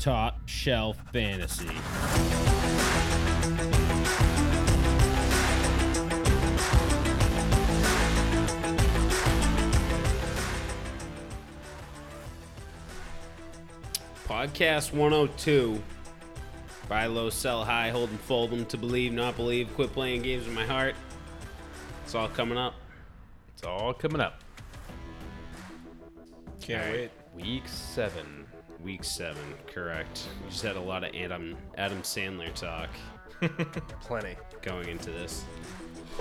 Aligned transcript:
Top 0.00 0.40
Shelf 0.46 0.96
Fantasy. 1.12 1.66
Podcast 14.26 14.94
102. 14.94 15.82
Buy 16.88 17.04
low, 17.04 17.28
sell 17.28 17.62
high, 17.62 17.90
hold 17.90 18.08
and 18.08 18.18
fold 18.20 18.52
them 18.52 18.64
to 18.64 18.78
believe, 18.78 19.12
not 19.12 19.36
believe, 19.36 19.68
quit 19.74 19.92
playing 19.92 20.22
games 20.22 20.46
with 20.46 20.54
my 20.54 20.64
heart. 20.64 20.94
It's 22.04 22.14
all 22.14 22.28
coming 22.28 22.56
up. 22.56 22.72
It's 23.52 23.64
all 23.64 23.92
coming 23.92 24.22
up. 24.22 24.40
Can't 26.62 26.90
wait. 26.90 27.10
Week 27.34 27.68
seven. 27.68 28.46
Week 28.82 29.04
seven, 29.04 29.42
correct. 29.66 30.26
We 30.44 30.50
just 30.50 30.62
had 30.62 30.76
a 30.76 30.80
lot 30.80 31.04
of 31.04 31.14
Adam 31.14 31.56
Adam 31.76 32.00
Sandler 32.02 32.52
talk 32.54 32.88
Plenty. 34.00 34.36
going 34.62 34.88
into 34.88 35.10
this. 35.10 35.44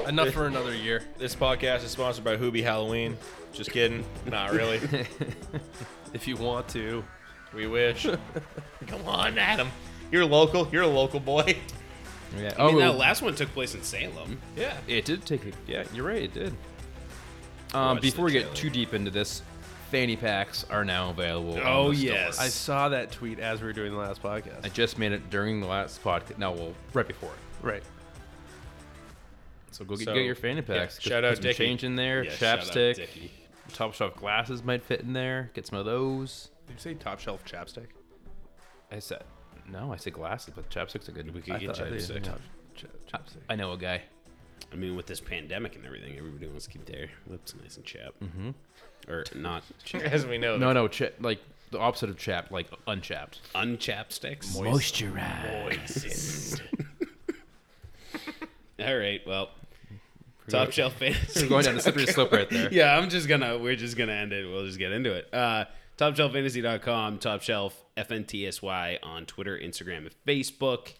Enough 0.08 0.30
for 0.32 0.46
another 0.48 0.74
year. 0.76 1.04
This 1.18 1.36
podcast 1.36 1.84
is 1.84 1.92
sponsored 1.92 2.24
by 2.24 2.38
Hubie 2.38 2.64
Halloween. 2.64 3.18
Just 3.54 3.72
kidding. 3.72 4.04
Not 4.26 4.52
really. 4.52 4.80
If 6.12 6.28
you 6.28 6.38
want 6.38 6.68
to. 6.70 7.04
we 7.54 7.68
wish. 7.68 8.08
Come 8.88 9.06
on, 9.06 9.38
Adam. 9.38 9.70
You're 10.12 10.26
local. 10.26 10.68
You're 10.72 10.82
a 10.82 10.88
local 10.88 11.20
boy. 11.20 11.56
Yeah. 12.36 12.52
I 12.58 12.66
mean, 12.66 12.78
oh, 12.78 12.80
that 12.80 12.98
last 12.98 13.22
one 13.22 13.36
took 13.36 13.50
place 13.50 13.76
in 13.76 13.84
Salem. 13.84 14.40
Yeah. 14.58 14.76
it 14.88 15.06
did 15.06 15.24
take 15.24 15.46
it. 15.46 15.54
Yeah, 15.68 15.84
you're 15.94 16.08
right. 16.08 16.24
It 16.24 16.34
did. 16.34 16.54
Um, 17.76 17.94
Watch 17.98 18.02
before 18.02 18.26
we 18.26 18.32
get 18.32 18.42
trailer. 18.42 18.56
too 18.56 18.70
deep 18.72 18.96
into 18.96 19.12
this, 19.12 19.44
fanny 19.90 20.16
packs 20.16 20.66
are 20.70 20.86
now 20.86 21.10
available. 21.10 21.56
on 21.56 21.62
Oh, 21.66 21.92
the 21.92 21.98
store. 21.98 22.10
yes. 22.16 22.40
I 22.40 22.48
saw 22.48 22.90
that 22.90 23.12
tweet 23.12 23.40
as 23.40 23.60
we 23.62 23.68
were 23.68 23.74
doing 23.74 23.92
the 23.92 23.98
last 23.98 24.22
podcast. 24.24 24.64
I 24.66 24.70
just 24.70 24.98
made 24.98 25.12
it 25.12 25.30
during 25.30 25.60
the 25.62 25.68
last 25.68 26.04
podcast. 26.04 26.38
No, 26.38 26.52
well, 26.52 26.74
right 26.94 27.08
before 27.08 27.30
it. 27.32 27.66
right. 27.66 27.84
So 29.72 29.86
go 29.86 29.96
get, 29.96 30.06
So, 30.06 30.14
get 30.14 30.26
your 30.26 30.36
fanny 30.36 30.62
packs. 30.62 30.98
yeah, 30.98 31.04
Get- 31.04 31.10
shout 31.10 31.24
out 31.24 31.30
put 31.30 31.38
some 31.38 31.44
Dickie. 31.44 31.58
change 31.66 31.84
in 31.84 31.96
there. 31.96 32.24
Yeah, 32.24 32.32
shout 32.32 32.60
out 32.60 32.66
chapstick. 32.66 32.96
Dickie. 32.96 33.32
Top 33.74 33.94
shelf 33.94 34.16
glasses 34.16 34.64
might 34.64 34.84
fit 34.84 35.02
in 35.02 35.14
there. 35.14 35.52
Get 35.54 35.68
some 35.68 35.78
of 35.80 35.86
those. 35.86 36.50
Did 36.68 36.74
you 36.74 36.80
say 36.80 36.94
top 36.96 37.20
shelf 37.20 37.46
chapstick? 37.46 37.88
I 38.92 39.00
said 39.00 39.24
no. 39.72 39.94
I 39.94 39.98
said 39.98 40.14
glasses, 40.14 40.54
but 40.56 40.70
chapsticks 40.70 41.08
are 41.08 41.12
good. 41.12 41.32
We 41.34 41.42
could 41.42 41.54
I 41.56 41.60
get 41.60 41.76
thought 41.78 41.86
I 41.86 41.90
did. 41.92 42.00
chapstick. 42.02 42.24
Top, 42.24 42.40
ch- 42.76 42.86
chapstick. 43.12 43.42
I 43.48 43.56
know 43.56 43.72
a 43.74 43.78
guy. 43.78 44.02
I 44.72 44.76
mean, 44.76 44.96
with 44.96 45.08
this 45.08 45.20
pandemic 45.20 45.76
and 45.76 45.86
everything, 45.86 46.18
everybody 46.18 46.48
wants 46.48 46.66
to 46.66 46.72
keep 46.72 46.86
their 46.86 47.10
lips 47.28 47.54
nice 47.62 47.78
and 47.78 47.86
chapped. 47.86 48.22
Mm-hmm. 48.22 48.52
Or 49.10 49.24
not 49.36 49.64
chapped. 49.84 50.06
As 50.06 50.26
we 50.26 50.38
know. 50.38 50.58
No, 50.58 50.74
no, 50.74 50.88
cha- 50.88 51.10
like 51.20 51.40
the 51.72 51.80
opposite 51.80 52.10
of 52.10 52.18
chapped, 52.18 52.52
like 52.52 52.68
unchapped. 52.88 53.42
unchappsticks. 53.56 54.56
Moisturized. 54.56 56.62
All 58.80 58.98
right, 58.98 59.22
well, 59.28 59.50
top 60.48 60.72
shelf 60.72 60.94
fantasy. 60.94 61.44
We're 61.44 61.50
going 61.50 61.66
down 61.66 61.78
a 61.78 61.82
slippery 61.82 62.08
slope 62.08 62.32
right 62.32 62.50
there. 62.50 62.70
yeah, 62.72 62.98
I'm 62.98 63.10
just 63.10 63.28
gonna. 63.28 63.58
We're 63.58 63.76
just 63.76 63.98
gonna 63.98 64.14
end 64.14 64.32
it. 64.32 64.48
We'll 64.48 64.66
just 64.66 64.80
get 64.80 64.94
into 64.94 65.14
it. 65.14 65.28
Uh, 65.34 65.66
TopShelfFantasy.com, 65.98 67.20
Top 67.20 67.42
Shelf 67.42 67.84
FNTSY 67.98 69.00
on 69.04 69.26
Twitter, 69.26 69.58
Instagram, 69.58 69.98
and 69.98 70.12
Facebook. 70.26 70.94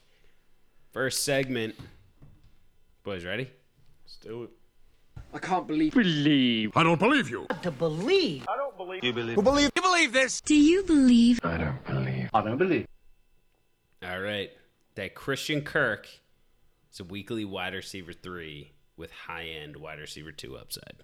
First 0.92 1.24
segment. 1.24 1.76
Boys, 3.04 3.24
ready? 3.24 3.50
Let's 4.20 4.34
do 4.34 4.44
it. 4.44 4.50
I 5.34 5.38
can't 5.38 5.68
believe 5.68 5.94
Believe. 5.94 6.76
I 6.76 6.84
don't 6.84 7.00
believe 7.00 7.30
you. 7.30 7.46
to 7.62 7.72
believe. 7.72 8.46
I 8.50 8.58
Do 8.58 9.08
you 9.08 9.14
believe? 9.14 9.38
You 9.38 9.44
believe. 9.44 9.70
You 9.76 9.82
believe 9.82 10.14
this. 10.14 10.42
Do 10.42 10.56
you 10.56 10.84
believe? 10.84 11.40
I 11.44 11.58
don't 11.58 11.86
believe. 11.86 12.30
I 12.34 12.42
don't 12.42 12.58
believe. 12.58 12.88
All 14.04 14.20
right. 14.20 14.50
That 14.96 15.16
Christian 15.16 15.62
Kirk 15.62 16.08
is 16.92 17.00
a 17.00 17.04
weekly 17.04 17.46
wide 17.46 17.74
receiver 17.74 18.12
three 18.12 18.74
with 18.98 19.12
high 19.12 19.46
end 19.46 19.78
wide 19.78 20.00
receiver 20.00 20.32
two 20.32 20.58
upside. 20.58 21.04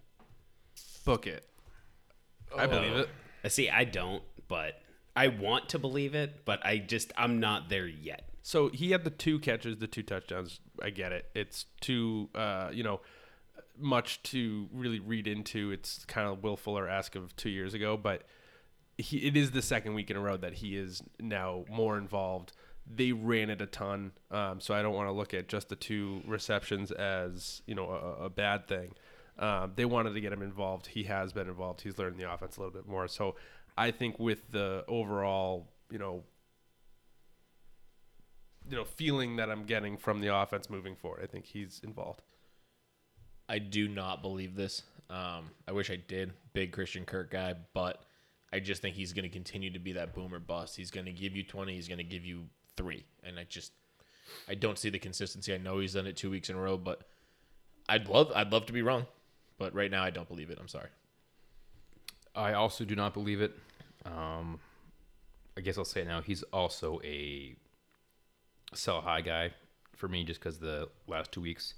Book 1.05 1.27
it. 1.27 1.47
I 2.57 2.63
oh. 2.65 2.67
believe 2.67 2.93
it. 2.93 3.09
I 3.43 3.47
see. 3.49 3.69
I 3.69 3.83
don't, 3.83 4.23
but 4.47 4.81
I 5.15 5.27
want 5.29 5.69
to 5.69 5.79
believe 5.79 6.15
it, 6.15 6.43
but 6.45 6.65
I 6.65 6.79
just 6.79 7.13
I'm 7.17 7.39
not 7.39 7.69
there 7.69 7.87
yet. 7.87 8.29
So 8.41 8.69
he 8.69 8.91
had 8.91 9.03
the 9.03 9.09
two 9.09 9.39
catches, 9.39 9.77
the 9.77 9.87
two 9.87 10.03
touchdowns. 10.03 10.59
I 10.81 10.89
get 10.89 11.11
it. 11.11 11.25
It's 11.33 11.65
too, 11.81 12.29
uh, 12.35 12.69
you 12.71 12.83
know, 12.83 13.01
much 13.77 14.21
to 14.23 14.67
really 14.73 14.99
read 14.99 15.27
into. 15.27 15.71
It's 15.71 16.05
kind 16.05 16.27
of 16.27 16.43
Will 16.43 16.57
Fuller 16.57 16.87
ask 16.87 17.15
of 17.15 17.35
two 17.35 17.49
years 17.49 17.73
ago, 17.73 17.97
but 17.97 18.23
he, 18.97 19.27
it 19.27 19.35
is 19.35 19.51
the 19.51 19.61
second 19.61 19.93
week 19.93 20.09
in 20.09 20.17
a 20.17 20.21
row 20.21 20.37
that 20.37 20.53
he 20.53 20.77
is 20.77 21.03
now 21.19 21.65
more 21.69 21.97
involved. 21.97 22.53
They 22.87 23.11
ran 23.11 23.49
it 23.49 23.61
a 23.61 23.65
ton, 23.65 24.11
um, 24.29 24.59
so 24.59 24.73
I 24.73 24.81
don't 24.81 24.93
want 24.93 25.07
to 25.09 25.11
look 25.11 25.33
at 25.33 25.47
just 25.47 25.69
the 25.69 25.75
two 25.75 26.21
receptions 26.27 26.91
as 26.91 27.61
you 27.65 27.73
know 27.73 27.89
a, 27.89 28.25
a 28.25 28.29
bad 28.29 28.67
thing. 28.67 28.93
Um, 29.37 29.73
they 29.75 29.85
wanted 29.85 30.13
to 30.13 30.21
get 30.21 30.31
him 30.31 30.41
involved. 30.41 30.87
He 30.87 31.03
has 31.03 31.33
been 31.33 31.47
involved. 31.47 31.81
He's 31.81 31.97
learned 31.97 32.17
the 32.17 32.31
offense 32.31 32.57
a 32.57 32.61
little 32.61 32.73
bit 32.73 32.87
more. 32.87 33.07
So 33.07 33.35
I 33.77 33.91
think 33.91 34.19
with 34.19 34.49
the 34.51 34.85
overall, 34.87 35.67
you 35.89 35.97
know, 35.97 36.23
you 38.69 38.75
know 38.75 38.83
feeling 38.83 39.35
that 39.37 39.49
I'm 39.49 39.65
getting 39.65 39.97
from 39.97 40.21
the 40.21 40.35
offense 40.35 40.69
moving 40.69 40.95
forward. 40.95 41.21
I 41.23 41.27
think 41.27 41.45
he's 41.45 41.81
involved. 41.83 42.21
I 43.47 43.59
do 43.59 43.87
not 43.87 44.21
believe 44.21 44.55
this. 44.55 44.81
Um, 45.09 45.51
I 45.67 45.71
wish 45.71 45.91
I 45.91 45.97
did. 45.97 46.33
Big 46.53 46.71
Christian 46.71 47.05
Kirk 47.05 47.31
guy, 47.31 47.53
but 47.73 48.03
I 48.51 48.59
just 48.59 48.81
think 48.81 48.95
he's 48.95 49.13
going 49.13 49.23
to 49.23 49.29
continue 49.29 49.71
to 49.71 49.79
be 49.79 49.93
that 49.93 50.13
boomer 50.13 50.39
bust. 50.39 50.75
He's 50.75 50.89
going 50.89 51.05
to 51.05 51.11
give 51.11 51.35
you 51.35 51.43
20. 51.43 51.75
He's 51.75 51.87
going 51.87 51.99
to 51.99 52.03
give 52.03 52.25
you 52.25 52.45
three. 52.75 53.03
And 53.23 53.37
I 53.37 53.43
just, 53.43 53.71
I 54.49 54.55
don't 54.55 54.79
see 54.79 54.89
the 54.89 54.97
consistency. 54.97 55.53
I 55.53 55.57
know 55.57 55.79
he's 55.79 55.93
done 55.93 56.07
it 56.07 56.17
two 56.17 56.31
weeks 56.31 56.49
in 56.49 56.55
a 56.55 56.59
row, 56.59 56.77
but 56.77 57.01
I'd 57.87 58.07
love, 58.07 58.31
I'd 58.33 58.51
love 58.51 58.65
to 58.67 58.73
be 58.73 58.81
wrong. 58.81 59.05
But 59.57 59.75
right 59.75 59.91
now, 59.91 60.03
I 60.03 60.09
don't 60.09 60.27
believe 60.27 60.49
it. 60.49 60.57
I'm 60.59 60.67
sorry. 60.67 60.89
I 62.35 62.53
also 62.53 62.83
do 62.83 62.95
not 62.95 63.13
believe 63.13 63.41
it. 63.41 63.53
Um, 64.05 64.59
I 65.57 65.61
guess 65.61 65.77
I'll 65.77 65.85
say 65.85 66.01
it 66.01 66.07
now. 66.07 66.21
He's 66.21 66.43
also 66.43 66.99
a 67.03 67.55
sell 68.75 69.01
high 69.01 69.21
guy 69.21 69.51
for 69.95 70.07
me, 70.07 70.23
just 70.23 70.39
because 70.39 70.59
the 70.59 70.89
last 71.07 71.31
two 71.31 71.41
weeks, 71.41 71.73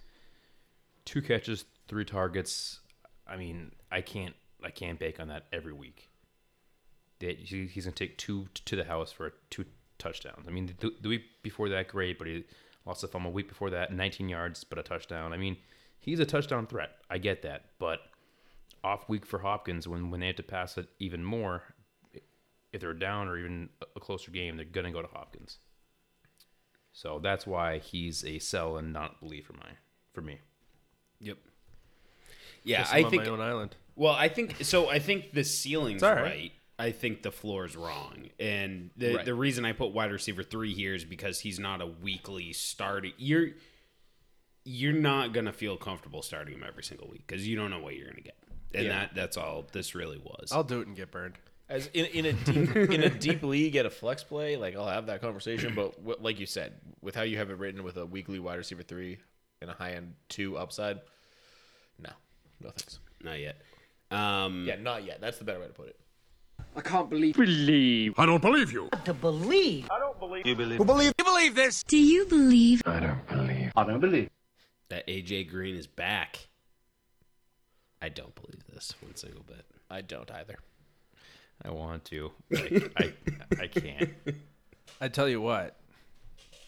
two 1.06 1.22
catches, 1.22 1.66
three 1.88 2.06
targets. 2.06 2.80
I 3.28 3.38
mean, 3.38 3.72
I 3.92 4.02
can't, 4.02 4.36
I 4.64 4.70
can't 4.70 5.00
bake 5.00 5.20
on 5.20 5.28
that 5.30 5.46
every 5.52 5.74
week. 5.74 6.10
That 7.20 7.38
he's 7.38 7.86
gonna 7.86 7.96
take 7.96 8.18
two 8.18 8.48
to 8.66 8.76
the 8.76 8.84
house 8.84 9.12
for 9.12 9.34
two 9.50 9.66
touchdowns. 9.98 10.48
I 10.48 10.52
mean, 10.52 10.74
the, 10.80 10.92
the 11.02 11.10
week 11.10 11.24
before 11.44 11.70
that, 11.70 11.88
great, 11.88 12.18
but 12.18 12.28
he 12.28 12.46
lost 12.86 13.02
the 13.02 13.08
fumble. 13.08 13.32
Week 13.32 13.48
before 13.48 13.70
that, 13.72 13.92
19 13.92 14.30
yards, 14.30 14.64
but 14.64 14.78
a 14.78 14.84
touchdown. 14.84 15.34
I 15.34 15.38
mean, 15.38 15.58
he's 16.00 16.20
a 16.20 16.26
touchdown 16.26 16.68
threat. 16.68 16.92
I 17.10 17.18
get 17.18 17.42
that, 17.42 17.66
but 17.80 18.00
off 18.84 19.10
week 19.10 19.26
for 19.26 19.40
Hopkins 19.40 19.88
when 19.88 20.12
when 20.12 20.20
they 20.20 20.28
have 20.28 20.36
to 20.38 20.44
pass 20.44 20.78
it 20.78 20.88
even 21.00 21.24
more. 21.24 21.64
If 22.74 22.82
they're 22.82 22.94
down 22.94 23.28
or 23.28 23.38
even 23.38 23.70
a 23.96 24.00
closer 24.00 24.30
game, 24.30 24.58
they're 24.58 24.66
gonna 24.66 24.92
go 24.92 25.02
to 25.02 25.08
Hopkins. 25.08 25.58
So 26.98 27.20
that's 27.22 27.46
why 27.46 27.78
he's 27.78 28.26
a 28.26 28.40
sell 28.40 28.78
and 28.78 28.92
not 28.92 29.20
believe 29.20 29.46
for 29.46 29.54
my 29.54 29.70
for 30.14 30.22
me. 30.22 30.40
Yep. 31.20 31.38
Yeah, 32.64 32.80
Guess 32.80 32.90
I 32.92 33.04
on 33.04 33.12
think. 33.12 33.24
my 33.24 33.30
own 33.30 33.40
island. 33.40 33.76
Well, 33.96 34.14
I 34.14 34.30
think 34.30 34.56
so. 34.64 34.90
I 34.90 34.98
think 34.98 35.32
the 35.32 35.44
ceiling's 35.44 36.02
all 36.02 36.16
right. 36.16 36.24
right. 36.24 36.52
I 36.80 36.90
think 36.92 37.22
the 37.22 37.32
floor's 37.32 37.76
wrong, 37.76 38.30
and 38.40 38.90
the 38.98 39.16
Right. 39.18 39.26
the 39.26 39.36
reason 39.36 39.64
I 39.64 39.74
put 39.74 39.92
wide 39.94 40.12
receiver 40.12 40.42
three 40.42 40.74
here 40.74 40.96
is 40.96 41.06
because 41.06 41.40
he's 41.42 41.60
not 41.60 41.82
a 41.82 41.86
weekly 41.86 42.52
starting. 42.52 43.14
You're 43.18 43.50
you're 44.66 44.92
not 44.94 45.34
gonna 45.34 45.54
feel 45.54 45.78
comfortable 45.78 46.24
starting 46.24 46.56
him 46.56 46.64
every 46.68 46.84
single 46.84 47.08
week 47.10 47.26
because 47.28 47.48
you 47.48 47.56
don't 47.56 47.70
know 47.70 47.80
what 47.80 47.96
you're 47.96 48.10
gonna 48.10 48.22
get, 48.22 48.38
and 48.74 48.86
Yeah. 48.86 48.92
that 49.02 49.14
that's 49.14 49.38
all 49.38 49.68
this 49.72 49.94
really 49.94 50.18
was. 50.18 50.52
I'll 50.52 50.64
do 50.64 50.82
it 50.82 50.88
and 50.88 50.96
get 50.96 51.12
burned. 51.12 51.36
As 51.70 51.88
in, 51.94 52.06
in 52.06 52.26
a 52.26 52.34
deep 52.34 52.76
in 52.76 53.04
a 53.04 53.10
deep 53.10 53.44
league 53.44 53.76
at 53.76 53.86
a 53.86 53.90
flex 53.90 54.24
play, 54.24 54.56
like 54.56 54.76
I'll 54.76 54.88
have 54.88 55.08
that 55.08 55.20
conversation. 55.22 55.74
But 55.76 56.00
what, 56.02 56.24
like 56.24 56.40
you 56.40 56.46
said, 56.46 56.74
with 57.02 57.14
how 57.16 57.24
you 57.24 57.38
have 57.38 57.50
it 57.50 57.58
written 57.58 57.84
with 57.84 57.98
a 57.98 58.06
weekly 58.06 58.40
wide 58.40 58.56
receiver 58.56 58.84
three 58.84 59.18
and 59.62 59.70
a 59.70 59.74
high 59.74 59.92
end 59.94 60.14
two 60.30 60.58
upside, 60.58 61.02
no, 62.00 62.10
no 62.62 62.70
thanks. 62.70 63.00
not 63.22 63.40
yet. 63.40 63.58
Um, 64.12 64.66
Yeah, 64.66 64.78
not 64.78 65.04
yet. 65.06 65.20
That's 65.20 65.38
the 65.40 65.44
better 65.44 65.60
way 65.60 65.68
to 65.68 65.74
put 65.74 65.88
it. 65.90 66.00
I 66.76 66.82
can't 66.82 67.10
believe 67.10 67.36
Believe. 67.36 68.14
I 68.18 68.26
don't 68.26 68.42
believe 68.42 68.72
you. 68.72 68.88
Not 68.94 69.04
to 69.06 69.14
believe. 69.14 69.90
I 69.92 70.00
don't 70.00 70.18
believe. 70.20 70.46
you 70.46 70.56
believe. 70.56 70.78
Who 70.78 70.86
believe? 70.86 71.14
You 71.20 71.26
believe 71.26 71.56
this? 71.56 71.84
Do 71.84 71.98
you 71.98 72.26
believe? 72.26 72.82
I 72.86 73.00
don't 73.02 73.28
believe. 73.28 73.72
I 73.76 73.84
don't 73.84 74.00
believe? 74.00 74.30
that 74.90 75.06
AJ 75.08 75.50
Green 75.50 75.76
is 75.76 75.86
back. 75.86 76.48
I 78.02 78.08
don't 78.10 78.34
believe 78.36 78.64
this 78.74 78.94
one 79.02 79.16
single 79.16 79.44
bit. 79.44 79.66
I 79.90 80.00
don't 80.02 80.32
either. 80.32 80.58
I 81.64 81.72
want 81.72 82.06
to, 82.06 82.32
I, 82.56 82.82
I, 82.98 83.14
I 83.62 83.68
can't. 83.68 84.10
I 85.02 85.08
tell 85.08 85.28
you 85.28 85.42
what, 85.42 85.76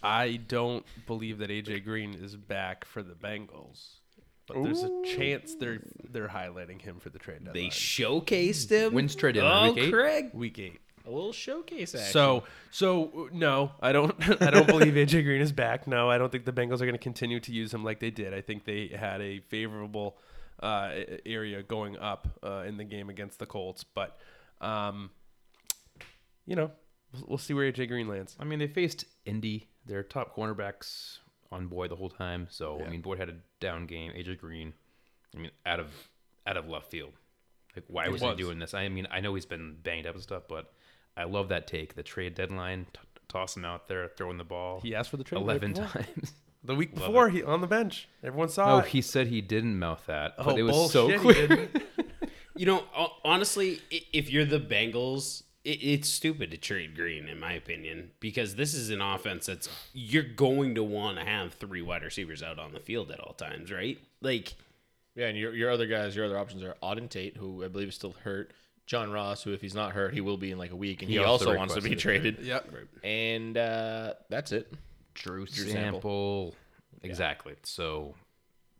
I 0.01 0.37
don't 0.47 0.85
believe 1.07 1.39
that 1.39 1.49
AJ 1.49 1.83
Green 1.83 2.13
is 2.13 2.35
back 2.35 2.85
for 2.85 3.03
the 3.03 3.13
Bengals, 3.13 3.95
but 4.47 4.63
there's 4.63 4.83
a 4.83 5.01
chance 5.05 5.55
they're 5.55 5.79
they're 6.11 6.27
highlighting 6.27 6.81
him 6.81 6.99
for 6.99 7.09
the 7.09 7.19
trade 7.19 7.43
deadline. 7.45 7.53
They 7.53 7.69
showcased 7.69 8.69
him. 8.69 8.93
When's 8.93 9.15
trade 9.15 9.35
deadline? 9.35 9.69
Oh, 9.69 9.73
Week 9.73 9.83
eight? 9.85 9.91
Craig. 9.93 10.29
Week 10.33 10.59
eight. 10.59 10.79
A 11.07 11.09
little 11.09 11.31
showcase 11.33 11.95
action. 11.95 12.11
So, 12.11 12.43
so 12.71 13.29
no, 13.31 13.71
I 13.81 13.91
don't. 13.91 14.13
I 14.41 14.51
don't 14.51 14.67
believe 14.67 14.93
AJ 14.93 15.23
Green 15.23 15.41
is 15.41 15.51
back. 15.51 15.87
No, 15.87 16.09
I 16.09 16.17
don't 16.17 16.31
think 16.31 16.45
the 16.45 16.51
Bengals 16.53 16.75
are 16.81 16.85
going 16.85 16.91
to 16.93 16.97
continue 16.97 17.39
to 17.39 17.51
use 17.51 17.73
him 17.73 17.83
like 17.83 17.99
they 17.99 18.11
did. 18.11 18.33
I 18.33 18.41
think 18.41 18.65
they 18.65 18.87
had 18.87 19.21
a 19.21 19.39
favorable 19.39 20.17
uh, 20.61 20.89
a- 20.91 21.27
area 21.27 21.63
going 21.63 21.97
up 21.97 22.27
uh, 22.43 22.63
in 22.67 22.77
the 22.77 22.83
game 22.83 23.09
against 23.09 23.39
the 23.39 23.45
Colts, 23.45 23.83
but 23.83 24.17
um, 24.61 25.09
you 26.45 26.55
know, 26.55 26.71
we'll, 27.13 27.23
we'll 27.27 27.37
see 27.37 27.53
where 27.53 27.71
AJ 27.71 27.87
Green 27.87 28.07
lands. 28.07 28.35
I 28.39 28.43
mean, 28.45 28.59
they 28.59 28.67
faced 28.67 29.05
Indy, 29.25 29.67
their 29.85 30.03
top 30.03 30.35
cornerbacks 30.35 31.19
on 31.51 31.67
Boyd 31.67 31.91
the 31.91 31.95
whole 31.95 32.09
time. 32.09 32.47
So 32.49 32.81
I 32.85 32.89
mean, 32.89 33.01
Boyd 33.01 33.19
had 33.19 33.29
a 33.29 33.35
down 33.59 33.85
game. 33.85 34.11
AJ 34.13 34.39
Green, 34.39 34.73
I 35.35 35.39
mean, 35.39 35.51
out 35.65 35.79
of 35.79 35.87
out 36.47 36.57
of 36.57 36.67
left 36.67 36.89
field. 36.91 37.13
Like, 37.75 37.85
why 37.87 38.07
was, 38.07 38.21
was. 38.21 38.31
he 38.37 38.43
doing 38.43 38.59
this? 38.59 38.73
I 38.73 38.89
mean, 38.89 39.07
I 39.11 39.19
know 39.19 39.35
he's 39.35 39.45
been 39.45 39.75
banged 39.83 40.07
up 40.07 40.15
and 40.15 40.23
stuff, 40.23 40.43
but 40.49 40.73
I 41.15 41.25
love 41.25 41.49
that 41.49 41.67
take. 41.67 41.95
The 41.95 42.03
trade 42.03 42.33
deadline, 42.33 42.87
t- 42.93 42.99
toss 43.27 43.55
him 43.55 43.63
out 43.63 43.87
there, 43.87 44.07
throwing 44.17 44.37
the 44.37 44.43
ball 44.43 44.81
He 44.81 44.95
asked 44.95 45.11
for 45.11 45.17
the 45.17 45.23
trade 45.23 45.39
eleven 45.41 45.73
times. 45.75 46.33
the 46.63 46.73
week 46.75 46.95
before. 46.95 47.29
He 47.31 47.43
on 47.43 47.61
the 47.61 47.67
bench. 47.67 48.09
Everyone 48.23 48.49
saw 48.49 48.75
Oh, 48.75 48.79
it. 48.79 48.87
he 48.87 49.01
said 49.01 49.27
he 49.27 49.41
didn't 49.41 49.77
mouth 49.77 50.03
that, 50.07 50.33
but 50.37 50.47
Oh, 50.47 50.57
it 50.57 50.63
was 50.63 50.91
so 50.91 51.07
bullshit, 51.07 51.51
he 51.51 51.55
quick. 51.67 51.83
didn't. 52.65 52.81
You 52.81 52.97
know, 52.97 53.11
honestly, 53.23 53.81
if 54.13 54.29
you're 54.29 54.45
the 54.45 54.59
Bengals, 54.59 55.43
it, 55.63 55.79
it's 55.81 56.09
stupid 56.09 56.51
to 56.51 56.57
trade 56.57 56.95
Green, 56.95 57.27
in 57.27 57.39
my 57.39 57.53
opinion, 57.53 58.11
because 58.19 58.55
this 58.55 58.73
is 58.73 58.89
an 58.89 59.01
offense 59.01 59.45
that's 59.45 59.69
you're 59.93 60.23
going 60.23 60.75
to 60.75 60.83
want 60.83 61.17
to 61.17 61.25
have 61.25 61.53
three 61.53 61.81
wide 61.81 62.03
receivers 62.03 62.43
out 62.43 62.59
on 62.59 62.73
the 62.73 62.79
field 62.79 63.11
at 63.11 63.19
all 63.19 63.33
times, 63.33 63.71
right? 63.71 63.97
Like, 64.21 64.53
yeah, 65.15 65.27
and 65.27 65.37
your 65.37 65.53
your 65.53 65.71
other 65.71 65.87
guys, 65.87 66.15
your 66.15 66.25
other 66.25 66.37
options 66.37 66.63
are 66.63 66.75
Auden 66.83 67.09
Tate, 67.09 67.37
who 67.37 67.63
I 67.63 67.67
believe 67.67 67.89
is 67.89 67.95
still 67.95 68.15
hurt. 68.23 68.51
John 68.85 69.11
Ross, 69.11 69.43
who 69.43 69.53
if 69.53 69.61
he's 69.61 69.75
not 69.75 69.91
hurt, 69.91 70.15
he 70.15 70.21
will 70.21 70.37
be 70.37 70.51
in 70.51 70.57
like 70.57 70.71
a 70.71 70.75
week, 70.75 71.03
and 71.03 71.11
he, 71.11 71.17
He 71.17 71.23
also 71.23 71.45
also 71.45 71.57
wants 71.57 71.75
to 71.75 71.81
be 71.81 71.95
traded. 71.95 72.39
Yep. 72.41 72.73
And 73.03 73.55
uh, 73.55 74.15
that's 74.29 74.51
it. 74.51 74.73
Drew, 75.13 75.45
Drew 75.45 75.65
Sample. 75.65 75.73
Sample. 75.73 76.55
Exactly. 77.03 77.53
So 77.63 78.15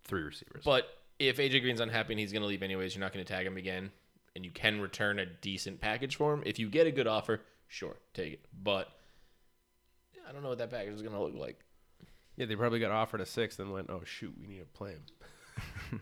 three 0.05 0.23
receivers. 0.23 0.63
But 0.65 0.87
if 1.19 1.37
AJ 1.37 1.61
Green's 1.61 1.79
unhappy 1.81 2.13
and 2.13 2.19
he's 2.19 2.31
going 2.31 2.41
to 2.41 2.47
leave 2.47 2.63
anyways, 2.63 2.95
you're 2.95 3.01
not 3.03 3.13
going 3.13 3.23
to 3.25 3.31
tag 3.31 3.45
him 3.45 3.57
again, 3.57 3.91
and 4.35 4.43
you 4.45 4.51
can 4.51 4.79
return 4.81 5.19
a 5.19 5.25
decent 5.25 5.79
package 5.81 6.15
for 6.15 6.33
him. 6.33 6.43
If 6.45 6.57
you 6.59 6.69
get 6.69 6.87
a 6.87 6.91
good 6.91 7.07
offer, 7.07 7.41
sure, 7.67 7.97
take 8.13 8.33
it. 8.33 8.45
But 8.63 8.89
I 10.27 10.31
don't 10.31 10.43
know 10.43 10.49
what 10.49 10.57
that 10.59 10.71
package 10.71 10.93
is 10.93 11.01
going 11.01 11.13
to 11.13 11.21
look 11.21 11.35
like. 11.35 11.59
Yeah, 12.37 12.45
they 12.45 12.55
probably 12.55 12.79
got 12.79 12.91
offered 12.91 13.19
a 13.21 13.25
sixth 13.25 13.59
and 13.59 13.71
went, 13.73 13.89
"Oh 13.89 14.01
shoot, 14.05 14.33
we 14.39 14.47
need 14.47 14.59
to 14.59 14.65
play 14.65 14.91
him." 14.91 16.01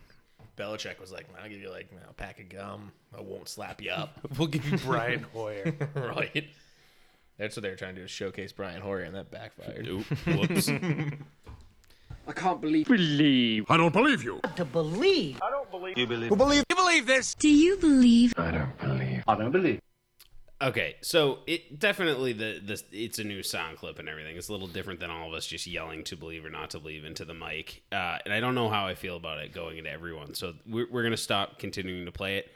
Belichick 0.56 1.00
was 1.00 1.10
like, 1.10 1.26
"I'll 1.42 1.48
give 1.48 1.60
you 1.60 1.70
like 1.70 1.88
a 2.08 2.12
pack 2.12 2.38
of 2.38 2.48
gum. 2.48 2.92
I 3.16 3.20
won't 3.20 3.48
slap 3.48 3.82
you 3.82 3.90
up." 3.90 4.18
We'll 4.38 4.46
give 4.48 4.64
you 4.68 4.78
Brian 4.78 5.24
Hoyer. 5.32 5.74
right? 5.96 6.44
That's 7.38 7.56
what 7.56 7.62
they 7.64 7.70
were 7.70 7.76
trying 7.76 7.94
to 7.96 8.00
do 8.00 8.04
is 8.04 8.10
showcase 8.10 8.52
Brian 8.52 8.80
Hoyer, 8.80 9.00
and 9.00 9.14
that 9.16 9.30
backfired. 9.32 9.86
oop, 9.88 10.04
whoops. 10.26 10.70
I 12.28 12.32
can't 12.32 12.60
believe 12.60 12.86
Believe. 12.86 13.64
I 13.70 13.76
don't 13.78 13.92
believe 13.92 14.22
you. 14.22 14.40
to 14.56 14.64
believe. 14.64 15.40
I 15.42 15.50
don't 15.50 15.70
believe. 15.70 15.96
you 15.96 16.06
believe? 16.06 16.30
You 16.30 16.36
believe. 16.36 16.64
You 16.68 16.76
believe 16.76 17.06
this. 17.06 17.34
Do 17.34 17.48
you 17.48 17.76
believe? 17.78 18.34
I 18.36 18.50
don't 18.50 18.78
believe. 18.78 19.22
I 19.26 19.34
don't 19.34 19.50
believe. 19.50 19.80
Okay, 20.60 20.96
so 21.02 21.38
it 21.46 21.78
definitely 21.78 22.32
the 22.32 22.60
the 22.64 22.82
it's 22.92 23.18
a 23.20 23.24
new 23.24 23.42
sound 23.42 23.78
clip 23.78 23.98
and 23.98 24.08
everything. 24.08 24.36
It's 24.36 24.48
a 24.48 24.52
little 24.52 24.66
different 24.66 24.98
than 25.00 25.08
all 25.08 25.28
of 25.28 25.34
us 25.34 25.46
just 25.46 25.66
yelling 25.66 26.02
to 26.04 26.16
believe 26.16 26.44
or 26.44 26.50
not 26.50 26.70
to 26.70 26.80
believe 26.80 27.04
into 27.04 27.24
the 27.24 27.34
mic. 27.34 27.82
Uh, 27.92 28.18
and 28.24 28.34
I 28.34 28.40
don't 28.40 28.54
know 28.56 28.68
how 28.68 28.86
I 28.86 28.94
feel 28.94 29.16
about 29.16 29.38
it 29.38 29.54
going 29.54 29.78
into 29.78 29.90
everyone. 29.90 30.34
So 30.34 30.54
we're 30.66 30.88
we're 30.90 31.04
gonna 31.04 31.16
stop 31.16 31.58
continuing 31.58 32.06
to 32.06 32.12
play 32.12 32.38
it. 32.38 32.52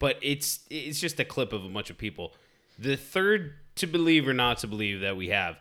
But 0.00 0.18
it's 0.20 0.60
it's 0.68 1.00
just 1.00 1.18
a 1.20 1.24
clip 1.24 1.52
of 1.52 1.64
a 1.64 1.68
bunch 1.68 1.90
of 1.90 1.96
people. 1.96 2.34
The 2.78 2.96
third 2.96 3.54
to 3.76 3.86
believe 3.86 4.26
or 4.28 4.34
not 4.34 4.58
to 4.58 4.66
believe 4.66 5.00
that 5.00 5.16
we 5.16 5.28
have 5.28 5.56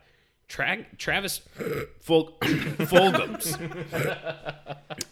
Tra- 0.54 0.86
Travis 1.00 1.40
Fol- 2.02 2.38
Fulghams. 2.42 3.58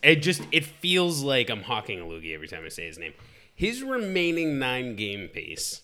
it 0.04 0.18
just 0.18 0.44
it 0.52 0.64
feels 0.66 1.24
like 1.24 1.50
I'm 1.50 1.64
hawking 1.64 2.00
a 2.00 2.04
loogie 2.04 2.36
every 2.36 2.48
time 2.48 2.62
I 2.64 2.70
say 2.70 2.86
his 2.86 3.00
name. 3.00 3.14
His 3.56 3.82
remaining 3.82 4.60
nine 4.60 4.96
game 4.96 5.30
pace 5.30 5.82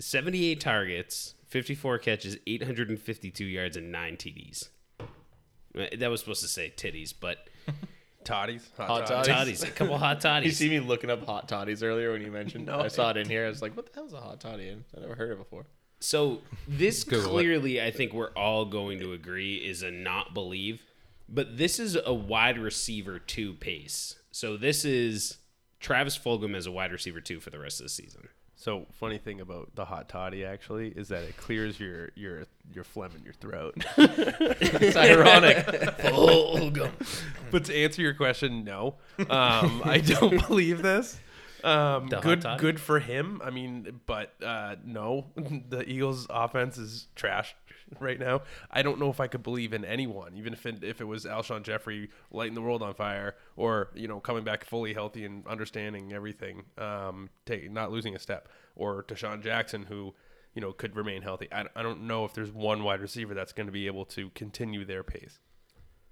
78 0.00 0.60
targets, 0.60 1.34
54 1.46 1.98
catches, 1.98 2.36
852 2.46 3.44
yards, 3.46 3.76
and 3.78 3.90
nine 3.90 4.16
TDs. 4.18 4.68
Uh, 5.00 5.86
That 5.96 6.10
was 6.10 6.20
supposed 6.20 6.42
to 6.42 6.48
say 6.48 6.70
titties, 6.76 7.14
but 7.18 7.48
Toddies. 8.24 8.68
Hot 8.76 9.06
toddies. 9.06 9.08
toddies. 9.08 9.26
toddies, 9.26 9.62
a 9.62 9.70
couple 9.70 9.96
hot 9.96 10.20
toddies. 10.20 10.44
You 10.44 10.52
see 10.52 10.68
me 10.68 10.80
looking 10.80 11.08
up 11.08 11.24
hot 11.24 11.48
toddies 11.48 11.82
earlier 11.82 12.12
when 12.12 12.20
you 12.20 12.30
mentioned. 12.30 12.66
No, 12.66 12.80
I 12.80 12.88
saw 12.88 13.08
it 13.10 13.16
in 13.16 13.26
here. 13.30 13.46
I 13.46 13.48
was 13.48 13.62
like, 13.62 13.74
"What 13.74 13.86
the 13.86 13.92
hell's 13.94 14.12
a 14.12 14.20
hot 14.20 14.40
toddy?" 14.40 14.70
I 14.70 15.00
never 15.00 15.14
heard 15.14 15.30
it 15.32 15.38
before. 15.38 15.64
So 16.00 16.40
this 16.66 17.04
Google 17.04 17.30
it. 17.30 17.32
clearly, 17.32 17.82
I 17.82 17.90
think 17.90 18.12
we're 18.12 18.32
all 18.32 18.64
going 18.64 18.98
to 19.00 19.12
agree, 19.12 19.56
is 19.56 19.82
a 19.82 19.90
not 19.90 20.34
believe. 20.34 20.82
But 21.28 21.58
this 21.58 21.78
is 21.78 21.96
a 22.06 22.14
wide 22.14 22.58
receiver 22.58 23.18
two 23.18 23.54
pace. 23.54 24.16
So 24.30 24.56
this 24.56 24.84
is 24.84 25.38
Travis 25.80 26.16
Fulgham 26.18 26.54
as 26.56 26.66
a 26.66 26.72
wide 26.72 26.92
receiver 26.92 27.20
two 27.20 27.40
for 27.40 27.50
the 27.50 27.58
rest 27.58 27.80
of 27.80 27.84
the 27.84 27.90
season. 27.90 28.28
So 28.60 28.86
funny 28.90 29.18
thing 29.18 29.40
about 29.40 29.72
the 29.76 29.84
hot 29.84 30.08
toddy 30.08 30.44
actually 30.44 30.88
is 30.88 31.08
that 31.08 31.22
it 31.22 31.36
clears 31.36 31.78
your 31.78 32.10
your 32.16 32.44
your 32.74 32.82
phlegm 32.82 33.12
in 33.16 33.22
your 33.22 33.34
throat. 33.34 33.76
It's 33.96 34.96
ironic. 34.96 35.64
but 37.52 37.66
to 37.66 37.76
answer 37.76 38.02
your 38.02 38.14
question, 38.14 38.64
no, 38.64 38.96
um, 39.30 39.82
I 39.84 40.02
don't 40.04 40.44
believe 40.48 40.82
this. 40.82 41.20
Um, 41.64 42.06
good, 42.06 42.42
toddy? 42.42 42.60
good 42.60 42.80
for 42.80 43.00
him. 43.00 43.40
I 43.44 43.50
mean, 43.50 44.00
but 44.06 44.34
uh, 44.42 44.76
no, 44.84 45.26
the 45.68 45.88
Eagles' 45.88 46.26
offense 46.30 46.78
is 46.78 47.08
trash 47.14 47.54
right 48.00 48.18
now. 48.18 48.42
I 48.70 48.82
don't 48.82 48.98
know 48.98 49.10
if 49.10 49.20
I 49.20 49.26
could 49.26 49.42
believe 49.42 49.72
in 49.72 49.84
anyone, 49.84 50.34
even 50.36 50.52
if 50.52 50.66
it, 50.66 50.84
if 50.84 51.00
it 51.00 51.04
was 51.04 51.24
Alshon 51.24 51.62
Jeffery 51.62 52.10
lighting 52.30 52.54
the 52.54 52.62
world 52.62 52.82
on 52.82 52.94
fire, 52.94 53.36
or 53.56 53.90
you 53.94 54.08
know 54.08 54.20
coming 54.20 54.44
back 54.44 54.64
fully 54.64 54.94
healthy 54.94 55.24
and 55.24 55.46
understanding 55.46 56.12
everything, 56.12 56.64
um, 56.76 57.30
take, 57.46 57.70
not 57.70 57.90
losing 57.90 58.14
a 58.14 58.18
step, 58.18 58.48
or 58.76 59.04
DeSean 59.04 59.42
Jackson 59.42 59.84
who. 59.84 60.14
You 60.54 60.62
know, 60.62 60.72
could 60.72 60.96
remain 60.96 61.22
healthy. 61.22 61.46
I, 61.52 61.66
I 61.76 61.82
don't 61.84 62.08
know 62.08 62.24
if 62.24 62.32
there's 62.32 62.50
one 62.50 62.82
wide 62.82 63.00
receiver 63.00 63.32
that's 63.32 63.52
going 63.52 63.66
to 63.66 63.72
be 63.72 63.86
able 63.86 64.04
to 64.06 64.30
continue 64.30 64.84
their 64.84 65.04
pace. 65.04 65.38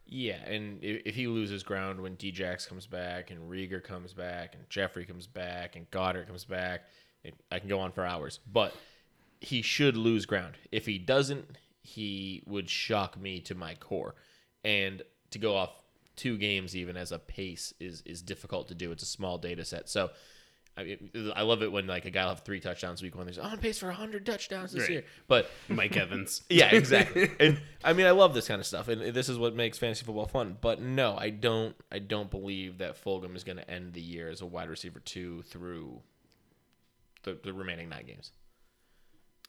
Yeah, 0.08 0.36
and 0.46 0.78
if, 0.82 1.14
he 1.14 1.26
loses 1.26 1.62
ground 1.62 2.00
when 2.00 2.16
Djax 2.16 2.68
comes 2.68 2.86
back 2.86 3.30
and 3.30 3.50
Reagor 3.50 3.82
comes 3.82 4.12
back 4.12 4.54
and 4.54 4.68
Jeffery 4.70 5.04
comes 5.04 5.26
back 5.26 5.74
and 5.74 5.90
Goedert 5.90 6.28
comes 6.28 6.44
back, 6.44 6.84
it, 7.24 7.34
I 7.50 7.58
can 7.58 7.68
go 7.68 7.80
on 7.80 7.90
for 7.90 8.06
hours. 8.06 8.38
But 8.50 8.74
he 9.40 9.62
should 9.62 9.96
lose 9.96 10.24
ground. 10.24 10.54
If 10.70 10.86
he 10.86 10.98
doesn't, 10.98 11.56
he 11.82 12.42
would 12.46 12.70
shock 12.70 13.20
me 13.20 13.40
to 13.42 13.54
my 13.54 13.74
core. 13.74 14.14
And 14.64 15.02
to 15.30 15.38
go 15.38 15.56
off 15.56 15.70
two 16.14 16.38
games 16.38 16.74
even 16.74 16.96
as 16.96 17.12
a 17.12 17.18
pace 17.18 17.74
is 17.78 18.02
is 18.06 18.22
difficult 18.22 18.68
to 18.68 18.74
do. 18.74 18.90
It's 18.90 19.02
a 19.02 19.06
small 19.06 19.38
data 19.38 19.64
set. 19.64 19.88
So 19.88 20.10
I, 20.78 20.84
mean, 20.84 21.32
I 21.34 21.42
love 21.42 21.62
it 21.62 21.72
when 21.72 21.86
like 21.86 22.04
a 22.04 22.10
guy 22.10 22.24
will 22.24 22.30
have 22.30 22.40
three 22.40 22.60
touchdowns 22.60 23.02
week 23.02 23.14
one. 23.14 23.24
There's 23.24 23.38
on 23.38 23.54
oh, 23.54 23.56
pace 23.56 23.78
for 23.78 23.86
100 23.86 24.26
touchdowns 24.26 24.72
this 24.72 24.82
Right. 24.82 24.90
year. 24.90 25.04
But 25.26 25.50
Mike 25.68 25.96
Evans. 25.96 26.42
yeah, 26.50 26.74
exactly. 26.74 27.30
and 27.40 27.58
I 27.82 27.94
mean, 27.94 28.06
I 28.06 28.10
love 28.10 28.34
this 28.34 28.46
kind 28.46 28.60
of 28.60 28.66
stuff, 28.66 28.88
and 28.88 29.14
this 29.14 29.28
is 29.30 29.38
what 29.38 29.54
makes 29.54 29.78
fantasy 29.78 30.04
football 30.04 30.26
fun. 30.26 30.58
But 30.60 30.82
no, 30.82 31.16
I 31.16 31.30
don't. 31.30 31.74
I 31.90 31.98
don't 31.98 32.30
believe 32.30 32.78
that 32.78 33.02
Fulgham 33.02 33.34
is 33.36 33.42
going 33.44 33.56
to 33.56 33.70
end 33.70 33.94
the 33.94 34.02
year 34.02 34.28
as 34.28 34.42
a 34.42 34.46
wide 34.46 34.68
receiver 34.68 35.00
two 35.00 35.42
through 35.42 36.02
the, 37.22 37.38
the 37.42 37.52
remaining 37.54 37.88
nine 37.88 38.04
games. 38.06 38.32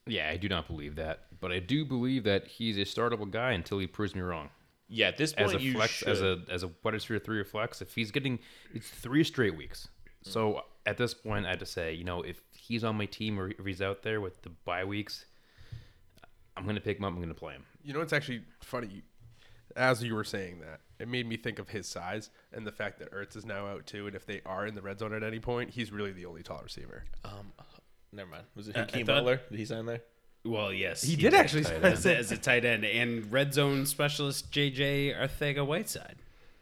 Yeah, 0.05 0.29
I 0.29 0.37
do 0.37 0.47
not 0.47 0.67
believe 0.67 0.95
that, 0.95 1.25
but 1.41 1.51
I 1.51 1.59
do 1.59 1.83
believe 1.83 2.23
that 2.23 2.47
he's 2.47 2.77
a 2.77 2.81
startable 2.81 3.29
guy 3.29 3.51
until 3.51 3.79
he 3.79 3.87
proves 3.87 4.15
me 4.15 4.21
wrong. 4.21 4.49
Yeah, 4.87 5.09
at 5.09 5.17
this 5.17 5.33
point, 5.33 5.53
As 5.53 5.61
a 5.61 5.73
flex, 5.73 5.91
should. 5.91 6.07
as 6.07 6.21
a 6.21 6.39
as 6.49 6.63
a 6.63 6.69
wide 6.83 6.93
receiver 6.93 7.19
three 7.19 7.39
or 7.39 7.43
flex, 7.43 7.81
if 7.81 7.93
he's 7.95 8.11
getting 8.11 8.39
it's 8.73 8.89
three 8.89 9.25
straight 9.25 9.57
weeks. 9.57 9.89
So 10.21 10.63
at 10.87 10.97
this 10.97 11.13
point, 11.13 11.45
I 11.45 11.49
had 11.49 11.59
to 11.59 11.65
say, 11.65 11.93
you 11.93 12.03
know, 12.03 12.21
if 12.23 12.41
he's 12.57 12.83
on 12.83 12.95
my 12.95 13.05
team 13.05 13.39
or 13.39 13.49
if 13.49 13.63
he's 13.65 13.81
out 13.81 14.01
there 14.01 14.19
with 14.21 14.41
the 14.41 14.49
bye 14.49 14.85
weeks, 14.85 15.25
I'm 16.55 16.65
gonna 16.65 16.81
pick 16.81 16.97
him 16.97 17.03
up. 17.05 17.13
I'm 17.13 17.19
gonna 17.21 17.33
play 17.33 17.53
him. 17.53 17.65
You 17.83 17.93
know, 17.93 18.01
it's 18.01 18.13
actually 18.13 18.41
funny. 18.63 19.03
As 19.75 20.01
you 20.03 20.15
were 20.15 20.23
saying 20.23 20.61
that, 20.61 20.79
it 20.97 21.07
made 21.07 21.27
me 21.27 21.37
think 21.37 21.59
of 21.59 21.69
his 21.69 21.87
size 21.87 22.31
and 22.51 22.65
the 22.65 22.71
fact 22.71 22.97
that 22.97 23.11
Ertz 23.13 23.35
is 23.35 23.45
now 23.45 23.67
out 23.67 23.85
too. 23.85 24.07
And 24.07 24.15
if 24.15 24.25
they 24.25 24.41
are 24.45 24.65
in 24.65 24.73
the 24.73 24.81
red 24.81 24.97
zone 24.97 25.13
at 25.13 25.21
any 25.23 25.39
point, 25.39 25.69
he's 25.71 25.91
really 25.91 26.11
the 26.13 26.25
only 26.25 26.41
tall 26.41 26.61
receiver. 26.63 27.03
um, 27.25 27.51
never 28.11 28.29
mind. 28.31 28.45
Was 28.55 28.69
it 28.69 28.75
I 28.75 28.79
Hakeem 28.79 29.05
thought- 29.05 29.17
Butler? 29.17 29.41
Did 29.51 29.59
he 29.59 29.65
sign 29.65 29.85
there? 29.85 30.01
Well, 30.45 30.71
yes, 30.71 31.03
He 31.03 31.17
did 31.17 31.33
actually 31.33 31.63
tight 31.65 31.83
as 31.83 32.05
a, 32.05 32.15
as 32.15 32.31
a 32.31 32.37
tight 32.37 32.63
end 32.63 32.85
and 32.85 33.29
red 33.31 33.53
zone 33.53 33.85
specialist 33.85 34.49
JJ 34.49 35.13
Arcega-Whiteside. 35.19 36.15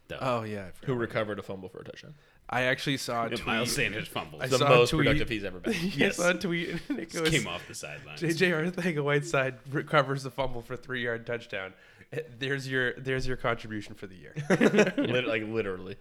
Though. 0.07 0.17
Oh 0.19 0.43
yeah, 0.43 0.69
Who 0.85 0.95
recovered 0.95 1.37
a 1.39 1.43
fumble 1.43 1.69
for 1.69 1.79
a 1.81 1.83
touchdown? 1.83 2.15
I 2.49 2.63
actually 2.63 2.97
saw 2.97 3.25
a 3.25 3.29
tweet. 3.29 3.45
Miles 3.45 3.71
Sanders 3.75 4.07
fumbled. 4.07 4.41
I 4.43 4.47
The 4.47 4.59
saw 4.59 4.65
a 4.67 4.69
most 4.69 4.91
productive 4.91 5.29
he's 5.29 5.43
ever 5.43 5.59
been. 5.59 5.73
I 6.01 6.09
saw 6.09 6.29
a 6.29 6.33
tweet 6.35 6.69
and 6.89 6.99
it 6.99 7.11
goes, 7.11 7.29
came 7.29 7.47
off 7.47 7.67
the 7.67 7.73
sidelines. 7.73 8.21
JJ 8.21 8.71
Arcega-Whiteside 8.71 9.55
recovers 9.71 10.21
the 10.23 10.29
fumble 10.31 10.61
for 10.61 10.75
three 10.75 11.03
yard 11.03 11.25
touchdown. 11.25 11.73
Eh, 12.13 12.19
There's 12.37 12.67
your 12.69 12.93
there's 12.93 13.25
your 13.27 13.37
contribution 13.37 13.95
for 13.95 14.05
the 14.07 14.15
year. 14.15 14.33
Lit- 14.97 15.27
like 15.27 15.43
literally. 15.43 15.95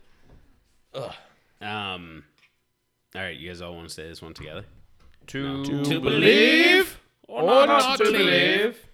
Um, 1.61 2.25
all 3.15 3.23
right, 3.23 3.37
you 3.37 3.49
guys 3.49 3.61
all 3.63 3.75
want 3.75 3.89
to 3.89 3.95
say 3.95 4.07
this 4.09 4.21
one 4.21 4.35
together? 4.35 4.65
To, 5.29 5.65
To 5.65 6.01
believe 6.01 7.01
or, 7.27 7.67
not, 7.67 7.99
to 7.99 8.05
believe. 8.05 8.87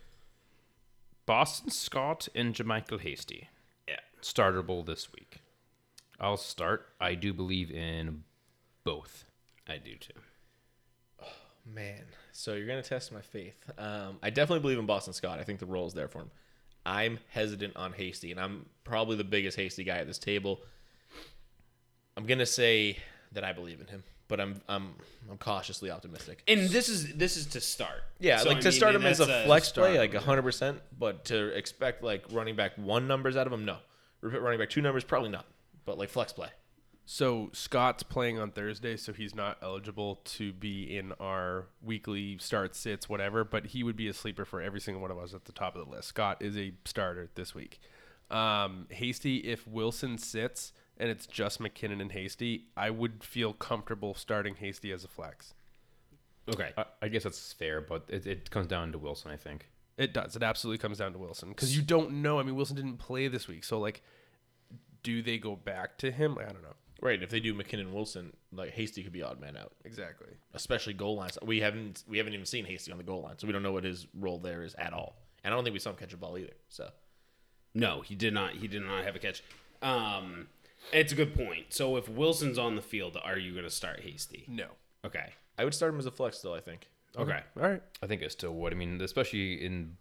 Boston 1.26 1.70
Scott 1.70 2.28
and 2.34 2.54
JaMycal 2.54 3.00
Hasty. 3.00 3.48
Yeah. 3.88 3.96
Startable 4.22 4.86
this 4.86 5.12
week. 5.12 5.38
I'll 6.20 6.36
start. 6.36 6.86
I 7.00 7.14
do 7.14 7.32
believe 7.32 7.70
in 7.70 8.24
both. 8.84 9.24
I 9.68 9.78
do 9.78 9.96
too. 9.96 10.12
Oh, 11.22 11.26
man, 11.66 12.04
so 12.32 12.54
you're 12.54 12.66
gonna 12.66 12.82
test 12.82 13.12
my 13.12 13.20
faith. 13.22 13.56
Um, 13.78 14.18
I 14.22 14.30
definitely 14.30 14.60
believe 14.60 14.78
in 14.78 14.86
Boston 14.86 15.12
Scott. 15.14 15.38
I 15.38 15.44
think 15.44 15.58
the 15.60 15.66
role 15.66 15.86
is 15.86 15.94
there 15.94 16.08
for 16.08 16.18
him. 16.20 16.30
I'm 16.84 17.18
hesitant 17.30 17.76
on 17.76 17.92
Hasty, 17.92 18.30
and 18.30 18.40
I'm 18.40 18.66
probably 18.84 19.16
the 19.16 19.24
biggest 19.24 19.56
Hasty 19.56 19.84
guy 19.84 19.98
at 19.98 20.06
this 20.06 20.18
table. 20.18 20.60
I'm 22.16 22.26
gonna 22.26 22.46
say 22.46 22.98
that 23.32 23.44
I 23.44 23.52
believe 23.52 23.80
in 23.80 23.86
him, 23.86 24.02
but 24.28 24.40
I'm 24.40 24.60
I'm 24.68 24.94
I'm 25.30 25.38
cautiously 25.38 25.90
optimistic. 25.90 26.42
And 26.48 26.68
this 26.70 26.88
is 26.88 27.14
this 27.14 27.36
is 27.36 27.46
to 27.48 27.60
start. 27.60 28.02
Yeah, 28.18 28.38
So, 28.38 28.48
like 28.48 28.58
I 28.58 28.60
to 28.60 28.66
mean, 28.68 28.72
start 28.72 28.94
him 28.94 29.04
as 29.06 29.20
a 29.20 29.26
that's 29.26 29.46
flex 29.46 29.68
start. 29.68 29.90
play, 29.90 29.98
like 29.98 30.12
100%, 30.12 30.80
but 30.98 31.24
to 31.26 31.48
expect 31.56 32.02
like 32.02 32.24
running 32.32 32.56
back 32.56 32.72
one 32.76 33.06
numbers 33.06 33.36
out 33.36 33.46
of 33.46 33.52
him, 33.52 33.64
no. 33.64 33.78
Running 34.22 34.58
back 34.58 34.68
two 34.70 34.82
numbers, 34.82 35.04
probably 35.04 35.30
not. 35.30 35.46
But 35.90 35.98
like 35.98 36.08
flex 36.08 36.32
play. 36.32 36.50
So 37.04 37.50
Scott's 37.52 38.04
playing 38.04 38.38
on 38.38 38.52
Thursday, 38.52 38.96
so 38.96 39.12
he's 39.12 39.34
not 39.34 39.58
eligible 39.60 40.20
to 40.24 40.52
be 40.52 40.96
in 40.96 41.10
our 41.18 41.66
weekly 41.82 42.38
start 42.38 42.76
sits, 42.76 43.08
whatever. 43.08 43.42
But 43.42 43.66
he 43.66 43.82
would 43.82 43.96
be 43.96 44.06
a 44.06 44.14
sleeper 44.14 44.44
for 44.44 44.62
every 44.62 44.78
single 44.78 45.02
one 45.02 45.10
of 45.10 45.18
us 45.18 45.34
at 45.34 45.46
the 45.46 45.52
top 45.52 45.74
of 45.74 45.84
the 45.84 45.90
list. 45.90 46.06
Scott 46.06 46.42
is 46.42 46.56
a 46.56 46.74
starter 46.84 47.28
this 47.34 47.56
week. 47.56 47.80
Um, 48.30 48.86
Hasty, 48.90 49.38
if 49.38 49.66
Wilson 49.66 50.16
sits 50.16 50.72
and 50.96 51.10
it's 51.10 51.26
just 51.26 51.60
McKinnon 51.60 52.00
and 52.00 52.12
Hasty, 52.12 52.66
I 52.76 52.90
would 52.90 53.24
feel 53.24 53.52
comfortable 53.52 54.14
starting 54.14 54.54
Hasty 54.54 54.92
as 54.92 55.02
a 55.02 55.08
flex. 55.08 55.54
Okay. 56.48 56.70
I, 56.78 56.84
I 57.02 57.08
guess 57.08 57.24
that's 57.24 57.52
fair, 57.52 57.80
but 57.80 58.04
it, 58.06 58.28
it 58.28 58.50
comes 58.52 58.68
down 58.68 58.92
to 58.92 58.98
Wilson, 58.98 59.32
I 59.32 59.36
think. 59.36 59.66
It 59.98 60.14
does. 60.14 60.36
It 60.36 60.44
absolutely 60.44 60.78
comes 60.78 60.98
down 60.98 61.14
to 61.14 61.18
Wilson 61.18 61.48
because 61.48 61.76
you 61.76 61.82
don't 61.82 62.22
know. 62.22 62.38
I 62.38 62.44
mean, 62.44 62.54
Wilson 62.54 62.76
didn't 62.76 62.98
play 62.98 63.26
this 63.26 63.48
week, 63.48 63.64
so 63.64 63.80
like, 63.80 64.04
do 65.02 65.22
they 65.22 65.38
go 65.38 65.56
back 65.56 65.98
to 65.98 66.10
him? 66.10 66.38
I 66.38 66.44
don't 66.44 66.62
know 66.62 66.74
Right. 67.00 67.22
If 67.22 67.30
they 67.30 67.40
do 67.40 67.54
McKinnon 67.54 67.92
Wilson, 67.92 68.32
like 68.52 68.72
Hasty 68.72 69.02
could 69.02 69.12
be 69.12 69.22
odd 69.22 69.40
man 69.40 69.56
out. 69.56 69.72
exactly. 69.84 70.28
especially 70.54 70.92
goal 70.92 71.16
lines. 71.16 71.38
We 71.42 71.60
haven't 71.60 72.04
we 72.06 72.18
haven't 72.18 72.34
even 72.34 72.46
seen 72.46 72.64
Hasty 72.64 72.92
on 72.92 72.98
the 72.98 73.04
goal 73.04 73.22
line, 73.22 73.38
so 73.38 73.46
we 73.46 73.52
don't 73.52 73.62
know 73.62 73.72
what 73.72 73.84
his 73.84 74.06
role 74.14 74.38
there 74.38 74.62
is 74.62 74.74
at 74.74 74.92
all. 74.92 75.16
And 75.42 75.52
I 75.52 75.56
don't 75.56 75.64
think 75.64 75.72
we 75.72 75.80
saw 75.80 75.90
him 75.90 75.96
catch 75.96 76.12
a 76.12 76.18
ball 76.18 76.36
either. 76.36 76.52
So 76.68 76.90
No, 77.74 78.02
he 78.02 78.14
did 78.14 78.34
not. 78.34 78.52
He 78.52 78.68
did 78.68 78.82
not 78.82 79.04
have 79.04 79.16
a 79.16 79.18
catch. 79.18 79.42
Um, 79.80 80.48
it's 80.92 81.12
a 81.12 81.16
good 81.16 81.34
point. 81.34 81.66
So 81.70 81.96
if 81.96 82.08
Wilson's 82.08 82.58
on 82.58 82.76
the 82.76 82.82
field, 82.82 83.16
are 83.22 83.38
you 83.38 83.52
going 83.52 83.64
to 83.64 83.70
start 83.70 84.00
Hasty? 84.00 84.44
No. 84.48 84.66
Okay. 85.04 85.32
I 85.56 85.64
would 85.64 85.74
start 85.74 85.92
him 85.94 85.98
as 85.98 86.06
a 86.06 86.10
flex 86.10 86.38
still. 86.38 86.52
I 86.52 86.60
think. 86.60 86.88
Okay. 87.16 87.40
All 87.56 87.68
right. 87.68 87.82
I 88.02 88.06
think 88.06 88.22
I 88.22 88.28
still 88.28 88.54
would. 88.54 88.74
I 88.74 88.76
mean, 88.76 89.00
especially 89.00 89.64
in 89.64 89.96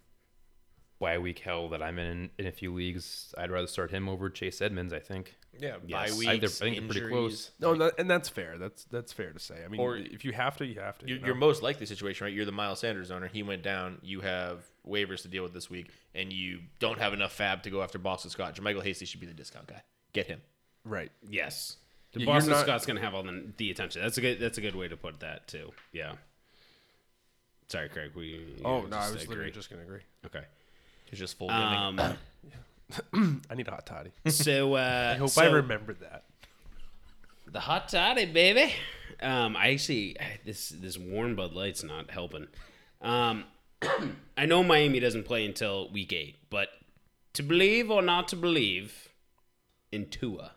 bye 1.00 1.18
week 1.18 1.40
hell 1.40 1.70
that 1.70 1.82
I'm 1.82 1.98
in 2.00 2.30
in 2.38 2.46
a 2.48 2.52
few 2.52 2.74
leagues, 2.74 3.34
I'd 3.38 3.52
rather 3.52 3.68
start 3.68 3.92
him 3.92 4.08
over 4.10 4.30
Chase 4.30 4.62
Edmonds. 4.62 4.94
I 4.94 5.00
think. 5.00 5.36
Yeah. 5.60 5.78
Yes. 5.86 5.92
Bye 5.92 5.98
I 6.00 6.04
weeks, 6.04 6.20
think 6.20 6.42
they're- 6.42 6.50
I 6.50 6.74
think 6.76 6.76
they're 6.94 7.02
pretty 7.02 7.08
close. 7.14 7.52
No, 7.60 7.76
that, 7.76 7.96
and 8.00 8.10
that's 8.10 8.30
fair. 8.30 8.58
That's 8.58 8.84
that's 8.86 9.12
fair 9.12 9.32
to 9.34 9.40
say. 9.40 9.64
I 9.66 9.68
mean, 9.68 9.82
Or- 9.82 9.98
if 9.98 10.24
you 10.24 10.32
have 10.34 10.56
to, 10.58 10.66
you 10.66 10.80
have 10.80 10.98
to. 11.00 11.08
Your, 11.08 11.18
you 11.18 11.26
your 11.26 11.36
know? 11.36 11.40
most 11.42 11.62
likely 11.64 11.86
situation, 11.86 12.26
right? 12.26 12.34
You're 12.34 12.46
the 12.46 12.52
Miles 12.52 12.80
Sanders 12.80 13.12
owner. 13.12 13.28
He 13.28 13.44
went 13.44 13.64
down. 13.64 13.98
You 14.04 14.22
have 14.22 14.64
waivers 14.88 15.24
to 15.24 15.28
deal 15.28 15.44
with 15.44 15.54
this 15.54 15.70
week, 15.70 15.90
and 16.16 16.32
you 16.32 16.60
don't 16.80 17.00
have 17.00 17.14
enough 17.14 17.34
fab 17.34 17.64
to 17.64 17.70
go 17.70 17.82
after 17.82 17.98
Boston 17.98 18.30
Scott. 18.32 18.56
JaMycal 18.56 18.84
Hasty 18.84 19.06
should 19.06 19.20
be 19.20 19.26
the 19.28 19.34
discount 19.34 19.68
guy. 19.68 19.82
Get 20.14 20.28
him. 20.28 20.42
right. 20.86 21.12
Yes. 21.30 21.76
The 22.14 22.22
Yeah, 22.22 22.26
Boston 22.26 22.52
not- 22.54 22.62
Scott's 22.64 22.86
going 22.88 22.98
to 22.98 23.04
have 23.04 23.14
all 23.14 23.22
the, 23.22 23.46
the 23.58 23.70
attention. 23.70 24.02
That's 24.02 24.18
a 24.18 24.22
good. 24.22 24.40
That's 24.40 24.58
a 24.58 24.62
good 24.62 24.76
way 24.76 24.88
to 24.88 24.98
put 24.98 25.20
that 25.20 25.48
too. 25.48 25.72
Yeah. 25.92 26.14
Sorry, 27.68 27.90
Craig. 27.90 28.12
We. 28.16 28.56
Oh 28.66 28.82
know, 28.82 28.88
no, 28.88 28.98
I 28.98 29.02
just 29.02 29.14
was 29.14 29.28
literally 29.28 29.52
just 29.52 29.70
gonna 29.70 29.84
agree. 29.84 30.02
Okay. 30.26 30.44
He's 31.10 31.20
just 31.20 31.38
full 31.38 31.48
gaming. 31.48 32.00
Um. 32.00 32.18
I 33.50 33.56
need 33.56 33.68
a 33.68 33.72
hot 33.72 33.86
toddy. 33.86 34.12
so. 34.28 34.76
Uh, 34.80 35.14
I 35.16 35.18
hope 35.18 35.30
so 35.30 35.44
I 35.44 35.48
remember 35.48 35.94
that. 35.96 36.24
The 37.52 37.60
hot 37.60 37.90
toddy, 37.90 38.26
baby. 38.26 38.74
Um, 39.22 39.58
I 39.58 39.72
actually 39.72 40.16
this 40.46 40.70
this 40.70 40.98
warm 40.98 41.36
Bud 41.36 41.54
Light's 41.54 41.84
not 41.84 42.12
helping. 42.12 42.48
Um, 43.02 43.46
I 44.38 44.46
know 44.46 44.64
Miami 44.64 45.00
doesn't 45.00 45.24
play 45.24 45.46
until 45.46 45.90
week 45.92 46.14
eight, 46.14 46.38
but 46.50 46.70
to 47.34 47.44
believe 47.44 47.90
or 47.90 48.02
not 48.02 48.28
to 48.30 48.36
believe 48.36 49.10
in 49.92 50.08
Tua 50.10 50.52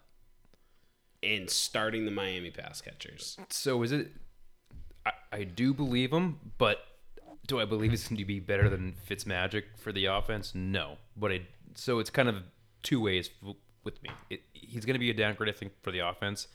and 1.23 1.49
starting 1.49 2.05
the 2.05 2.11
Miami 2.11 2.51
pass 2.51 2.81
catchers. 2.81 3.37
So 3.49 3.83
is 3.83 3.93
it? 3.93 4.13
I, 5.07 5.13
I 5.33 5.45
do 5.45 5.73
believe 5.75 6.13
him, 6.13 6.39
but 6.59 6.79
do 7.47 7.61
I 7.61 7.65
believe 7.65 7.93
it's 7.93 8.09
going 8.09 8.19
to 8.19 8.25
be 8.25 8.41
better 8.41 8.69
than 8.69 8.95
Fitzmagic 9.09 9.65
for 9.77 9.93
the 9.93 10.07
offense? 10.07 10.55
No, 10.55 10.97
but 11.17 11.33
I. 11.33 11.43
So 11.75 11.99
it's 11.99 12.11
kind 12.11 12.29
of 12.29 12.37
two 12.83 13.01
ways 13.01 13.31
f- 13.47 13.55
with 13.85 14.03
me. 14.03 14.11
It, 14.31 14.43
he's 14.53 14.85
going 14.85 14.95
to 14.95 15.01
be 15.01 15.11
a 15.11 15.15
downgrade, 15.15 15.55
I 15.55 15.57
think, 15.59 15.73
for 15.83 15.91
the 15.91 16.01
offense, 16.01 16.49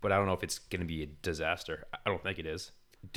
but 0.00 0.12
I 0.12 0.16
don't 0.16 0.26
know 0.26 0.32
if 0.32 0.42
it's 0.42 0.58
going 0.58 0.80
to 0.80 0.86
be 0.86 1.02
a 1.02 1.06
disaster. 1.06 1.84
I- 1.92 1.98
I 2.06 2.10
don't 2.10 2.22
think 2.22 2.38
it 2.38 2.46
is. 2.46 2.70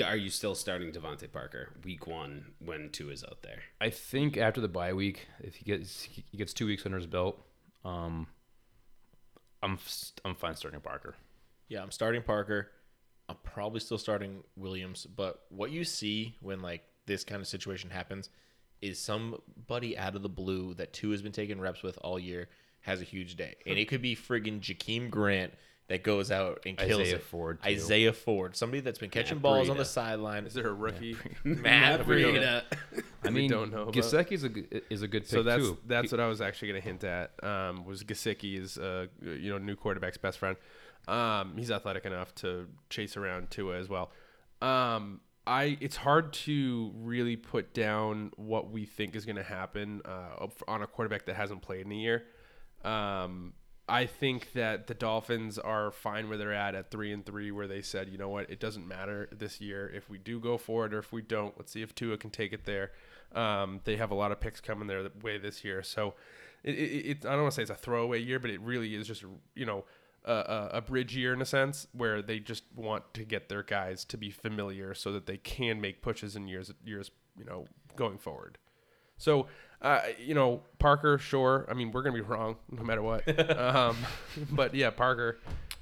Are 0.04 0.18
you 0.18 0.30
still 0.30 0.54
starting 0.54 0.92
DeVante 0.92 1.32
Parker 1.32 1.70
week 1.86 2.08
one 2.08 2.48
when 2.60 2.90
Tua 2.90 3.14
is 3.14 3.24
out 3.24 3.42
there? 3.42 3.60
I 3.80 3.90
think 3.90 4.36
after 4.36 4.60
the 4.60 4.68
bye 4.68 4.92
week, 4.92 5.28
if 5.40 5.56
he 5.56 5.64
gets 5.64 6.02
he 6.04 6.26
gets 6.38 6.52
two 6.54 6.66
weeks 6.66 6.86
under 6.86 6.98
his 6.98 7.08
belt, 7.08 7.42
um, 7.86 8.28
I'm 9.64 9.74
f- 9.74 10.12
I'm 10.26 10.36
fine 10.36 10.56
starting 10.56 10.82
Parker. 10.82 11.16
Yeah, 11.70 11.82
I'm 11.82 11.92
starting 11.92 12.22
Parker. 12.22 12.70
I'm 13.30 13.38
probably 13.44 13.80
still 13.80 13.98
starting 13.98 14.44
Williams, 14.56 15.06
but 15.06 15.44
what 15.50 15.72
you 15.72 15.84
see 15.86 16.36
when 16.42 16.62
like 16.62 16.84
this 17.08 17.24
kind 17.24 17.42
of 17.42 17.48
situation 17.48 17.90
happens 17.90 18.30
is 18.82 19.00
somebody 19.00 19.98
out 19.98 20.16
of 20.16 20.22
the 20.22 20.30
blue 20.30 20.76
that 20.76 20.94
Tua 20.94 21.12
has 21.14 21.22
been 21.24 21.32
taking 21.32 21.60
reps 21.60 21.82
with 21.82 21.98
all 22.04 22.20
year 22.20 22.48
has 22.82 23.02
a 23.02 23.04
huge 23.04 23.36
day, 23.36 23.56
and 23.66 23.78
it 23.80 23.88
could 23.90 24.02
be 24.04 24.16
friggin' 24.16 24.60
Jakeem 24.62 25.10
Grant 25.10 25.52
that 25.88 26.04
goes 26.04 26.32
out 26.32 26.60
and 26.66 26.78
kills 26.78 27.02
Isaiah 27.02 27.16
it. 27.16 27.24
Ford, 27.24 27.62
too. 27.64 27.70
Isaiah 27.70 28.14
Ford, 28.14 28.56
somebody 28.56 28.82
that's 28.82 29.00
been 29.00 29.10
catching 29.10 29.38
Matt 29.38 29.42
balls 29.42 29.70
on 29.70 29.78
the 29.78 29.86
sideline. 29.86 30.46
Is 30.46 30.54
there 30.54 30.68
a 30.68 30.74
rookie? 30.74 31.16
Matt 31.44 32.02
Breida. 32.06 32.64
I 33.24 33.30
We 33.30 33.34
mean, 33.34 33.50
don't 33.50 33.72
know 33.72 33.84
about- 33.84 33.94
Gesicki 33.94 34.34
is 34.34 34.44
a 34.44 34.50
g- 34.50 34.66
is 34.90 35.02
a 35.02 35.08
good 35.08 35.24
pick 35.24 35.32
So 35.32 35.44
that's 35.44 35.64
too. 35.64 35.78
that's 35.88 36.12
what 36.12 36.20
I 36.22 36.28
was 36.28 36.40
actually 36.42 36.68
going 36.70 36.82
to 36.82 36.88
hint 36.88 37.04
at. 37.04 37.32
Um, 37.44 37.84
was 37.86 38.04
Gesicki 38.04 38.60
is 38.62 38.78
uh, 38.78 39.08
you 39.22 39.50
know 39.50 39.58
new 39.58 39.76
quarterback's 39.76 40.18
best 40.18 40.38
friend. 40.40 40.56
Um, 41.08 41.54
he's 41.58 41.72
athletic 41.72 42.06
enough 42.06 42.36
to 42.36 42.68
chase 42.90 43.16
around 43.18 43.50
Tua 43.50 43.78
as 43.80 43.88
well. 43.90 44.12
Um, 44.62 45.22
I 45.48 45.78
it's 45.80 45.96
hard 45.96 46.34
to 46.34 46.92
really 46.96 47.38
put 47.38 47.74
down 47.74 48.32
what 48.36 48.70
we 48.70 48.86
think 48.86 49.16
is 49.16 49.26
going 49.26 49.38
to 49.38 49.44
happen 49.44 50.02
uh, 50.06 50.48
on 50.68 50.82
a 50.84 50.88
quarterback 50.88 51.26
that 51.26 51.36
hasn't 51.36 51.62
played 51.62 51.86
in 51.86 51.92
a 51.92 51.96
year. 51.96 52.26
Um, 52.84 53.54
I 53.90 54.06
think 54.06 54.52
that 54.52 54.88
the 54.88 54.94
Dolphins 54.94 55.58
are 55.58 55.92
fine 55.92 56.28
where 56.28 56.38
they're 56.38 56.54
at 56.54 56.76
at 56.76 56.92
three 56.92 57.14
and 57.14 57.26
three, 57.26 57.52
where 57.52 57.68
they 57.68 57.82
said, 57.82 58.10
you 58.10 58.18
know 58.18 58.28
what, 58.28 58.50
it 58.50 58.60
doesn't 58.60 58.86
matter 58.86 59.30
this 59.32 59.62
year 59.62 59.90
if 59.96 60.10
we 60.10 60.18
do 60.18 60.42
go 60.42 60.58
for 60.58 60.86
it 60.86 60.94
or 60.94 61.00
if 61.00 61.14
we 61.14 61.22
don't. 61.22 61.58
Let's 61.58 61.72
see 61.72 61.82
if 61.82 61.96
Tua 61.96 62.18
can 62.18 62.30
take 62.30 62.52
it 62.52 62.66
there. 62.66 62.92
Um, 63.34 63.80
they 63.86 63.96
have 63.96 64.12
a 64.12 64.16
lot 64.16 64.34
of 64.34 64.42
picks 64.42 64.60
coming 64.60 64.88
their 64.88 65.08
way 65.22 65.38
this 65.38 65.64
year, 65.64 65.82
so 65.82 66.16
it, 66.64 66.76
it, 66.76 67.06
it 67.06 67.26
I 67.26 67.32
don't 67.32 67.44
want 67.44 67.54
to 67.54 67.56
say 67.56 67.62
it's 67.62 67.72
a 67.72 67.76
throwaway 67.76 68.20
year, 68.22 68.40
but 68.40 68.52
it 68.52 68.60
really 68.60 68.94
is 68.96 69.08
just 69.08 69.24
you 69.56 69.66
know 69.66 69.86
a, 70.32 70.70
a, 70.74 70.82
bridge 70.82 71.16
year 71.16 71.34
in 71.34 71.42
a 71.42 71.46
sense 71.46 71.88
where 71.94 72.22
they 72.22 72.40
just 72.40 72.64
want 72.76 73.14
to 73.14 73.24
get 73.24 73.50
their 73.50 73.64
guys 73.64 74.04
to 74.06 74.18
be 74.18 74.30
familiar 74.30 74.94
so 74.94 75.12
that 75.12 75.26
they 75.26 75.38
can 75.38 75.80
make 75.80 76.02
pushes 76.02 76.36
in 76.36 76.48
years 76.48 76.72
years 76.86 77.12
you 77.38 77.46
know 77.46 77.66
going 77.96 78.18
forward. 78.18 78.58
So, 79.18 79.48
uh, 79.82 80.02
you 80.20 80.34
know, 80.34 80.62
Parker, 80.80 81.18
sure. 81.18 81.66
I 81.70 81.74
mean, 81.74 81.92
we're 81.92 82.04
gonna 82.04 82.16
be 82.16 82.22
wrong 82.22 82.58
no 82.72 82.84
matter 82.84 83.02
what. 83.02 83.28
um, 83.60 83.98
but 84.52 84.74
yeah, 84.74 84.90
Parker. 84.90 85.40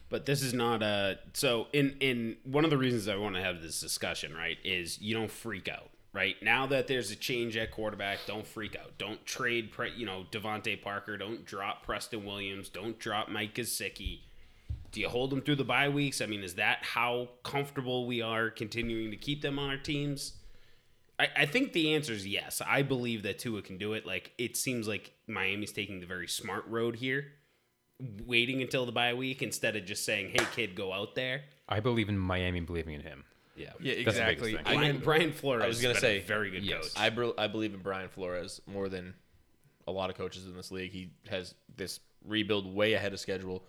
But 0.10 0.25
this 0.25 0.42
is 0.42 0.54
not 0.54 0.84
a 0.84 1.20
so 1.34 1.68
in 1.74 1.96
in 2.00 2.38
one 2.44 2.64
of 2.64 2.70
the 2.70 2.78
reasons 2.78 3.08
I 3.08 3.16
want 3.16 3.36
to 3.36 3.42
have 3.42 3.62
this 3.62 3.80
discussion, 3.80 4.34
right, 4.34 4.58
is 4.64 5.02
you 5.02 5.16
don't 5.16 5.32
freak 5.32 5.68
out, 5.68 5.90
right? 6.14 6.36
Now 6.42 6.68
that 6.68 6.88
there's 6.88 7.12
a 7.12 7.16
change 7.16 7.58
at 7.58 7.72
quarterback, 7.72 8.20
don't 8.28 8.46
freak 8.46 8.75
out. 8.75 8.98
Don't 8.98 9.25
trade, 9.25 9.72
pre, 9.72 9.92
you 9.96 10.06
know, 10.06 10.25
DeVante 10.32 10.82
Parker. 10.82 11.18
Don't 11.18 11.44
drop 11.46 11.84
Preston 11.84 12.24
Williams. 12.24 12.70
Don't 12.70 13.00
drop 13.00 13.30
Mike 13.30 13.56
Gesicki. 13.56 14.20
Do 14.96 15.02
you 15.02 15.10
hold 15.10 15.30
them 15.30 15.42
through 15.42 15.58
the 15.58 15.66
bye 15.66 15.90
weeks? 15.90 16.22
I 16.22 16.25
mean, 16.25 16.42
is 16.42 16.54
that 16.56 16.80
how 16.82 17.28
comfortable 17.44 18.08
we 18.08 18.22
are 18.22 18.50
continuing 18.50 19.12
to 19.12 19.18
keep 19.18 19.42
them 19.42 19.60
on 19.60 19.70
our 19.70 19.78
teams? 19.78 20.36
I, 21.20 21.28
I 21.36 21.46
think 21.46 21.74
the 21.74 21.96
answer 21.96 22.14
is 22.14 22.25
yes. 22.25 22.62
I 22.66 22.82
believe 22.82 23.24
that 23.24 23.38
Tua 23.38 23.62
can 23.62 23.78
do 23.78 23.92
it. 23.92 24.06
Like 24.06 24.32
it 24.38 24.56
seems 24.56 24.88
like 24.88 25.12
Miami's 25.28 25.74
taking 25.74 26.00
the 26.00 26.06
very 26.06 26.30
smart 26.30 26.66
road 26.68 26.96
here, 26.96 27.25
waiting 28.25 28.62
until 28.62 28.86
the 28.86 28.94
bye 28.94 29.14
week 29.14 29.42
instead 29.42 29.75
of 29.75 29.84
just 29.84 30.06
saying, 30.06 30.30
"Hey, 30.30 30.48
kid, 30.56 30.75
go 30.75 30.94
out 30.94 31.14
there." 31.14 31.44
I 31.68 31.82
believe 31.82 32.08
in 32.08 32.18
Miami 32.18 32.62
believing 32.62 32.94
in 32.94 33.02
him. 33.02 33.25
Yeah, 33.58 33.72
Yeah, 33.82 33.96
That's 34.06 34.18
the 34.18 34.24
biggest 34.24 34.48
exactly. 34.48 34.58
I 34.60 34.75
Brian, 34.75 34.94
mean, 34.94 35.02
Brian 35.04 35.34
Flores. 35.34 35.64
I 35.64 35.68
was 35.68 35.82
gonna 35.82 35.96
say, 35.96 36.20
a 36.20 36.22
very 36.22 36.52
good 36.52 36.64
yes. 36.64 36.94
coach. 36.94 37.02
I, 37.02 37.10
bel 37.10 37.34
I 37.38 37.48
believe 37.48 37.74
in 37.74 37.82
Brian 37.82 38.08
Flores 38.08 38.62
more 38.66 38.88
than 38.88 39.14
a 39.88 39.92
lot 39.92 40.10
of 40.10 40.16
coaches 40.16 40.46
in 40.46 40.56
this 40.56 40.72
league. 40.72 40.94
He 40.94 41.12
has 41.30 41.54
this 41.75 42.00
rebuild 42.25 42.74
way 42.74 42.94
ahead 42.94 43.12
of 43.12 43.20
schedule, 43.20 43.66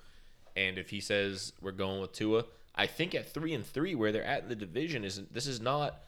and 0.56 0.78
if 0.78 0.90
he 0.90 1.00
says 1.00 1.52
we're 1.60 1.72
going 1.72 2.00
with 2.00 2.12
Tua, 2.12 2.44
I 2.74 2.86
think 2.86 3.14
at 3.14 3.32
three 3.32 3.54
and 3.54 3.64
three 3.64 3.94
where 3.94 4.10
they're 4.10 4.24
at 4.24 4.44
in 4.44 4.48
the 4.48 4.56
division 4.56 5.04
is 5.04 5.22
this 5.30 5.46
is 5.46 5.60
not 5.60 6.00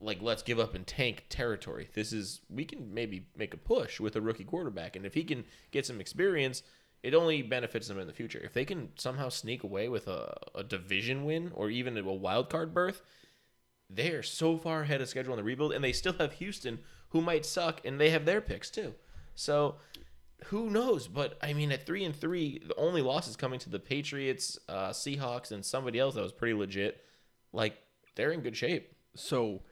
like 0.00 0.22
let's 0.22 0.42
give 0.42 0.58
up 0.58 0.74
and 0.74 0.86
tank 0.86 1.24
territory. 1.28 1.88
This 1.92 2.12
is 2.12 2.40
we 2.48 2.64
can 2.64 2.94
maybe 2.94 3.26
make 3.36 3.52
a 3.52 3.58
push 3.58 4.00
with 4.00 4.16
a 4.16 4.20
rookie 4.20 4.44
quarterback, 4.44 4.96
and 4.96 5.04
if 5.04 5.14
he 5.14 5.24
can 5.24 5.44
get 5.70 5.84
some 5.84 6.00
experience, 6.00 6.62
it 7.02 7.14
only 7.14 7.42
benefits 7.42 7.88
them 7.88 7.98
in 7.98 8.06
the 8.06 8.12
future. 8.12 8.40
If 8.42 8.52
they 8.52 8.64
can 8.64 8.90
somehow 8.96 9.28
sneak 9.28 9.62
away 9.62 9.88
with 9.88 10.06
a, 10.06 10.36
a 10.54 10.62
division 10.62 11.24
win 11.24 11.50
or 11.54 11.70
even 11.70 11.96
a 11.96 12.02
wild 12.02 12.50
card 12.50 12.72
berth, 12.72 13.02
they 13.88 14.10
are 14.10 14.22
so 14.22 14.56
far 14.56 14.82
ahead 14.82 15.00
of 15.00 15.08
schedule 15.08 15.32
on 15.32 15.38
the 15.38 15.44
rebuild, 15.44 15.72
and 15.72 15.82
they 15.82 15.92
still 15.92 16.14
have 16.14 16.34
Houston, 16.34 16.78
who 17.10 17.20
might 17.20 17.44
suck, 17.44 17.80
and 17.84 18.00
they 18.00 18.10
have 18.10 18.24
their 18.24 18.40
picks 18.40 18.70
too. 18.70 18.94
So 19.34 19.76
who 20.46 20.70
knows? 20.70 21.08
But 21.08 21.38
I 21.42 21.52
mean, 21.52 21.72
at 21.72 21.86
three 21.86 22.04
and 22.04 22.14
three, 22.14 22.60
the 22.66 22.76
only 22.76 23.02
losses 23.02 23.36
coming 23.36 23.58
to 23.60 23.70
the 23.70 23.78
Patriots, 23.78 24.58
uh, 24.68 24.90
Seahawks, 24.90 25.52
and 25.52 25.64
somebody 25.64 25.98
else 25.98 26.14
that 26.14 26.22
was 26.22 26.32
pretty 26.32 26.54
legit. 26.54 27.02
Like 27.52 27.78
they're 28.16 28.32
in 28.32 28.40
good 28.40 28.56
shape. 28.56 28.94
So, 29.14 29.62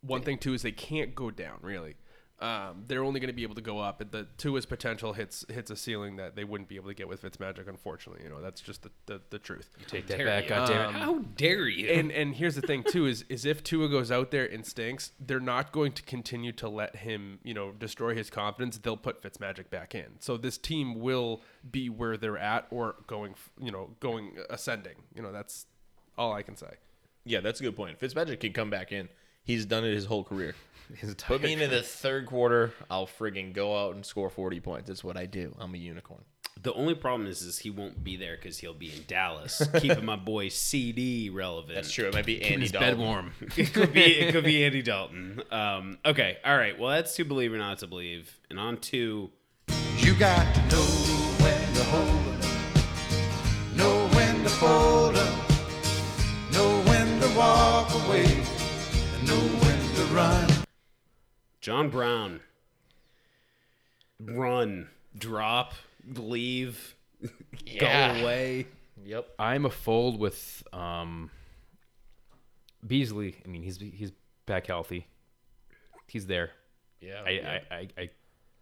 one 0.00 0.22
thing 0.22 0.38
too 0.38 0.54
is 0.54 0.62
they 0.62 0.72
can't 0.72 1.14
go 1.14 1.30
down 1.30 1.58
really. 1.62 1.96
Um, 2.40 2.84
they're 2.88 3.04
only 3.04 3.20
going 3.20 3.28
to 3.28 3.34
be 3.34 3.44
able 3.44 3.54
to 3.54 3.60
go 3.62 3.78
up. 3.78 4.00
And 4.00 4.10
the 4.10 4.26
Tua's 4.38 4.66
potential 4.66 5.12
hits 5.12 5.44
hits 5.48 5.70
a 5.70 5.76
ceiling 5.76 6.16
that 6.16 6.34
they 6.34 6.42
wouldn't 6.42 6.68
be 6.68 6.74
able 6.76 6.88
to 6.88 6.94
get 6.94 7.08
with 7.08 7.22
Fitzmagic. 7.22 7.68
Unfortunately, 7.68 8.24
you 8.24 8.28
know 8.28 8.40
that's 8.42 8.60
just 8.60 8.82
the, 8.82 8.90
the, 9.06 9.20
the 9.30 9.38
truth. 9.38 9.70
Take 9.86 10.08
that 10.08 10.18
Dare 10.18 10.26
back, 10.26 10.44
you. 10.44 10.50
goddammit. 10.50 10.92
How 10.92 11.18
dare 11.36 11.68
you? 11.68 11.88
And 11.90 12.10
and 12.10 12.34
here's 12.34 12.56
the 12.56 12.60
thing 12.60 12.82
too 12.82 13.06
is 13.06 13.24
is 13.28 13.44
if 13.44 13.62
Tua 13.62 13.88
goes 13.88 14.10
out 14.10 14.32
there 14.32 14.44
and 14.44 14.66
stinks, 14.66 15.12
they're 15.20 15.38
not 15.38 15.70
going 15.70 15.92
to 15.92 16.02
continue 16.02 16.50
to 16.52 16.68
let 16.68 16.96
him 16.96 17.38
you 17.44 17.54
know 17.54 17.70
destroy 17.70 18.14
his 18.16 18.30
confidence. 18.30 18.78
They'll 18.78 18.96
put 18.96 19.22
Fitzmagic 19.22 19.70
back 19.70 19.94
in. 19.94 20.06
So 20.18 20.36
this 20.36 20.58
team 20.58 21.00
will 21.00 21.40
be 21.70 21.88
where 21.88 22.16
they're 22.16 22.36
at 22.36 22.66
or 22.70 22.96
going 23.06 23.36
you 23.60 23.70
know 23.70 23.90
going 24.00 24.38
ascending. 24.50 24.96
You 25.14 25.22
know 25.22 25.30
that's 25.30 25.66
all 26.18 26.32
I 26.32 26.42
can 26.42 26.56
say. 26.56 26.74
Yeah, 27.24 27.40
that's 27.40 27.60
a 27.60 27.62
good 27.62 27.76
point. 27.76 27.98
Fitzmagic 28.00 28.40
can 28.40 28.52
come 28.52 28.70
back 28.70 28.90
in. 28.92 29.08
He's 29.44 29.64
done 29.66 29.84
it 29.84 29.94
his 29.94 30.06
whole 30.06 30.24
career. 30.24 30.54
His 30.96 31.14
Put 31.14 31.42
me 31.42 31.52
entire- 31.52 31.64
into 31.64 31.76
the 31.76 31.82
third 31.82 32.26
quarter, 32.26 32.72
I'll 32.90 33.06
friggin' 33.06 33.52
go 33.52 33.76
out 33.86 33.94
and 33.94 34.04
score 34.04 34.30
40 34.30 34.60
points. 34.60 34.88
That's 34.88 35.02
what 35.04 35.16
I 35.16 35.26
do. 35.26 35.54
I'm 35.58 35.74
a 35.74 35.78
unicorn. 35.78 36.22
the 36.62 36.72
only 36.74 36.94
problem 36.94 37.28
is, 37.28 37.42
is 37.42 37.58
he 37.58 37.70
won't 37.70 38.02
be 38.04 38.16
there 38.16 38.36
because 38.36 38.58
he'll 38.58 38.72
be 38.74 38.90
in 38.90 39.04
Dallas, 39.06 39.60
keeping 39.80 40.04
my 40.04 40.16
boy 40.16 40.48
CD 40.48 41.28
relevant. 41.30 41.74
That's 41.74 41.90
true. 41.92 42.06
It 42.08 42.14
might 42.14 42.26
be 42.26 42.42
Andy 42.42 42.62
his 42.62 42.72
Dalton. 42.72 42.90
bed 42.90 42.98
warm. 42.98 43.32
it 43.56 43.72
could 43.74 43.92
be 43.92 44.02
it 44.20 44.32
could 44.32 44.44
be 44.44 44.64
Andy 44.66 44.82
Dalton. 44.82 45.42
Um, 45.50 45.98
okay, 46.06 46.38
all 46.44 46.56
right. 46.56 46.78
Well, 46.78 46.90
that's 46.90 47.14
to 47.16 47.24
believe 47.24 47.52
or 47.52 47.58
not 47.58 47.78
to 47.78 47.86
believe, 47.86 48.38
and 48.50 48.58
on 48.60 48.76
to 48.92 49.30
You 49.98 50.14
got 50.14 50.54
to 50.54 50.60
know 50.68 50.82
when 51.42 51.74
to 51.74 51.84
hold 51.84 53.76
know 53.76 54.08
when 54.14 54.42
to 54.44 54.48
fold 54.50 54.93
John 61.64 61.88
Brown. 61.88 62.40
Run, 64.20 64.86
drop, 65.16 65.72
leave, 66.14 66.94
Yeah. 67.64 68.14
go 68.16 68.20
away. 68.22 68.66
Yep. 69.06 69.28
I'm 69.38 69.64
a 69.64 69.70
fold 69.70 70.18
with 70.20 70.62
um, 70.74 71.30
Beasley. 72.86 73.36
I 73.42 73.48
mean, 73.48 73.62
he's 73.62 73.78
he's 73.78 74.12
back 74.44 74.66
healthy. 74.66 75.06
He's 76.06 76.26
there. 76.26 76.50
Yeah. 77.00 77.22
I, 77.24 77.30
I, 77.30 77.62
I, 77.74 77.88
I 77.96 78.10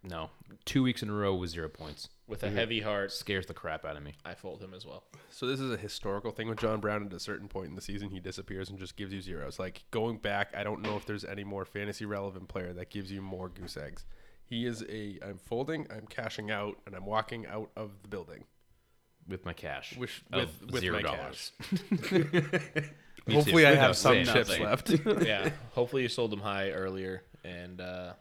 no. 0.03 0.29
Two 0.65 0.83
weeks 0.83 1.01
in 1.03 1.09
a 1.09 1.13
row 1.13 1.33
with 1.35 1.49
zero 1.49 1.67
points 1.69 2.09
With 2.27 2.43
a 2.43 2.49
heavy 2.49 2.81
heart, 2.81 3.11
scares 3.11 3.45
the 3.47 3.53
crap 3.53 3.83
out 3.85 3.97
of 3.97 4.03
me. 4.03 4.13
I 4.23 4.33
fold 4.33 4.61
him 4.61 4.73
as 4.73 4.85
well. 4.85 5.03
So 5.29 5.45
this 5.45 5.59
is 5.59 5.71
a 5.71 5.77
historical 5.77 6.31
thing 6.31 6.47
with 6.47 6.59
John 6.59 6.79
Brown. 6.79 7.05
At 7.05 7.13
a 7.13 7.19
certain 7.19 7.47
point 7.47 7.69
in 7.69 7.75
the 7.75 7.81
season, 7.81 8.09
he 8.09 8.19
disappears 8.19 8.69
and 8.69 8.77
just 8.79 8.95
gives 8.95 9.11
you 9.13 9.21
zeros. 9.21 9.59
Like 9.59 9.83
going 9.91 10.17
back, 10.17 10.53
I 10.55 10.63
don't 10.63 10.81
know 10.81 10.95
if 10.95 11.05
there's 11.05 11.25
any 11.25 11.43
more 11.43 11.65
fantasy 11.65 12.05
relevant 12.05 12.47
player 12.47 12.71
that 12.73 12.89
gives 12.89 13.11
you 13.11 13.21
more 13.21 13.49
goose 13.49 13.75
eggs. 13.77 14.05
He 14.45 14.65
is 14.65 14.83
a. 14.89 15.19
I'm 15.25 15.37
folding. 15.37 15.87
I'm 15.89 16.05
cashing 16.07 16.51
out, 16.51 16.77
and 16.85 16.95
I'm 16.95 17.05
walking 17.05 17.45
out 17.47 17.71
of 17.75 17.91
the 18.03 18.07
building. 18.09 18.43
With 19.27 19.45
my 19.45 19.53
cash, 19.53 19.95
Wish- 19.97 20.21
of 20.33 20.61
with- 20.61 20.71
with 20.71 20.81
zero 20.81 20.97
my 20.97 21.01
dollars. 21.01 21.51
Me 23.25 23.35
Hopefully. 23.35 23.65
I 23.65 23.75
have 23.75 23.95
some 23.95 24.13
saying 24.13 24.25
chips 24.25 24.49
nothing. 24.49 24.63
left. 24.63 24.89
yeah. 25.25 25.49
Hopefully 25.71 26.01
you 26.01 26.09
sold 26.09 26.33
him 26.33 26.39
high 26.41 26.71
earlier, 26.71 27.23
and 27.45 27.79
uh, 27.79 28.13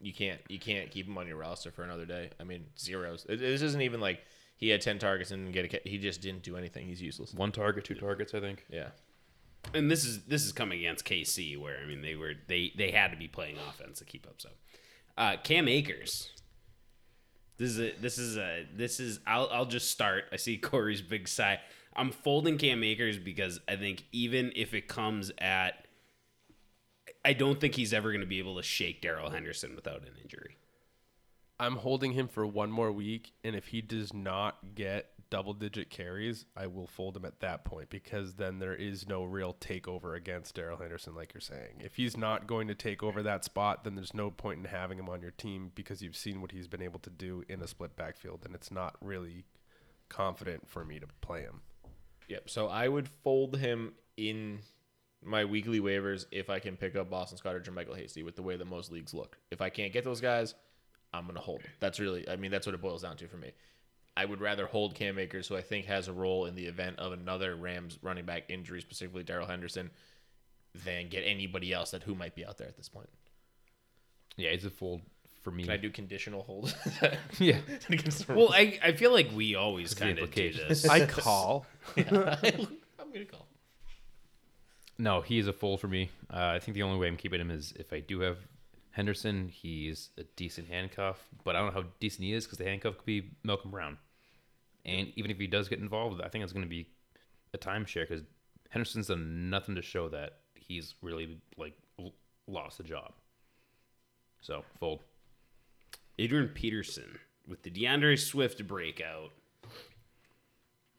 you 0.00 0.12
can't 0.12 0.40
you 0.48 0.58
can't 0.58 0.90
keep 0.90 1.06
him 1.06 1.18
on 1.18 1.26
your 1.26 1.36
roster 1.36 1.70
for 1.70 1.82
another 1.82 2.06
day. 2.06 2.30
I 2.40 2.44
mean 2.44 2.66
zeros. 2.78 3.26
It, 3.28 3.38
this 3.38 3.62
isn't 3.62 3.82
even 3.82 4.00
like 4.00 4.20
he 4.56 4.68
had 4.68 4.80
ten 4.80 4.98
targets 4.98 5.30
and 5.30 5.52
get 5.52 5.72
a. 5.72 5.88
He 5.88 5.98
just 5.98 6.20
didn't 6.20 6.42
do 6.42 6.56
anything. 6.56 6.86
He's 6.86 7.00
useless. 7.00 7.32
One 7.32 7.52
target, 7.52 7.84
two 7.84 7.94
targets, 7.94 8.34
I 8.34 8.40
think. 8.40 8.64
Yeah. 8.68 8.88
And 9.74 9.90
this 9.90 10.04
is 10.04 10.24
this 10.24 10.44
is 10.44 10.52
coming 10.52 10.78
against 10.80 11.04
KC, 11.04 11.58
where 11.58 11.78
I 11.82 11.86
mean 11.86 12.02
they 12.02 12.16
were 12.16 12.34
they 12.46 12.72
they 12.76 12.90
had 12.90 13.10
to 13.12 13.16
be 13.16 13.28
playing 13.28 13.56
offense 13.68 13.98
to 13.98 14.04
keep 14.04 14.26
up. 14.26 14.40
So, 14.40 14.50
uh, 15.16 15.36
Cam 15.42 15.68
Akers. 15.68 16.30
This 17.56 17.70
is 17.70 17.80
a 17.80 17.92
this 18.00 18.18
is 18.18 18.36
a 18.36 18.66
this 18.74 19.00
is 19.00 19.20
I'll 19.26 19.48
I'll 19.52 19.66
just 19.66 19.90
start. 19.90 20.24
I 20.32 20.36
see 20.36 20.56
Corey's 20.58 21.02
big 21.02 21.28
sigh. 21.28 21.60
I'm 21.94 22.12
folding 22.12 22.58
Cam 22.58 22.84
Akers 22.84 23.18
because 23.18 23.60
I 23.68 23.74
think 23.76 24.04
even 24.12 24.52
if 24.54 24.72
it 24.72 24.86
comes 24.86 25.32
at, 25.38 25.87
I 27.24 27.32
don't 27.32 27.60
think 27.60 27.74
he's 27.74 27.92
ever 27.92 28.10
going 28.10 28.20
to 28.20 28.26
be 28.26 28.38
able 28.38 28.56
to 28.56 28.62
shake 28.62 29.02
Darrell 29.02 29.30
Henderson 29.30 29.74
without 29.74 30.02
an 30.02 30.14
injury. 30.22 30.56
I'm 31.60 31.76
holding 31.76 32.12
him 32.12 32.28
for 32.28 32.46
one 32.46 32.70
more 32.70 32.92
week, 32.92 33.32
and 33.42 33.56
if 33.56 33.68
he 33.68 33.80
does 33.80 34.14
not 34.14 34.74
get 34.76 35.10
double 35.30 35.52
digit 35.52 35.90
carries, 35.90 36.44
I 36.56 36.68
will 36.68 36.86
fold 36.86 37.16
him 37.16 37.24
at 37.24 37.40
that 37.40 37.64
point 37.64 37.90
because 37.90 38.34
then 38.34 38.60
there 38.60 38.74
is 38.74 39.08
no 39.08 39.24
real 39.24 39.56
takeover 39.60 40.16
against 40.16 40.54
Darrell 40.54 40.78
Henderson, 40.78 41.14
like 41.14 41.34
you're 41.34 41.40
saying. 41.40 41.80
If 41.80 41.96
he's 41.96 42.16
not 42.16 42.46
going 42.46 42.68
to 42.68 42.74
take 42.74 43.02
over 43.02 43.22
that 43.24 43.44
spot, 43.44 43.84
then 43.84 43.96
there's 43.96 44.14
no 44.14 44.30
point 44.30 44.60
in 44.60 44.64
having 44.66 44.98
him 44.98 45.08
on 45.08 45.20
your 45.20 45.32
team 45.32 45.72
because 45.74 46.00
you've 46.00 46.16
seen 46.16 46.40
what 46.40 46.52
he's 46.52 46.68
been 46.68 46.82
able 46.82 47.00
to 47.00 47.10
do 47.10 47.42
in 47.48 47.60
a 47.60 47.66
split 47.66 47.96
backfield, 47.96 48.42
and 48.44 48.54
it's 48.54 48.70
not 48.70 48.96
really 49.00 49.44
confident 50.08 50.68
for 50.68 50.84
me 50.84 50.98
to 51.00 51.06
play 51.20 51.42
him. 51.42 51.62
Yep. 52.28 52.48
So 52.48 52.68
I 52.68 52.88
would 52.88 53.08
fold 53.08 53.56
him 53.56 53.94
in 54.16 54.60
my 55.24 55.44
weekly 55.44 55.80
waivers 55.80 56.26
if 56.30 56.48
I 56.50 56.58
can 56.58 56.76
pick 56.76 56.96
up 56.96 57.10
Boston 57.10 57.38
Scott 57.38 57.54
or 57.54 57.60
JaMycal 57.60 57.96
Hasty 57.96 58.22
with 58.22 58.36
the 58.36 58.42
way 58.42 58.56
that 58.56 58.64
most 58.66 58.92
leagues 58.92 59.12
look. 59.14 59.38
If 59.50 59.60
I 59.60 59.68
can't 59.70 59.92
get 59.92 60.04
those 60.04 60.20
guys, 60.20 60.54
I'm 61.12 61.26
gonna 61.26 61.40
hold. 61.40 61.62
Them. 61.62 61.70
That's 61.80 61.98
really, 61.98 62.28
I 62.28 62.36
mean, 62.36 62.50
that's 62.50 62.66
what 62.66 62.74
it 62.74 62.80
boils 62.80 63.02
down 63.02 63.16
to 63.16 63.28
for 63.28 63.36
me. 63.36 63.52
I 64.16 64.24
would 64.24 64.40
rather 64.40 64.66
hold 64.66 64.94
Cam 64.94 65.18
Akers, 65.18 65.46
who 65.46 65.56
I 65.56 65.62
think 65.62 65.86
has 65.86 66.08
a 66.08 66.12
role 66.12 66.46
in 66.46 66.54
the 66.56 66.66
event 66.66 66.98
of 66.98 67.12
another 67.12 67.54
Rams 67.54 67.98
running 68.02 68.24
back 68.24 68.44
injury, 68.48 68.80
specifically 68.80 69.22
Darrell 69.22 69.46
Henderson, 69.46 69.90
than 70.84 71.08
get 71.08 71.20
anybody 71.20 71.72
else 71.72 71.92
that 71.92 72.02
who 72.02 72.14
might 72.14 72.34
be 72.34 72.44
out 72.44 72.58
there 72.58 72.66
at 72.66 72.76
this 72.76 72.88
point. 72.88 73.08
Yeah, 74.36 74.50
it's 74.50 74.64
a 74.64 74.70
fold 74.70 75.02
for 75.42 75.50
me. 75.52 75.64
Can 75.64 75.72
I 75.72 75.76
do 75.76 75.90
conditional 75.90 76.42
hold? 76.42 76.74
Yeah. 77.38 77.58
Well, 78.28 78.52
I, 78.52 78.78
I 78.82 78.92
feel 78.92 79.12
like 79.12 79.30
we 79.34 79.54
always 79.54 79.94
kind 79.94 80.18
of 80.18 80.30
do 80.32 80.52
this. 80.52 80.88
I 80.88 81.06
call. 81.06 81.66
I'm 81.96 82.04
gonna 82.06 83.24
call. 83.24 83.46
No, 84.98 85.20
he 85.20 85.38
is 85.38 85.46
a 85.46 85.52
fold 85.52 85.80
for 85.80 85.88
me. 85.88 86.10
Uh, 86.32 86.52
I 86.54 86.58
think 86.58 86.74
the 86.74 86.82
only 86.82 86.98
way 86.98 87.06
I'm 87.06 87.16
keeping 87.16 87.40
him 87.40 87.50
is 87.50 87.72
if 87.78 87.92
I 87.92 88.00
do 88.00 88.20
have 88.20 88.38
Henderson, 88.90 89.48
he's 89.48 90.10
a 90.18 90.24
decent 90.34 90.68
handcuff, 90.68 91.28
but 91.44 91.54
I 91.54 91.60
don't 91.60 91.72
know 91.72 91.82
how 91.82 91.88
decent 92.00 92.24
he 92.24 92.32
is 92.32 92.44
because 92.44 92.58
the 92.58 92.64
handcuff 92.64 92.96
could 92.96 93.06
be 93.06 93.30
Malcolm 93.44 93.70
Brown. 93.70 93.98
And 94.84 95.12
even 95.14 95.30
if 95.30 95.38
he 95.38 95.46
does 95.46 95.68
get 95.68 95.78
involved, 95.78 96.20
I 96.20 96.28
think 96.28 96.42
it's 96.42 96.52
going 96.52 96.64
to 96.64 96.68
be 96.68 96.88
a 97.54 97.58
timeshare 97.58 98.08
because 98.08 98.24
Henderson's 98.70 99.06
done 99.06 99.50
nothing 99.50 99.76
to 99.76 99.82
show 99.82 100.08
that 100.08 100.38
he's 100.56 100.94
really 101.00 101.38
like 101.56 101.74
lost 102.48 102.78
the 102.78 102.84
job. 102.84 103.12
So 104.40 104.64
fold. 104.80 105.00
Adrian 106.18 106.48
Peterson 106.48 107.18
with 107.46 107.62
the 107.62 107.70
DeAndre 107.70 108.18
Swift 108.18 108.66
breakout. 108.66 109.30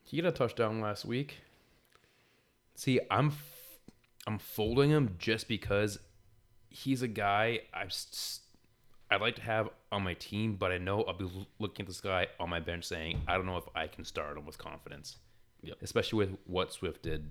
He 0.03 0.21
got 0.21 0.29
a 0.29 0.31
touchdown 0.31 0.79
last 0.81 1.05
week. 1.05 1.37
See, 2.75 2.99
I'm 3.11 3.27
f- 3.27 3.58
I'm 4.27 4.39
folding 4.39 4.89
him 4.89 5.15
just 5.17 5.47
because 5.47 5.99
he's 6.69 7.01
a 7.01 7.07
guy 7.07 7.61
I 7.73 7.85
I'd 9.11 9.21
like 9.21 9.35
to 9.37 9.41
have 9.41 9.69
on 9.91 10.03
my 10.03 10.13
team, 10.13 10.55
but 10.55 10.71
I 10.71 10.77
know 10.77 11.03
I'll 11.03 11.13
be 11.13 11.29
looking 11.57 11.83
at 11.83 11.87
this 11.87 12.01
guy 12.01 12.27
on 12.39 12.49
my 12.49 12.59
bench 12.59 12.85
saying 12.85 13.21
I 13.27 13.35
don't 13.35 13.45
know 13.45 13.57
if 13.57 13.67
I 13.75 13.87
can 13.87 14.05
start 14.05 14.37
him 14.37 14.45
with 14.45 14.57
confidence. 14.57 15.17
Yep. 15.61 15.77
Especially 15.81 16.17
with 16.17 16.37
what 16.45 16.71
Swift 16.71 17.01
did 17.01 17.29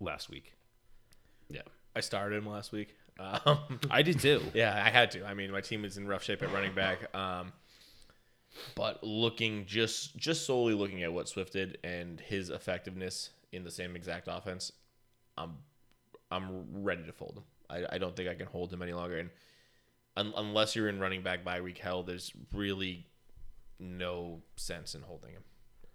last 0.00 0.30
week. 0.30 0.54
Yeah, 1.50 1.62
I 1.94 2.00
started 2.00 2.36
him 2.36 2.48
last 2.48 2.72
week. 2.72 2.94
Um, 3.18 3.80
I 3.90 4.02
did 4.02 4.20
too. 4.20 4.42
Yeah, 4.54 4.74
I 4.74 4.90
had 4.90 5.10
to. 5.12 5.24
I 5.24 5.32
mean, 5.32 5.50
my 5.50 5.62
team 5.62 5.86
is 5.86 5.96
in 5.96 6.06
rough 6.06 6.22
shape 6.22 6.42
at 6.42 6.52
running 6.52 6.74
back. 6.74 6.98
Um, 7.16 7.50
but 8.74 9.02
looking 9.02 9.64
just 9.64 10.14
just 10.18 10.44
solely 10.44 10.74
looking 10.74 11.02
at 11.02 11.10
what 11.10 11.26
Swift 11.26 11.54
did 11.54 11.78
and 11.82 12.20
his 12.20 12.50
effectiveness 12.50 13.30
in 13.52 13.64
the 13.64 13.70
same 13.70 13.96
exact 13.96 14.28
offense, 14.30 14.70
I'm 15.38 15.54
I'm 16.30 16.82
ready 16.82 17.04
to 17.04 17.12
fold 17.12 17.38
him. 17.38 17.44
I, 17.68 17.94
I 17.96 17.98
don't 17.98 18.16
think 18.16 18.28
I 18.28 18.34
can 18.34 18.46
hold 18.46 18.72
him 18.72 18.82
any 18.82 18.92
longer. 18.92 19.18
And 19.18 19.30
un, 20.16 20.32
unless 20.36 20.74
you're 20.74 20.88
in 20.88 21.00
running 21.00 21.22
back 21.22 21.44
by 21.44 21.60
week 21.60 21.78
hell, 21.78 22.02
there's 22.02 22.32
really 22.52 23.06
no 23.78 24.42
sense 24.56 24.94
in 24.94 25.02
holding 25.02 25.32
him. 25.32 25.42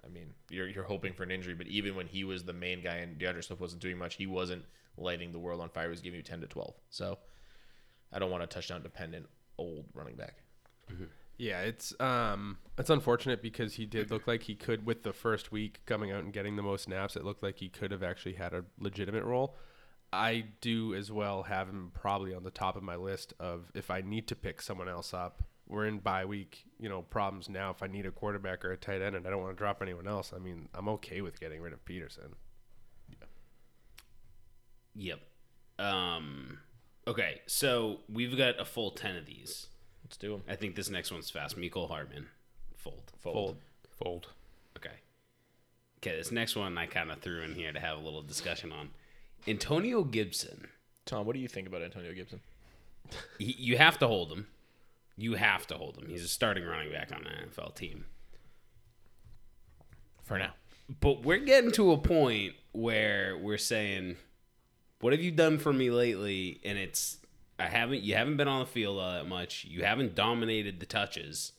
I 0.04 0.10
mean, 0.10 0.34
you're 0.50 0.67
you're 0.67 0.84
hoping 0.84 1.13
for 1.13 1.24
an 1.24 1.32
injury, 1.32 1.54
but 1.54 1.67
even 1.67 1.96
when 1.96 2.08
he 2.08 2.24
was 2.24 2.44
the 2.44 2.54
main 2.54 2.82
guy 2.82 2.96
and 2.98 3.20
DeAndre 3.20 3.44
Swift 3.44 3.62
wasn't 3.62 3.82
doing 3.82 3.98
much, 3.98 4.15
he 4.15 4.26
wasn't 4.26 4.63
lighting 4.98 5.32
the 5.32 5.39
world 5.39 5.62
on 5.62 5.70
fire. 5.70 5.86
He 5.86 5.89
was 5.89 6.02
giving 6.02 6.17
you 6.17 6.24
ten 6.24 6.41
to 6.41 6.48
twelve. 6.48 6.76
So 6.89 7.20
I 8.12 8.20
don't 8.20 8.32
want 8.32 8.44
a 8.44 8.48
touchdown 8.48 8.82
dependent 8.82 9.28
old 9.58 9.86
running 9.94 10.15
back. 10.15 10.36
Yeah, 11.38 11.62
it's 11.62 11.94
um 12.00 12.58
it's 12.78 12.89
unfortunate 12.89 13.41
because 13.41 13.76
he 13.76 13.86
did 13.86 14.12
look 14.12 14.28
like 14.28 14.44
he 14.44 14.56
could 14.56 14.86
with 14.86 15.04
the 15.04 15.13
first 15.13 15.52
week 15.52 15.82
coming 15.86 16.12
out 16.12 16.24
and 16.24 16.34
getting 16.34 16.56
the 16.56 16.63
most 16.63 16.84
snaps. 16.86 17.15
It 17.15 17.24
looked 17.24 17.44
like 17.44 17.58
he 17.58 17.70
could 17.70 17.91
have 17.91 18.04
actually 18.04 18.36
had 18.36 18.54
a 18.54 18.65
legitimate 18.80 19.24
role. 19.24 19.56
I 20.13 20.45
do 20.60 20.93
as 20.93 21.12
well 21.12 21.43
have 21.43 21.69
him 21.69 21.91
probably 21.93 22.34
on 22.34 22.43
the 22.43 22.52
top 22.52 22.76
of 22.76 22.84
my 22.84 22.95
list 22.95 23.34
of 23.39 23.71
if 23.74 23.89
I 23.89 24.02
need 24.02 24.28
to 24.28 24.36
pick 24.36 24.62
someone 24.62 24.89
else 24.89 25.13
up. 25.13 25.43
We're 25.67 25.86
in 25.86 26.00
bye 26.00 26.26
week, 26.26 26.65
you 26.80 26.89
know, 26.89 27.04
problems 27.04 27.47
now. 27.47 27.71
If 27.71 27.82
I 27.82 27.88
need 27.88 28.06
a 28.06 28.12
quarterback 28.12 28.65
or 28.65 28.74
a 28.74 28.78
tight 28.78 29.02
end 29.02 29.15
and 29.15 29.26
I 29.26 29.30
don't 29.30 29.39
want 29.39 29.56
to 29.56 29.58
drop 29.58 29.82
anyone 29.82 30.06
else, 30.06 30.34
I 30.36 30.39
mean, 30.39 30.67
I'm 30.74 30.89
okay 30.89 31.21
with 31.21 31.39
getting 31.39 31.62
rid 31.62 31.71
of 31.71 31.86
Peterson. 31.86 32.36
Yep. 34.93 35.19
Um. 35.80 36.60
Okay, 37.08 37.41
so 37.47 38.00
we've 38.12 38.38
got 38.38 38.60
a 38.60 38.65
full 38.65 38.91
ten 38.91 39.15
of 39.15 39.26
these. 39.26 39.67
Let's 40.04 40.17
do 40.17 40.34
him. 40.36 40.43
I 40.50 40.56
think 40.56 40.76
this 40.76 40.89
next 40.89 41.12
one's 41.12 41.30
fast. 41.30 41.58
Mecole 41.58 41.88
Hardman, 41.88 42.28
fold. 42.76 43.12
Fold. 43.19 43.56
Fold. 43.97 44.28
Okay. 44.76 44.95
Okay, 46.00 46.17
this 46.17 46.32
next 46.32 46.56
one 46.56 46.78
I 46.78 46.86
kind 46.86 47.12
of 47.12 47.19
threw 47.19 47.43
in 47.43 47.56
here 47.56 47.71
to 47.71 47.80
have 47.80 47.97
a 47.97 48.02
little 48.02 48.21
discussion 48.21 48.71
on. 48.74 48.89
Antonio 49.47 50.04
Gibson. 50.04 50.67
Tom, 51.06 51.25
what 51.25 51.34
do 51.34 51.39
you 51.41 51.47
think 51.47 51.67
about 51.67 51.82
Antonio 51.82 52.13
Gibson? 52.13 52.41
He, 53.39 53.56
you 53.58 53.77
have 53.77 53.97
to 53.99 54.08
hold 54.08 54.32
him. 54.32 54.47
You 55.17 55.36
have 55.36 55.67
to 55.67 55.75
hold 55.75 55.97
him. 55.97 56.08
He's 56.08 56.23
a 56.23 56.27
starting 56.27 56.65
running 56.65 56.91
back 56.91 57.12
on 57.13 57.25
an 57.25 57.49
NFL 57.49 57.75
team. 57.75 58.06
For 60.23 60.38
now. 60.38 60.54
But 60.99 61.23
we're 61.23 61.39
getting 61.39 61.71
to 61.73 61.91
a 61.91 61.97
point 61.97 62.54
where 62.71 63.38
we're 63.38 63.58
saying, 63.58 64.17
"What 64.99 65.13
have 65.13 65.21
you 65.21 65.32
done 65.32 65.58
for 65.58 65.71
me 65.71 65.89
lately?" 65.89 66.60
And 66.63 66.77
it's 66.77 67.17
I 67.60 67.67
haven't. 67.67 68.01
You 68.01 68.15
haven't 68.15 68.38
been 68.38 68.47
on 68.47 68.62
the 68.62 68.65
field 68.65 68.99
all 68.99 69.12
that 69.12 69.27
much. 69.27 69.65
You 69.65 69.84
haven't 69.84 70.15
dominated 70.15 70.80
the 70.80 70.86
touches. 70.86 71.54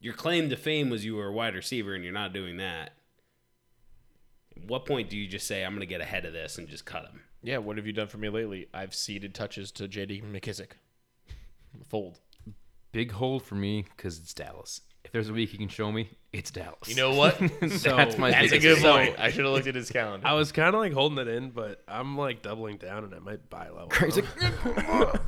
Your 0.00 0.14
claim 0.14 0.50
to 0.50 0.56
fame 0.56 0.90
was 0.90 1.04
you 1.04 1.16
were 1.16 1.26
a 1.26 1.32
wide 1.32 1.54
receiver, 1.54 1.94
and 1.94 2.04
you're 2.04 2.12
not 2.12 2.32
doing 2.32 2.56
that. 2.58 2.92
At 4.56 4.64
what 4.66 4.86
point 4.86 5.10
do 5.10 5.16
you 5.16 5.26
just 5.26 5.46
say, 5.46 5.64
"I'm 5.64 5.72
going 5.72 5.80
to 5.80 5.86
get 5.86 6.00
ahead 6.00 6.24
of 6.24 6.32
this" 6.32 6.58
and 6.58 6.68
just 6.68 6.84
cut 6.84 7.04
him? 7.06 7.22
Yeah, 7.42 7.58
what 7.58 7.76
have 7.76 7.86
you 7.86 7.92
done 7.92 8.08
for 8.08 8.18
me 8.18 8.28
lately? 8.28 8.68
I've 8.72 8.94
ceded 8.94 9.34
touches 9.34 9.72
to 9.72 9.88
JD 9.88 10.22
McKissic. 10.30 10.72
Fold. 11.88 12.20
Big 12.92 13.12
hold 13.12 13.42
for 13.42 13.54
me 13.54 13.86
because 13.96 14.18
it's 14.18 14.34
Dallas. 14.34 14.82
If 15.04 15.12
there's 15.12 15.28
a 15.28 15.32
week 15.32 15.52
you 15.52 15.58
can 15.58 15.68
show 15.68 15.90
me, 15.90 16.10
it's 16.32 16.50
Dallas. 16.50 16.88
You 16.88 16.94
know 16.94 17.14
what? 17.14 17.36
so 17.68 17.94
That's 17.94 18.16
my 18.16 18.30
That's 18.30 18.52
a 18.52 18.58
good 18.58 18.78
hold. 18.78 18.96
point. 18.96 19.16
I 19.18 19.30
should 19.30 19.44
have 19.44 19.52
looked 19.52 19.66
at 19.66 19.74
his 19.74 19.90
calendar. 19.90 20.26
I 20.26 20.32
was 20.32 20.50
kind 20.50 20.74
of 20.74 20.80
like 20.80 20.94
holding 20.94 21.18
it 21.18 21.28
in, 21.28 21.50
but 21.50 21.82
I'm 21.86 22.16
like 22.16 22.40
doubling 22.40 22.78
down 22.78 23.04
and 23.04 23.14
I 23.14 23.18
might 23.18 23.50
buy 23.50 23.68
low. 23.68 23.88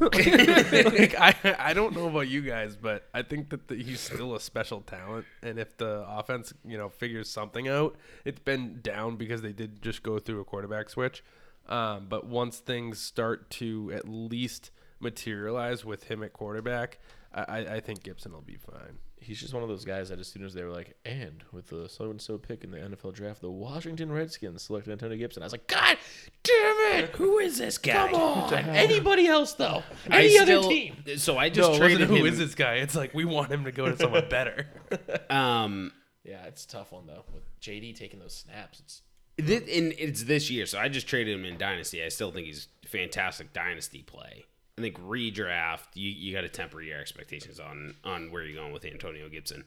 like, 0.00 1.14
I 1.18 1.34
I 1.58 1.74
don't 1.74 1.94
know 1.94 2.08
about 2.08 2.28
you 2.28 2.40
guys, 2.40 2.74
but 2.76 3.06
I 3.12 3.20
think 3.22 3.50
that 3.50 3.68
the, 3.68 3.76
he's 3.76 4.00
still 4.00 4.34
a 4.34 4.40
special 4.40 4.80
talent. 4.80 5.26
And 5.42 5.58
if 5.58 5.76
the 5.76 6.06
offense, 6.08 6.54
you 6.64 6.78
know, 6.78 6.88
figures 6.88 7.28
something 7.28 7.68
out, 7.68 7.96
it's 8.24 8.40
been 8.40 8.80
down 8.80 9.16
because 9.16 9.42
they 9.42 9.52
did 9.52 9.82
just 9.82 10.02
go 10.02 10.18
through 10.18 10.40
a 10.40 10.44
quarterback 10.44 10.88
switch. 10.88 11.22
Um, 11.68 12.06
but 12.08 12.26
once 12.26 12.58
things 12.58 12.98
start 12.98 13.50
to 13.50 13.92
at 13.94 14.08
least 14.08 14.70
materialize 15.00 15.84
with 15.84 16.04
him 16.04 16.22
at 16.22 16.32
quarterback, 16.32 16.98
I, 17.34 17.42
I 17.42 17.58
I 17.74 17.80
think 17.80 18.02
Gibson 18.02 18.32
will 18.32 18.40
be 18.40 18.56
fine. 18.56 18.98
He's 19.24 19.40
just 19.40 19.54
one 19.54 19.62
of 19.62 19.68
those 19.68 19.84
guys 19.84 20.10
that 20.10 20.18
as 20.20 20.26
soon 20.28 20.44
as 20.44 20.52
they 20.54 20.62
were 20.62 20.70
like, 20.70 20.96
and 21.04 21.42
with 21.52 21.68
the 21.68 21.88
so 21.88 22.10
and 22.10 22.20
so 22.20 22.36
pick 22.38 22.62
in 22.62 22.70
the 22.70 22.76
NFL 22.78 23.14
draft, 23.14 23.40
the 23.40 23.50
Washington 23.50 24.12
Redskins 24.12 24.62
selected 24.62 24.92
Antonio 24.92 25.16
Gibson. 25.16 25.42
I 25.42 25.46
was 25.46 25.52
like, 25.52 25.66
God 25.66 25.96
damn 26.42 27.02
it! 27.04 27.10
Who 27.16 27.38
is 27.38 27.58
this 27.58 27.78
guy? 27.78 27.92
Come 28.10 28.14
on! 28.20 28.52
Anybody 28.54 29.26
else 29.26 29.54
though? 29.54 29.82
I 30.10 30.24
Any 30.24 30.38
other 30.38 30.58
still- 30.60 30.68
team? 30.68 30.96
So 31.16 31.38
I 31.38 31.48
just 31.48 31.70
no, 31.72 31.78
traded 31.78 32.00
wasn't, 32.00 32.18
who 32.18 32.24
him. 32.26 32.32
is 32.32 32.38
this 32.38 32.54
guy? 32.54 32.74
It's 32.74 32.94
like 32.94 33.14
we 33.14 33.24
want 33.24 33.50
him 33.50 33.64
to 33.64 33.72
go 33.72 33.90
to 33.90 33.96
someone 33.96 34.28
better. 34.28 34.66
Um, 35.30 35.92
Yeah, 36.22 36.44
it's 36.46 36.64
a 36.64 36.68
tough 36.68 36.92
one 36.92 37.06
though. 37.06 37.24
With 37.32 37.42
JD 37.60 37.96
taking 37.96 38.20
those 38.20 38.34
snaps, 38.34 38.80
it's 38.80 39.02
This, 39.36 39.60
and 39.62 39.92
it's 39.98 40.24
this 40.24 40.50
year, 40.50 40.66
so 40.66 40.78
I 40.78 40.88
just 40.88 41.06
traded 41.08 41.38
him 41.38 41.44
in 41.44 41.56
Dynasty. 41.58 42.02
I 42.04 42.08
still 42.10 42.30
think 42.30 42.46
he's 42.46 42.68
fantastic 42.86 43.52
Dynasty 43.52 44.02
play. 44.02 44.44
I 44.76 44.80
think 44.80 44.98
redraft, 45.00 45.94
you, 45.94 46.10
you 46.10 46.34
got 46.34 46.40
to 46.42 46.48
temper 46.48 46.82
your 46.82 46.98
expectations 46.98 47.60
on 47.60 47.94
on 48.04 48.30
where 48.32 48.42
you're 48.44 48.60
going 48.60 48.72
with 48.72 48.84
Antonio 48.84 49.28
Gibson. 49.28 49.64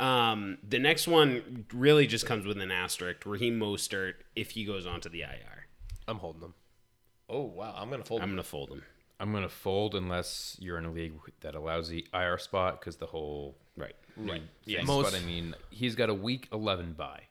Um, 0.00 0.58
the 0.66 0.78
next 0.78 1.06
one 1.06 1.66
really 1.72 2.06
just 2.06 2.26
comes 2.26 2.46
with 2.46 2.58
an 2.60 2.70
asterisk. 2.70 3.24
Raheem 3.26 3.60
Mostert, 3.60 4.14
if 4.34 4.52
he 4.52 4.64
goes 4.64 4.86
on 4.86 5.00
to 5.02 5.08
the 5.08 5.20
IR, 5.22 5.66
I'm 6.08 6.18
holding 6.18 6.42
him. 6.42 6.54
oh 7.28 7.42
wow, 7.42 7.74
I'm 7.76 7.90
gonna 7.90 8.04
fold. 8.04 8.22
I'm 8.22 8.30
him. 8.30 8.36
gonna 8.36 8.42
fold 8.42 8.70
him. 8.70 8.82
I'm 9.20 9.32
gonna 9.32 9.48
fold 9.50 9.94
unless 9.94 10.56
you're 10.58 10.78
in 10.78 10.86
a 10.86 10.90
league 10.90 11.12
that 11.42 11.54
allows 11.54 11.88
the 11.90 12.06
IR 12.14 12.38
spot 12.38 12.80
because 12.80 12.96
the 12.96 13.06
whole 13.06 13.56
Right. 13.76 13.94
right 14.16 14.42
Yeah. 14.64 14.82
Most- 14.82 15.12
But 15.12 15.20
I 15.20 15.24
mean, 15.24 15.54
he's 15.70 15.94
got 15.94 16.08
a 16.08 16.14
week 16.14 16.48
11 16.52 16.94
bye. 16.94 17.24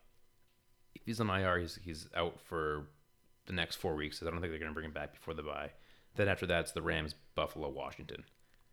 If 0.96 1.02
he's 1.06 1.20
on 1.20 1.30
IR, 1.30 1.58
he's 1.60 1.80
he's 1.84 2.08
out 2.16 2.40
for 2.42 2.88
the 3.48 3.54
next 3.54 3.78
four 3.78 3.96
weeks. 3.96 4.20
So 4.20 4.28
I 4.28 4.30
don't 4.32 4.40
think 4.42 4.52
they're 4.52 4.60
gonna 4.60 4.74
bring 4.74 4.86
him 4.86 4.94
back 4.94 5.12
before 5.14 5.34
the 5.34 5.42
bye. 5.44 5.72
Then 6.20 6.28
after 6.28 6.46
that, 6.48 6.60
it's 6.60 6.72
the 6.74 6.82
Rams, 6.82 7.16
Buffalo, 7.34 7.70
Washington, 7.70 8.26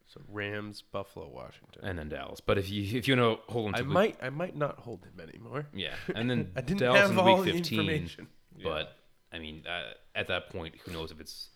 So 0.09 0.21
Rams, 0.29 0.83
Buffalo, 0.83 1.29
Washington. 1.29 1.85
and 1.85 1.97
then 1.97 2.09
Dallas. 2.09 2.41
But 2.41 2.59
if 2.59 2.69
you 2.69 2.99
if 2.99 3.07
you 3.07 3.15
know 3.15 3.39
hold 3.49 3.69
him, 3.69 3.75
I 3.77 3.83
week- 3.83 3.89
might 3.91 4.17
I 4.21 4.31
might 4.31 4.57
not 4.57 4.81
hold 4.81 5.05
him 5.05 5.21
anymore. 5.21 5.67
yeah, 5.73 5.95
and 6.15 6.29
then 6.29 6.51
I 6.57 6.61
didn't 6.61 6.81
Dallas 6.81 7.03
have 7.03 7.11
in 7.13 7.19
all 7.19 7.37
week 7.43 7.45
the 7.47 7.53
15. 7.59 7.79
information. 7.81 8.27
But 8.65 8.97
I 9.33 9.39
mean, 9.39 9.63
uh, 9.65 9.93
at 10.17 10.27
that 10.29 10.51
point, 10.51 10.75
who 10.85 10.93
knows 10.93 11.13
if 11.13 11.21
it's 11.21 11.51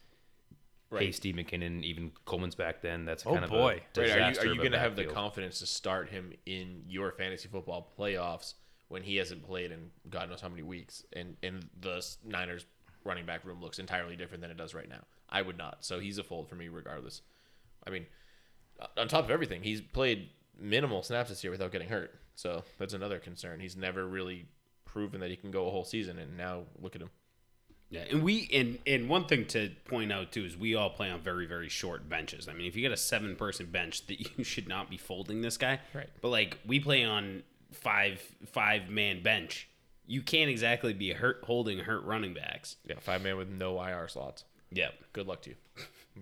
Right. 0.90 1.02
Hasty 1.06 1.32
McKinnon, 1.32 1.84
even 1.84 2.10
Coleman's 2.24 2.56
back 2.56 2.82
then. 2.82 3.04
That's 3.04 3.24
Oh, 3.24 3.32
kind 3.32 3.44
of 3.44 3.50
boy. 3.50 3.80
a 3.96 4.00
Right, 4.00 4.10
are 4.10 4.18
you 4.32 4.38
are 4.40 4.44
you 4.46 4.50
of 4.52 4.56
a 4.58 4.60
going 4.60 4.72
to 4.72 4.78
have 4.78 4.96
the 4.96 5.02
backfield. 5.02 5.14
confidence 5.14 5.60
to 5.60 5.66
start 5.66 6.08
him 6.10 6.32
in 6.46 6.82
your 6.88 7.12
fantasy 7.12 7.48
football 7.48 7.92
playoffs 7.96 8.54
when 8.88 9.02
he 9.04 9.14
hasn't 9.16 9.44
played 9.44 9.70
in 9.70 9.92
God 10.08 10.28
knows 10.28 10.40
how 10.40 10.48
many 10.48 10.62
weeks, 10.62 11.04
and 11.12 11.36
and 11.44 11.68
the 11.80 12.04
Niners 12.24 12.66
running 13.04 13.24
back 13.24 13.44
room 13.44 13.60
looks 13.62 13.78
entirely 13.78 14.16
different 14.16 14.40
than 14.42 14.50
it 14.50 14.56
does 14.56 14.74
right 14.74 14.88
now? 14.88 15.04
I 15.30 15.42
would 15.42 15.58
not. 15.58 15.84
So 15.84 16.00
he's 16.00 16.18
a 16.18 16.24
fold 16.24 16.48
for 16.48 16.56
me 16.56 16.68
regardless. 16.68 17.22
I 17.86 17.90
mean, 17.90 18.06
on 18.96 19.08
top 19.08 19.24
of 19.24 19.30
everything, 19.30 19.62
he's 19.62 19.80
played 19.80 20.28
minimal 20.58 21.02
snaps 21.02 21.30
this 21.30 21.42
year 21.42 21.50
without 21.50 21.72
getting 21.72 21.88
hurt. 21.88 22.14
So 22.34 22.64
that's 22.78 22.94
another 22.94 23.18
concern. 23.18 23.60
He's 23.60 23.76
never 23.76 24.06
really 24.06 24.46
proven 24.84 25.20
that 25.20 25.30
he 25.30 25.36
can 25.36 25.50
go 25.50 25.66
a 25.66 25.70
whole 25.70 25.84
season, 25.84 26.18
and 26.18 26.36
now 26.36 26.62
look 26.80 26.96
at 26.96 27.02
him. 27.02 27.10
Yeah, 27.90 28.04
and 28.08 28.22
we 28.22 28.48
and 28.52 28.78
and 28.86 29.08
one 29.08 29.26
thing 29.26 29.46
to 29.46 29.70
point 29.84 30.12
out 30.12 30.30
too 30.30 30.44
is 30.44 30.56
we 30.56 30.76
all 30.76 30.90
play 30.90 31.10
on 31.10 31.20
very 31.20 31.46
very 31.46 31.68
short 31.68 32.08
benches. 32.08 32.48
I 32.48 32.52
mean, 32.52 32.66
if 32.66 32.76
you 32.76 32.82
get 32.82 32.92
a 32.92 32.96
seven 32.96 33.34
person 33.36 33.66
bench, 33.66 34.06
that 34.06 34.20
you 34.38 34.44
should 34.44 34.68
not 34.68 34.88
be 34.88 34.96
folding 34.96 35.40
this 35.40 35.56
guy. 35.56 35.80
Right. 35.92 36.08
But 36.20 36.28
like 36.28 36.58
we 36.66 36.80
play 36.80 37.04
on 37.04 37.42
five 37.72 38.22
five 38.46 38.88
man 38.88 39.22
bench, 39.22 39.68
you 40.06 40.22
can't 40.22 40.50
exactly 40.50 40.92
be 40.92 41.12
hurt 41.12 41.40
holding 41.44 41.80
hurt 41.80 42.04
running 42.04 42.32
backs. 42.32 42.76
Yeah, 42.86 42.94
five 43.00 43.22
man 43.22 43.36
with 43.36 43.48
no 43.48 43.82
IR 43.82 44.08
slots. 44.08 44.44
Yep. 44.72 44.94
Good 45.12 45.26
luck 45.26 45.42
to 45.42 45.50
you. 45.50 45.56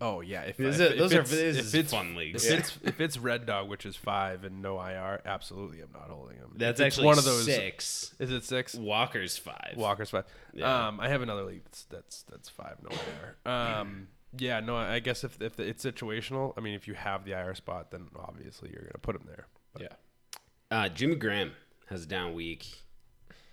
Oh 0.00 0.20
yeah, 0.20 0.42
if, 0.42 0.56
This 0.58 0.78
if- 0.78 0.92
is- 0.92 0.98
those 0.98 1.12
if 1.12 1.18
are- 1.18 1.20
it's- 1.22 1.30
this 1.30 1.56
if 1.56 1.64
is 1.64 1.74
it's- 1.74 1.90
fun 1.90 2.14
leagues. 2.14 2.44
If 2.46 2.58
it's 2.60 2.78
if 2.84 3.00
it's 3.00 3.18
Red 3.18 3.46
Dog, 3.46 3.68
which 3.68 3.84
is 3.86 3.96
five 3.96 4.44
and 4.44 4.62
no 4.62 4.78
IR, 4.78 5.20
absolutely, 5.24 5.80
I'm 5.80 5.90
not 5.92 6.08
holding 6.10 6.36
him. 6.36 6.52
That's 6.56 6.78
If 6.80 6.86
it's 6.86 6.94
actually 6.96 7.06
one 7.06 7.18
of 7.18 7.24
those. 7.24 7.44
six. 7.46 8.14
Is 8.18 8.30
it 8.30 8.44
six? 8.44 8.74
Walker's 8.74 9.36
five. 9.36 9.74
Walker's 9.76 10.10
five. 10.10 10.24
Yeah. 10.52 10.88
Um, 10.88 11.00
I 11.00 11.08
have 11.08 11.22
another 11.22 11.42
league 11.44 11.64
that's 11.64 11.84
that's 11.84 12.22
that's 12.24 12.48
five 12.48 12.76
no 12.82 12.90
IR. 12.90 13.50
Um, 13.50 14.08
yeah, 14.36 14.60
no, 14.60 14.76
I 14.76 15.00
guess 15.00 15.24
if 15.24 15.40
if 15.42 15.58
it's 15.58 15.84
situational, 15.84 16.52
I 16.56 16.60
mean, 16.60 16.74
if 16.74 16.86
you 16.86 16.94
have 16.94 17.24
the 17.24 17.32
IR 17.32 17.54
spot, 17.54 17.90
then 17.90 18.08
obviously 18.16 18.70
you're 18.70 18.82
gonna 18.82 18.98
put 19.02 19.16
him 19.16 19.22
there. 19.26 19.46
But 19.72 19.82
Yeah. 19.82 19.88
Uh, 20.70 20.88
Jimmy 20.90 21.14
Graham 21.16 21.52
has 21.88 22.04
a 22.04 22.06
down 22.06 22.34
week. 22.34 22.66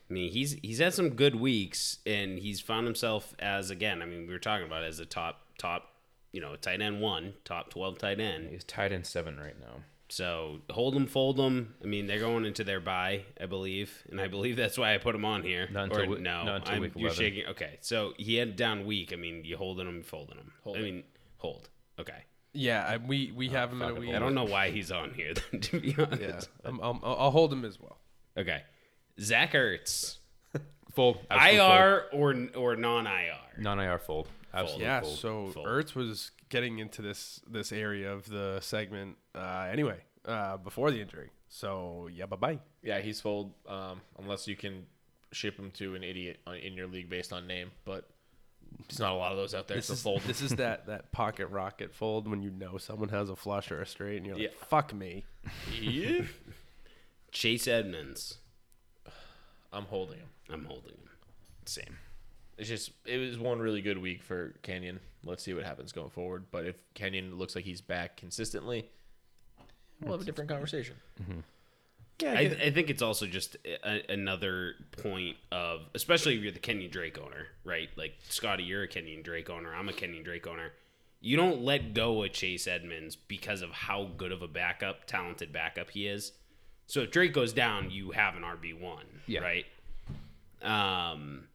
I 0.10 0.14
mean, 0.14 0.32
he's 0.32 0.54
he's 0.62 0.80
had 0.80 0.94
some 0.94 1.12
good 1.12 1.36
weeks, 1.36 2.00
and 2.06 2.38
he's 2.38 2.60
found 2.60 2.86
himself 2.86 3.34
as 3.40 3.70
again. 3.70 4.02
I 4.02 4.06
mean, 4.06 4.28
we 4.28 4.34
were 4.34 4.40
talking 4.40 4.66
about 4.68 4.84
it 4.84 4.88
as 4.88 5.00
a 5.00 5.06
top 5.06 5.42
top, 5.58 5.90
you 6.32 6.42
know, 6.42 6.56
tight 6.56 6.82
end 6.82 7.02
one, 7.02 7.34
top 7.44 7.70
twelve 7.72 7.98
tight 7.98 8.20
end. 8.20 8.50
He's 8.52 8.64
tight 8.64 8.92
end 8.92 9.06
seven 9.08 9.38
right 9.38 9.60
now. 9.60 9.82
So 10.08 10.60
hold 10.70 10.96
him, 10.96 11.08
fold 11.08 11.40
him. 11.40 11.74
I 11.84 11.88
mean, 11.88 12.06
they're 12.06 12.20
going 12.20 12.46
into 12.46 12.64
their 12.64 12.80
bye, 12.80 13.24
I 13.42 13.48
believe, 13.48 14.04
and 14.12 14.22
I 14.22 14.28
believe 14.28 14.56
that's 14.56 14.78
why 14.78 14.94
I 14.94 15.00
put 15.00 15.16
him 15.16 15.26
on 15.26 15.42
here. 15.42 15.68
Not 15.72 15.86
until 15.86 16.04
or 16.04 16.08
we- 16.08 16.22
no, 16.22 16.44
not 16.44 16.56
until 16.68 16.82
week 16.82 16.92
you're 16.96 17.08
11. 17.10 17.18
shaking. 17.26 17.46
Okay, 17.48 17.78
so 17.82 18.14
he 18.18 18.36
had 18.36 18.50
a 18.50 18.52
down 18.52 18.86
week. 18.86 19.12
I 19.12 19.16
mean, 19.16 19.44
you 19.44 19.58
holding 19.58 19.88
him, 19.88 20.04
folding 20.04 20.38
him. 20.38 20.52
Hold 20.64 20.78
I 20.78 20.82
mean, 20.82 21.04
hold. 21.38 21.70
Okay. 22.00 22.24
yeah, 22.54 22.86
I, 22.86 22.98
we 22.98 23.32
we 23.36 23.50
have 23.50 23.72
him 23.72 23.82
in 23.82 23.90
a 23.90 23.96
week. 23.96 24.14
I 24.14 24.20
don't 24.20 24.36
know 24.36 24.44
why 24.46 24.70
he's 24.70 24.92
on 24.92 25.16
here. 25.16 25.34
Then, 25.34 25.62
to 25.62 25.80
be 25.80 25.96
honest. 25.98 26.22
Yeah, 26.22 26.42
I'm, 26.70 26.80
I'm, 26.80 27.00
I'll 27.04 27.16
I'll 27.16 27.32
hold 27.32 27.52
him 27.52 27.66
as 27.66 27.80
well. 27.80 27.98
Okay. 28.38 28.62
Zach 29.20 29.54
Ertz. 29.54 30.18
Fold. 30.94 31.20
Absolute 31.30 31.58
fold. 31.60 31.72
IR 31.72 32.04
or 32.14 32.48
or 32.56 32.76
non 32.76 33.06
IR? 33.08 33.34
Non-IR 33.58 34.00
fold. 34.00 34.28
Absolute 34.54 34.82
Yeah, 34.82 35.02
fold. 35.02 35.18
so 35.18 35.48
Fold. 35.52 35.68
Ertz 35.68 35.94
was 35.96 36.32
getting 36.50 36.80
into 36.80 37.02
this 37.02 37.42
this 37.48 37.72
area 37.72 38.12
of 38.14 38.28
the 38.30 38.60
segment 38.62 39.18
uh, 39.34 39.68
anyway 39.72 39.98
uh, 40.26 40.58
before 40.58 40.92
the 40.92 41.02
injury. 41.02 41.32
So 41.50 42.10
yeah, 42.14 42.26
bye 42.26 42.36
bye. 42.38 42.60
Yeah, 42.82 43.00
he's 43.02 43.20
fold 43.22 43.54
um, 43.68 44.02
unless 44.20 44.48
you 44.48 44.56
can 44.56 44.86
ship 45.32 45.58
him 45.60 45.72
to 45.72 45.96
an 45.96 46.04
idiot 46.04 46.40
in 46.64 46.74
your 46.76 46.88
league 46.88 47.10
based 47.10 47.34
on 47.34 47.46
name, 47.48 47.72
but 47.84 48.08
there's 48.88 49.00
not 49.00 49.12
a 49.12 49.16
lot 49.16 49.32
of 49.32 49.38
those 49.38 49.54
out 49.54 49.68
there. 49.68 49.78
This 49.78 49.88
so 49.88 49.94
is 49.94 50.02
fold. 50.02 50.22
this 50.22 50.42
is 50.42 50.52
that 50.58 50.88
that 50.88 51.12
pocket 51.12 51.48
rocket 51.48 51.94
fold 51.94 52.28
when 52.30 52.42
you 52.42 52.52
know 52.52 52.78
someone 52.78 53.10
has 53.10 53.30
a 53.30 53.36
flush 53.36 53.70
or 53.72 53.82
a 53.82 53.86
straight, 53.86 54.18
and 54.18 54.26
you're 54.26 54.36
like, 54.36 54.44
Yeah. 54.46 54.66
"Fuck 54.68 54.94
me." 54.94 55.26
yeah. 55.82 56.22
Chase 57.32 57.68
Edmonds. 57.68 58.38
I'm 59.76 59.86
holding 59.86 60.18
him. 60.18 60.30
I'm 60.50 60.66
holding 60.66 60.92
him. 60.92 61.10
Same. 61.66 61.98
It's 62.58 62.70
just 62.70 62.92
it 63.06 63.18
was 63.18 63.38
one 63.38 63.60
really 63.60 63.82
good 63.82 63.98
week 63.98 64.24
for 64.24 64.56
Kenyan. 64.64 65.00
Let's 65.24 65.44
see 65.44 65.54
what 65.54 65.66
happens 65.66 65.92
going 65.92 66.10
forward. 66.10 66.46
But 66.52 66.66
if 66.66 66.76
Kenyan 66.94 67.38
looks 67.38 67.56
like 67.56 67.66
he's 67.66 67.82
back 67.82 68.16
consistently, 68.16 68.90
we'll 70.02 70.14
have 70.14 70.22
a 70.22 70.26
different 70.26 70.50
conversation. 70.50 70.96
Mm-hmm. 71.22 71.40
I, 72.24 72.68
I 72.68 72.72
think 72.72 72.90
it's 72.90 73.02
also 73.02 73.26
just 73.26 73.58
a, 73.66 74.10
another 74.10 74.76
point 75.04 75.36
of, 75.52 75.82
especially 75.94 76.38
if 76.38 76.44
you're 76.44 76.52
the 76.54 76.60
Kenyan 76.60 76.90
Drake 76.90 77.20
owner, 77.20 77.48
right? 77.66 77.90
Like 77.98 78.14
Scotty, 78.30 78.64
you're 78.64 78.84
a 78.84 78.88
Kenyan 78.88 79.22
Drake 79.22 79.50
owner. 79.50 79.76
I'm 79.76 79.90
a 79.90 79.92
Kenyan 79.92 80.24
Drake 80.24 80.48
owner. 80.48 80.72
You 81.20 81.36
don't 81.36 81.64
let 81.64 81.94
go 81.94 82.24
of 82.24 82.32
Chase 82.32 82.68
Edmonds 82.68 83.18
because 83.18 83.62
of 83.62 83.72
how 83.72 84.12
good 84.16 84.32
of 84.32 84.42
a 84.42 84.48
backup, 84.48 85.08
talented 85.08 85.52
backup 85.52 85.90
he 85.90 86.08
is. 86.08 86.32
So 86.88 87.02
if 87.02 87.12
Drake 87.12 87.34
goes 87.34 87.52
down, 87.54 87.90
you 87.92 88.12
have 88.12 88.36
an 88.36 88.44
RB 88.44 88.80
one, 88.80 89.06
Yeah. 89.28 89.40
right? 89.42 89.66
Um, 90.62 91.48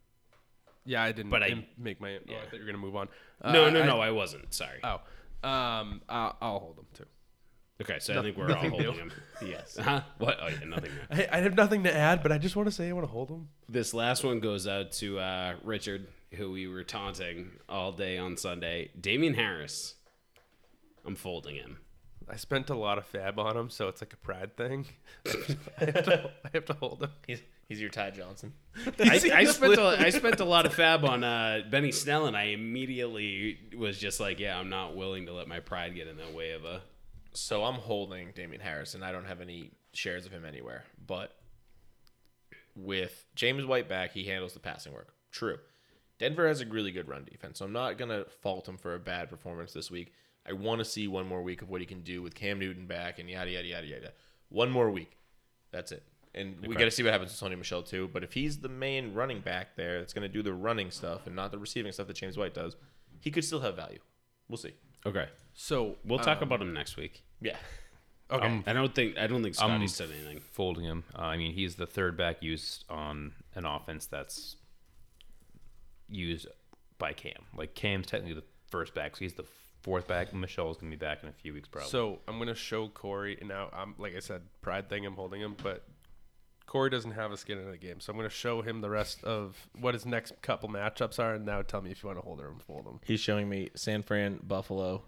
Yeah, 0.85 1.03
I 1.03 1.13
didn't. 1.13 1.31
But 1.31 1.43
I- 1.43 1.67
make 1.79 2.01
my. 2.01 2.17
Oh, 2.17 2.35
I 2.35 2.45
thought 2.47 2.55
you 2.55 2.61
were 2.61 2.67
gonna 2.67 2.79
move 2.79 2.97
on. 2.97 3.09
no, 3.45 3.67
Uh, 3.67 3.71
no, 3.71 3.83
I- 3.83 3.87
no, 3.87 4.01
I 4.01 4.11
wasn't. 4.11 4.53
Sorry. 4.55 4.81
Oh, 4.83 5.01
um, 5.49 6.01
I'll, 6.09 6.37
I'll 6.41 6.59
hold 6.59 6.77
them 6.79 6.87
too. 6.95 7.07
Okay, 7.83 7.99
so 7.99 8.19
I 8.19 8.23
think 8.23 8.37
we're 8.37 8.49
all 8.51 8.57
holding 8.69 8.79
new. 8.81 8.93
him. 8.93 9.13
Yes. 9.43 9.77
Huh? 9.79 10.03
What? 10.19 10.39
Oh, 10.41 10.49
yeah, 10.49 10.65
nothing. 10.67 10.91
new. 10.93 11.01
I, 11.11 11.29
I 11.33 11.37
have 11.39 11.55
nothing 11.55 11.85
to 11.85 11.95
add, 11.95 12.23
but 12.23 12.31
I 12.33 12.37
just 12.39 12.55
want 12.57 12.67
to 12.67 12.73
say 12.73 12.89
I 12.89 12.93
want 12.93 13.07
to 13.07 13.11
hold 13.13 13.29
them. 13.29 13.49
This 13.69 13.95
last 13.95 14.23
one 14.25 14.41
goes 14.41 14.67
out 14.67 14.93
to 14.93 15.19
uh, 15.19 15.55
Richard, 15.63 16.09
who 16.33 16.51
we 16.51 16.67
were 16.67 16.85
taunting 16.85 17.53
all 17.71 17.93
day 17.93 18.19
on 18.19 18.37
Sunday. 18.37 18.91
Damien 19.01 19.35
Harris. 19.35 19.95
I'm 21.07 21.17
folding 21.17 21.57
him. 21.57 21.79
I 22.31 22.37
spent 22.37 22.71
a 22.71 22.75
lot 22.75 22.99
of 22.99 23.07
fab 23.07 23.39
on 23.39 23.57
him, 23.57 23.71
so 23.71 23.89
it's 23.89 24.01
like 24.01 24.13
a 24.13 24.17
pride 24.17 24.57
thing. 24.57 24.87
I, 25.27 25.85
have 25.85 26.05
to, 26.05 26.31
I 26.45 26.51
have 26.55 26.65
to 26.67 26.75
hold 26.75 27.03
him. 27.03 27.11
He's 27.27 27.43
he's 27.69 27.81
your 27.81 27.91
Ty 27.91 28.11
Johnson. 28.13 28.53
I, 29.01 29.21
I 29.35 29.45
spent 29.45 29.79
a, 29.79 29.97
I 29.99 30.11
spent 30.11 30.39
a 30.41 30.45
lot 30.45 30.67
of 30.67 30.73
fab 30.73 31.05
on 31.05 31.25
uh, 31.25 31.63
Benny 31.69 31.93
Snell, 31.93 32.27
and 32.27 32.37
I 32.37 32.45
immediately 32.45 33.59
was 33.77 33.99
just 33.99 34.21
like, 34.21 34.39
yeah, 34.39 34.59
I'm 34.59 34.69
not 34.69 34.97
willing 34.97 35.27
to 35.27 35.33
let 35.33 35.49
my 35.49 35.61
pride 35.61 35.95
get 35.95 36.07
in 36.07 36.17
the 36.17 36.37
way 36.37 36.53
of 36.53 36.65
a. 36.65 36.83
So 37.33 37.65
I'm 37.65 37.75
holding 37.75 38.31
Damien 38.35 38.61
Harrison. 38.61 39.03
I 39.03 39.13
don't 39.13 39.27
have 39.27 39.41
any 39.41 39.71
shares 39.93 40.27
of 40.27 40.33
him 40.33 40.45
anywhere. 40.45 40.85
But 41.07 41.35
with 42.77 43.27
James 43.35 43.65
White 43.65 43.89
back, 43.89 44.13
he 44.13 44.25
handles 44.25 44.53
the 44.53 44.61
passing 44.61 44.93
work. 44.93 45.15
True. 45.33 45.59
Denver 46.19 46.47
has 46.47 46.61
a 46.61 46.67
really 46.67 46.93
good 46.93 47.09
run 47.09 47.25
defense, 47.25 47.59
so 47.59 47.65
I'm 47.65 47.73
not 47.73 47.99
gonna 47.99 48.25
fault 48.43 48.69
him 48.69 48.77
for 48.77 48.95
a 48.95 49.01
bad 49.01 49.31
performance 49.31 49.73
this 49.73 49.91
week. 49.91 50.13
I 50.47 50.53
want 50.53 50.79
to 50.81 50.85
see 50.85 51.07
one 51.09 51.27
more 51.27 51.43
week 51.43 51.63
of 51.63 51.69
what 51.69 51.81
he 51.81 51.87
can 51.87 52.01
do 52.03 52.23
with 52.23 52.35
Cam 52.35 52.59
Newton 52.59 52.87
back 52.87 53.19
and 53.19 53.29
yada 53.29 53.51
yada 53.51 53.67
yada 53.67 53.87
yada. 53.87 54.13
One 54.49 54.71
more 54.71 54.91
week, 54.91 55.19
that's 55.71 55.93
it. 55.93 56.03
And 56.35 56.65
we 56.65 56.75
got 56.77 56.85
to 56.85 56.91
see 56.91 57.03
what 57.03 57.13
happens 57.13 57.31
with 57.31 57.51
Sony 57.51 57.59
Michel 57.59 57.83
too. 57.83 58.09
But 58.13 58.23
if 58.23 58.33
he's 58.33 58.59
the 58.59 58.69
main 58.69 59.15
running 59.15 59.41
back 59.41 59.77
there, 59.77 59.99
that's 59.99 60.13
gonna 60.13 60.29
do 60.29 60.43
the 60.43 60.55
running 60.55 60.91
stuff 60.91 61.27
and 61.27 61.35
not 61.35 61.51
the 61.51 61.59
receiving 61.59 61.93
stuff 61.93 62.07
that 62.07 62.17
James 62.17 62.37
White 62.37 62.55
does, 62.55 62.77
he 63.21 63.31
could 63.31 63.45
still 63.45 63.61
have 63.61 63.77
value. 63.77 63.99
We'll 64.49 64.59
see. 64.59 64.75
Okay, 65.07 65.29
So 65.55 65.97
we'll 66.05 66.19
talk 66.19 66.39
um, 66.39 66.45
about 66.45 66.61
him 66.61 66.75
next 66.75 66.97
week. 66.97 67.23
Yeah. 67.41 67.57
Okay. 68.33 68.63
I 68.65 68.73
don't 68.73 68.95
think 68.95 69.19
I 69.19 69.27
don't 69.27 69.43
think 69.43 69.61
I'm 69.61 69.71
Scotty 69.71 69.87
said 69.89 70.09
anything. 70.15 70.39
folding 70.39 70.85
him. 70.85 71.03
Uh, 71.19 71.23
I 71.23 71.37
mean, 71.37 71.53
he's 71.53 71.75
the 71.75 71.85
third 71.85 72.17
back 72.17 72.45
used 72.45 72.85
on 72.89 73.33
an 73.57 73.65
offense 73.65 74.07
that's 74.07 74.55
used 76.09 76.47
by 76.99 77.13
Cam. 77.13 77.47
Like 77.57 77.75
Cam's 77.75 78.07
technically 78.07 78.35
the 78.35 78.47
first 78.71 78.95
back, 78.95 79.17
so 79.17 79.21
he's 79.21 79.35
the 79.35 79.47
fourth 79.83 80.07
back. 80.07 80.33
Michel's 80.33 80.77
gonna 80.77 80.91
be 80.91 80.97
back 80.97 81.23
in 81.23 81.29
a 81.29 81.33
few 81.33 81.53
weeks, 81.53 81.69
probably. 81.69 81.91
So 81.91 82.21
I'm 82.29 82.39
gonna 82.39 82.55
show 82.55 82.89
Corey. 82.89 83.37
And 83.39 83.49
now 83.49 83.69
I'm 83.73 83.95
like 83.99 84.17
I 84.17 84.21
said, 84.21 84.43
pride 84.63 84.89
thing. 84.89 85.07
I'm 85.07 85.15
holding 85.15 85.41
him, 85.41 85.57
but 85.63 85.85
Corey 86.71 86.89
doesn't 86.89 87.11
have 87.11 87.33
a 87.33 87.37
skin 87.37 87.59
in 87.59 87.69
the 87.69 87.77
game, 87.77 87.99
so 87.99 88.13
I'm 88.13 88.17
gonna 88.17 88.29
show 88.29 88.63
him 88.63 88.81
the 88.81 88.91
rest 88.91 89.25
of 89.25 89.69
what 89.81 89.93
his 89.93 90.07
next 90.07 90.41
couple 90.41 90.69
matchups 90.69 91.19
are, 91.19 91.35
and 91.35 91.45
now 91.45 91.63
tell 91.63 91.83
me 91.83 91.91
if 91.91 92.01
you 92.03 92.07
want 92.07 92.21
to 92.21 92.25
hold 92.25 92.41
her 92.41 92.47
or 92.47 92.55
fold 92.65 92.87
him. 92.87 93.01
He's 93.05 93.19
showing 93.19 93.49
me 93.49 93.71
San 93.75 94.05
Fran, 94.05 94.39
Buffalo, 94.45 95.03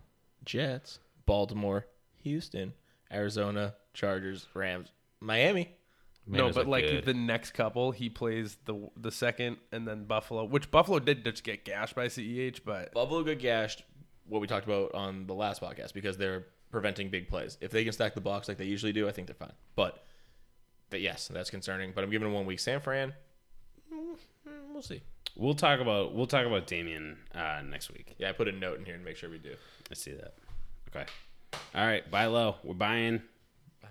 Jets, 0.45 0.99
Baltimore, 1.25 1.87
Houston, 2.23 2.73
Arizona, 3.13 3.75
Chargers, 3.95 4.49
Rams, 4.55 4.89
Miami. 5.21 5.77
no, 6.27 6.51
but 6.51 6.67
like 6.67 6.85
good. 6.85 7.05
the 7.05 7.15
next 7.15 7.53
couple, 7.53 7.93
he 7.93 8.09
plays 8.09 8.57
the 8.65 8.91
the 8.97 9.13
second, 9.13 9.59
and 9.71 9.87
then 9.87 10.03
Buffalo, 10.03 10.45
which 10.45 10.69
Buffalo 10.69 10.99
did 10.99 11.23
just 11.23 11.45
get 11.45 11.65
gashed 11.65 11.95
by 11.95 12.07
Ceh, 12.09 12.59
but 12.65 12.93
Buffalo 12.93 13.23
got 13.23 13.39
gashed. 13.39 13.85
What 14.29 14.41
we 14.41 14.47
talked 14.47 14.67
about 14.67 14.95
on 14.95 15.27
the 15.27 15.35
last 15.35 15.61
podcast 15.61 15.93
because 15.95 16.17
they're 16.17 16.47
preventing 16.71 17.11
big 17.11 17.29
plays. 17.29 17.59
If 17.61 17.71
they 17.71 17.85
can 17.85 17.93
stack 17.93 18.15
the 18.15 18.21
box 18.21 18.49
like 18.49 18.57
they 18.57 18.65
usually 18.65 18.93
do, 18.93 19.09
I 19.09 19.13
think 19.13 19.27
they're 19.27 19.35
fine. 19.35 19.53
But, 19.77 20.05
but 20.91 21.01
yes, 21.01 21.29
that's 21.33 21.51
concerning. 21.51 21.93
But 21.95 22.05
I'm 22.05 22.11
giving 22.11 22.27
them 22.27 22.35
one 22.35 22.47
week. 22.47 22.61
San 22.61 22.81
Fran, 22.81 23.13
mm, 23.93 24.17
we'll 24.73 24.83
see. 24.83 25.03
We'll 25.37 25.55
talk 25.55 25.81
about 25.81 26.15
we'll 26.15 26.27
talk 26.27 26.47
about 26.47 26.67
Damien 26.67 27.17
uh, 27.35 27.63
next 27.69 27.91
week. 27.91 28.15
Yeah, 28.19 28.29
I 28.29 28.33
put 28.33 28.49
a 28.49 28.53
note 28.53 28.79
in 28.79 28.85
here 28.85 28.97
to 28.97 29.03
make 29.03 29.17
sure 29.17 29.31
we 29.31 29.39
do. 29.39 29.55
I 29.91 29.95
see 29.95 30.13
that. 30.13 30.35
Okay. 30.95 31.07
All 31.75 31.87
right, 31.87 32.09
buy 32.11 32.27
low. 32.27 32.57
We're 32.63 32.75
buying. 32.75 33.23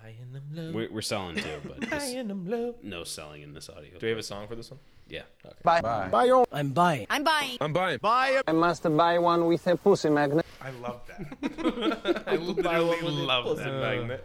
Buying 0.02 0.32
them 0.32 0.44
low. 0.52 0.72
We're, 0.72 0.90
we're 0.90 1.02
selling 1.02 1.36
too, 1.36 1.60
but 1.64 1.90
Buying 1.90 2.28
them 2.28 2.48
low. 2.48 2.76
no 2.82 3.04
selling 3.04 3.42
in 3.42 3.54
this 3.54 3.68
audio. 3.68 3.98
Do 3.98 4.06
we 4.06 4.10
have 4.10 4.18
a 4.18 4.22
song 4.22 4.46
for 4.48 4.54
this 4.56 4.70
one? 4.70 4.80
Yeah. 5.12 5.24
Bye. 5.62 5.82
Bye. 5.82 6.08
I'm 6.50 6.70
buying. 6.70 7.06
I'm 7.10 7.22
buying. 7.22 7.58
I'm 7.60 7.72
buying. 7.74 7.98
Buy. 7.98 8.40
I 8.48 8.52
must 8.52 8.82
buy 8.96 9.18
one 9.18 9.44
with 9.46 9.66
a 9.66 9.76
pussy 9.76 10.08
magnet. 10.08 10.46
I 10.58 10.70
love 10.70 11.02
that. 11.06 12.22
I 12.26 12.36
literally 12.36 13.12
love 13.12 13.58
that. 13.58 14.24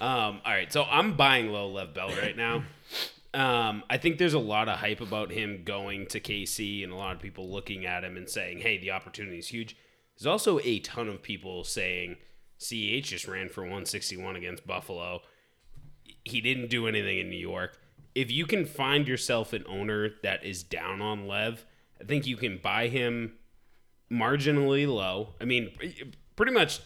Um, 0.00 0.40
all 0.44 0.52
right, 0.52 0.72
so 0.72 0.84
I'm 0.84 1.16
buying 1.16 1.50
low 1.50 1.68
Lev 1.72 1.94
Bell 1.94 2.10
right 2.10 2.36
now. 2.36 2.62
Um, 3.34 3.82
I 3.90 3.98
think 3.98 4.18
there's 4.18 4.34
a 4.34 4.38
lot 4.38 4.68
of 4.68 4.78
hype 4.78 5.00
about 5.00 5.32
him 5.32 5.62
going 5.64 6.06
to 6.06 6.20
KC 6.20 6.84
and 6.84 6.92
a 6.92 6.96
lot 6.96 7.16
of 7.16 7.20
people 7.20 7.50
looking 7.50 7.84
at 7.84 8.04
him 8.04 8.16
and 8.16 8.28
saying, 8.28 8.58
hey, 8.58 8.78
the 8.78 8.92
opportunity 8.92 9.38
is 9.38 9.48
huge. 9.48 9.76
There's 10.16 10.26
also 10.26 10.60
a 10.62 10.78
ton 10.78 11.08
of 11.08 11.22
people 11.22 11.64
saying 11.64 12.16
CH 12.58 13.08
just 13.08 13.26
ran 13.26 13.48
for 13.48 13.62
161 13.62 14.36
against 14.36 14.64
Buffalo. 14.64 15.22
He 16.22 16.40
didn't 16.40 16.70
do 16.70 16.86
anything 16.86 17.18
in 17.18 17.28
New 17.28 17.36
York. 17.36 17.78
If 18.18 18.32
you 18.32 18.46
can 18.46 18.66
find 18.66 19.06
yourself 19.06 19.52
an 19.52 19.62
owner 19.68 20.10
that 20.24 20.44
is 20.44 20.64
down 20.64 21.00
on 21.00 21.28
Lev, 21.28 21.64
I 22.00 22.04
think 22.04 22.26
you 22.26 22.36
can 22.36 22.58
buy 22.58 22.88
him 22.88 23.34
marginally 24.10 24.92
low. 24.92 25.34
I 25.40 25.44
mean, 25.44 25.70
pretty 26.34 26.50
much 26.50 26.80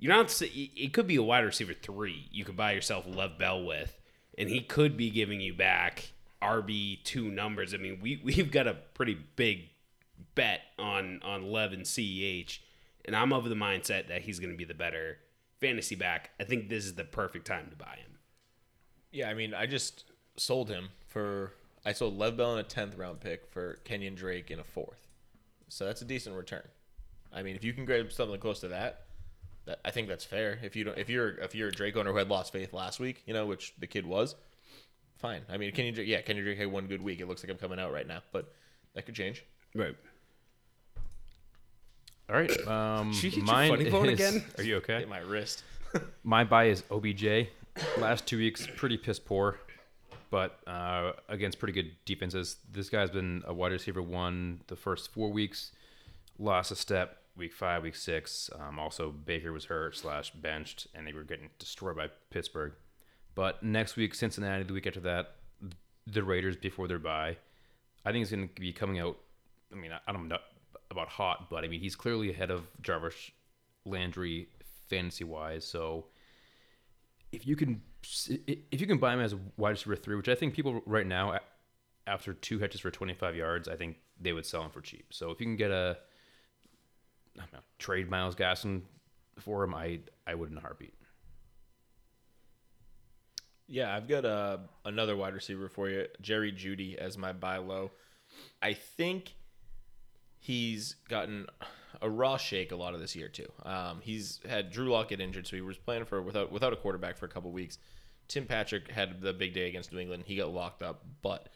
you're 0.00 0.12
not. 0.12 0.36
It 0.42 0.92
could 0.92 1.06
be 1.06 1.14
a 1.14 1.22
wide 1.22 1.44
receiver 1.44 1.74
three. 1.74 2.28
You 2.32 2.44
could 2.44 2.56
buy 2.56 2.72
yourself 2.72 3.04
Lev 3.06 3.38
Bell 3.38 3.62
with, 3.62 3.96
and 4.36 4.48
he 4.48 4.62
could 4.62 4.96
be 4.96 5.10
giving 5.10 5.40
you 5.40 5.54
back 5.54 6.10
RB 6.42 7.04
two 7.04 7.30
numbers. 7.30 7.72
I 7.72 7.76
mean, 7.76 8.00
we 8.02 8.20
we've 8.24 8.50
got 8.50 8.66
a 8.66 8.74
pretty 8.74 9.16
big 9.36 9.68
bet 10.34 10.62
on 10.76 11.20
on 11.22 11.52
Lev 11.52 11.72
and 11.72 11.84
Ceh, 11.84 12.58
and 13.04 13.14
I'm 13.14 13.32
of 13.32 13.48
the 13.48 13.54
mindset 13.54 14.08
that 14.08 14.22
he's 14.22 14.40
going 14.40 14.50
to 14.50 14.58
be 14.58 14.64
the 14.64 14.74
better 14.74 15.18
fantasy 15.60 15.94
back. 15.94 16.30
I 16.40 16.42
think 16.42 16.68
this 16.68 16.84
is 16.84 16.96
the 16.96 17.04
perfect 17.04 17.46
time 17.46 17.70
to 17.70 17.76
buy 17.76 17.94
him. 18.04 18.18
Yeah, 19.12 19.28
I 19.28 19.34
mean, 19.34 19.54
I 19.54 19.66
just 19.66 20.11
sold 20.36 20.68
him 20.68 20.90
for. 21.08 21.52
I 21.84 21.92
sold 21.92 22.16
Lev 22.16 22.36
Bell 22.36 22.52
in 22.54 22.58
a 22.60 22.62
tenth 22.62 22.96
round 22.96 23.20
pick 23.20 23.46
for 23.50 23.80
Kenyan 23.84 24.14
Drake 24.14 24.50
in 24.50 24.60
a 24.60 24.64
fourth, 24.64 25.08
so 25.68 25.84
that's 25.84 26.00
a 26.02 26.04
decent 26.04 26.36
return. 26.36 26.66
I 27.32 27.42
mean, 27.42 27.56
if 27.56 27.64
you 27.64 27.72
can 27.72 27.84
grab 27.84 28.12
something 28.12 28.38
close 28.38 28.60
to 28.60 28.68
that, 28.68 29.06
that 29.64 29.80
I 29.84 29.90
think 29.90 30.08
that's 30.08 30.24
fair. 30.24 30.58
If 30.62 30.76
you 30.76 30.84
don't, 30.84 30.98
if 30.98 31.08
you're 31.08 31.30
if 31.38 31.54
you're 31.54 31.68
a 31.68 31.72
Drake 31.72 31.96
owner 31.96 32.12
who 32.12 32.18
had 32.18 32.28
lost 32.28 32.52
faith 32.52 32.72
last 32.72 33.00
week, 33.00 33.22
you 33.26 33.34
know, 33.34 33.46
which 33.46 33.74
the 33.78 33.86
kid 33.86 34.06
was, 34.06 34.36
fine. 35.18 35.42
I 35.48 35.56
mean, 35.56 35.72
Kenyan 35.72 35.94
Drake, 35.94 36.08
yeah, 36.08 36.20
Kenyan 36.20 36.44
Drake 36.44 36.58
had 36.58 36.70
one 36.70 36.86
good 36.86 37.02
week. 37.02 37.20
It 37.20 37.26
looks 37.26 37.42
like 37.42 37.50
I'm 37.50 37.58
coming 37.58 37.78
out 37.80 37.92
right 37.92 38.06
now, 38.06 38.20
but 38.32 38.52
that 38.94 39.06
could 39.06 39.14
change. 39.14 39.44
Right. 39.74 39.96
All 42.28 42.36
right. 42.36 42.66
Um, 42.66 43.12
Should 43.12 43.24
you 43.24 43.30
get 43.30 43.36
your 43.38 43.46
mine 43.46 43.70
funny 43.70 43.90
bone 43.90 44.08
is- 44.08 44.14
again? 44.20 44.44
Are 44.58 44.62
you 44.62 44.76
okay? 44.76 45.00
Hit 45.00 45.08
my 45.08 45.18
wrist. 45.18 45.64
My 46.24 46.42
buy 46.44 46.66
is 46.68 46.84
OBJ. 46.90 47.48
Last 47.98 48.26
two 48.26 48.38
weeks, 48.38 48.66
pretty 48.76 48.96
piss 48.96 49.18
poor, 49.18 49.58
but 50.32 50.60
uh, 50.66 51.12
against 51.28 51.58
pretty 51.58 51.74
good 51.74 51.92
defenses. 52.06 52.56
This 52.72 52.88
guy's 52.88 53.10
been 53.10 53.42
a 53.46 53.52
wide 53.52 53.70
receiver 53.70 54.00
one 54.00 54.62
the 54.68 54.76
first 54.76 55.12
four 55.12 55.30
weeks, 55.30 55.72
lost 56.38 56.72
a 56.72 56.74
step 56.74 57.18
week 57.36 57.52
five, 57.52 57.82
week 57.82 57.94
six. 57.94 58.48
Um, 58.58 58.78
also, 58.78 59.10
Baker 59.10 59.52
was 59.52 59.66
hurt 59.66 59.94
slash 59.94 60.30
benched, 60.30 60.86
and 60.94 61.06
they 61.06 61.12
were 61.12 61.22
getting 61.22 61.50
destroyed 61.58 61.96
by 61.98 62.08
Pittsburgh. 62.30 62.72
But 63.34 63.62
next 63.62 63.96
week, 63.96 64.14
Cincinnati. 64.14 64.64
The 64.64 64.72
week 64.72 64.86
after 64.86 65.00
that, 65.00 65.34
the 66.06 66.22
Raiders 66.22 66.56
before 66.56 66.88
their 66.88 66.98
bye. 66.98 67.36
I 68.06 68.10
think 68.10 68.22
he's 68.22 68.30
going 68.30 68.48
to 68.48 68.60
be 68.60 68.72
coming 68.72 69.00
out. 69.00 69.18
I 69.70 69.76
mean, 69.76 69.90
I, 69.92 70.12
don't 70.12 70.28
know 70.28 70.38
about 70.90 71.08
hot, 71.08 71.50
but 71.50 71.62
I 71.62 71.68
mean, 71.68 71.80
he's 71.80 71.94
clearly 71.94 72.30
ahead 72.30 72.50
of 72.50 72.66
Jarvis 72.80 73.30
Landry 73.84 74.48
fantasy 74.88 75.24
wise. 75.24 75.66
So 75.66 76.06
if 77.32 77.46
you 77.46 77.54
can 77.54 77.82
if 78.02 78.80
you 78.80 78.86
can 78.86 78.98
buy 78.98 79.14
him 79.14 79.20
as 79.20 79.32
a 79.32 79.38
wide 79.56 79.70
receiver 79.70 79.96
three, 79.96 80.16
which 80.16 80.28
I 80.28 80.34
think 80.34 80.54
people 80.54 80.82
right 80.86 81.06
now, 81.06 81.38
after 82.06 82.34
two 82.34 82.58
catches 82.58 82.80
for 82.80 82.90
25 82.90 83.36
yards, 83.36 83.68
I 83.68 83.76
think 83.76 83.98
they 84.20 84.32
would 84.32 84.46
sell 84.46 84.62
him 84.62 84.70
for 84.70 84.80
cheap. 84.80 85.06
So 85.10 85.30
if 85.30 85.40
you 85.40 85.46
can 85.46 85.56
get 85.56 85.70
a 85.70 85.98
know, 87.36 87.44
trade 87.78 88.10
Myles 88.10 88.34
Gaskin 88.34 88.82
for 89.38 89.64
him, 89.64 89.74
I 89.74 90.00
I 90.26 90.34
would 90.34 90.50
in 90.50 90.58
a 90.58 90.60
heartbeat. 90.60 90.94
Yeah, 93.68 93.94
I've 93.94 94.08
got 94.08 94.24
uh, 94.24 94.58
another 94.84 95.16
wide 95.16 95.34
receiver 95.34 95.68
for 95.68 95.88
you, 95.88 96.06
Jerry 96.20 96.52
Jeudy, 96.52 96.96
as 96.96 97.16
my 97.16 97.32
buy 97.32 97.56
low. 97.56 97.90
I 98.60 98.74
think 98.74 99.34
he's 100.38 100.96
gotten 101.08 101.46
a 102.02 102.10
raw 102.10 102.36
shake 102.36 102.72
a 102.72 102.76
lot 102.76 102.94
of 102.94 103.00
this 103.00 103.16
year 103.16 103.28
too. 103.28 103.46
Um, 103.64 104.00
he's 104.02 104.40
had 104.48 104.70
Drew 104.70 104.90
Lock 104.90 105.08
get 105.08 105.20
injured, 105.20 105.46
so 105.46 105.56
he 105.56 105.62
was 105.62 105.78
playing 105.78 106.04
for 106.04 106.20
without 106.20 106.52
without 106.52 106.72
a 106.72 106.76
quarterback 106.76 107.16
for 107.16 107.26
a 107.26 107.28
couple 107.28 107.50
weeks. 107.50 107.78
Tim 108.28 108.46
Patrick 108.46 108.90
had 108.90 109.20
the 109.20 109.32
big 109.32 109.54
day 109.54 109.68
against 109.68 109.92
New 109.92 109.98
England. 109.98 110.24
He 110.26 110.36
got 110.36 110.52
locked 110.52 110.82
up, 110.82 111.04
but 111.22 111.48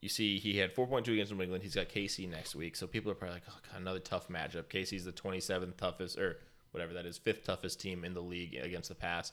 you 0.00 0.08
see, 0.08 0.38
he 0.38 0.58
had 0.58 0.74
4.2 0.74 1.08
against 1.14 1.32
New 1.32 1.42
England. 1.42 1.62
He's 1.62 1.74
got 1.74 1.88
KC 1.88 2.28
next 2.28 2.54
week, 2.54 2.76
so 2.76 2.86
people 2.86 3.10
are 3.10 3.14
probably 3.14 3.36
like, 3.36 3.44
"Oh, 3.48 3.58
God, 3.70 3.80
another 3.80 4.00
tough 4.00 4.28
matchup." 4.28 4.64
KC's 4.64 5.04
the 5.04 5.12
27th 5.12 5.76
toughest, 5.76 6.18
or 6.18 6.40
whatever 6.72 6.92
that 6.94 7.06
is, 7.06 7.18
fifth 7.18 7.44
toughest 7.44 7.80
team 7.80 8.04
in 8.04 8.14
the 8.14 8.20
league 8.20 8.54
against 8.54 8.88
the 8.88 8.94
pass 8.94 9.32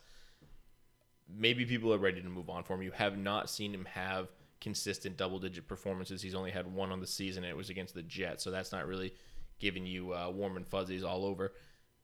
maybe 1.38 1.66
people 1.66 1.94
are 1.94 1.98
ready 1.98 2.22
to 2.22 2.30
move 2.30 2.50
on 2.50 2.64
for 2.64 2.74
him. 2.76 2.82
You 2.82 2.92
have 2.92 3.18
not 3.18 3.50
seen 3.50 3.74
him 3.74 3.86
have 3.86 4.28
consistent 4.60 5.18
double 5.18 5.40
digit 5.40 5.68
performances. 5.68 6.22
He's 6.22 6.36
only 6.36 6.52
had 6.52 6.72
one 6.72 6.92
on 6.92 7.00
the 7.00 7.08
season, 7.08 7.44
and 7.44 7.52
it 7.52 7.58
was 7.58 7.70
against 7.70 7.94
the 7.94 8.04
Jets. 8.04 8.44
So 8.44 8.52
that's 8.52 8.72
not 8.72 8.88
really 8.88 9.14
giving 9.62 9.86
you 9.86 10.14
uh, 10.14 10.30
warm 10.30 10.58
and 10.58 10.68
fuzzies 10.68 11.04
all 11.04 11.24
over. 11.24 11.54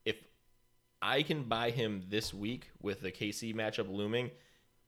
If 0.04 0.16
I 1.02 1.22
can 1.22 1.42
buy 1.42 1.70
him 1.70 2.04
this 2.08 2.32
week 2.32 2.70
with 2.80 3.02
the 3.02 3.12
KC 3.12 3.54
matchup 3.54 3.92
looming, 3.92 4.30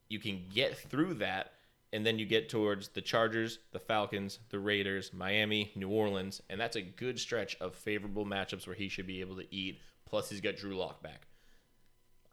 you 0.08 0.20
can 0.20 0.46
get 0.54 0.78
through 0.78 1.14
that. 1.14 1.52
And 1.92 2.06
then 2.06 2.20
you 2.20 2.24
get 2.24 2.48
towards 2.48 2.88
the 2.88 3.00
Chargers, 3.00 3.58
the 3.72 3.80
Falcons, 3.80 4.38
the 4.50 4.60
Raiders, 4.60 5.12
Miami, 5.12 5.72
New 5.74 5.88
Orleans, 5.88 6.40
and 6.48 6.60
that's 6.60 6.76
a 6.76 6.82
good 6.82 7.18
stretch 7.18 7.56
of 7.60 7.74
favorable 7.74 8.24
matchups 8.24 8.64
where 8.68 8.76
he 8.76 8.88
should 8.88 9.08
be 9.08 9.20
able 9.20 9.34
to 9.36 9.54
eat. 9.54 9.80
Plus, 10.06 10.30
he's 10.30 10.40
got 10.40 10.56
Drew 10.56 10.76
Lock 10.76 11.02
back. 11.02 11.26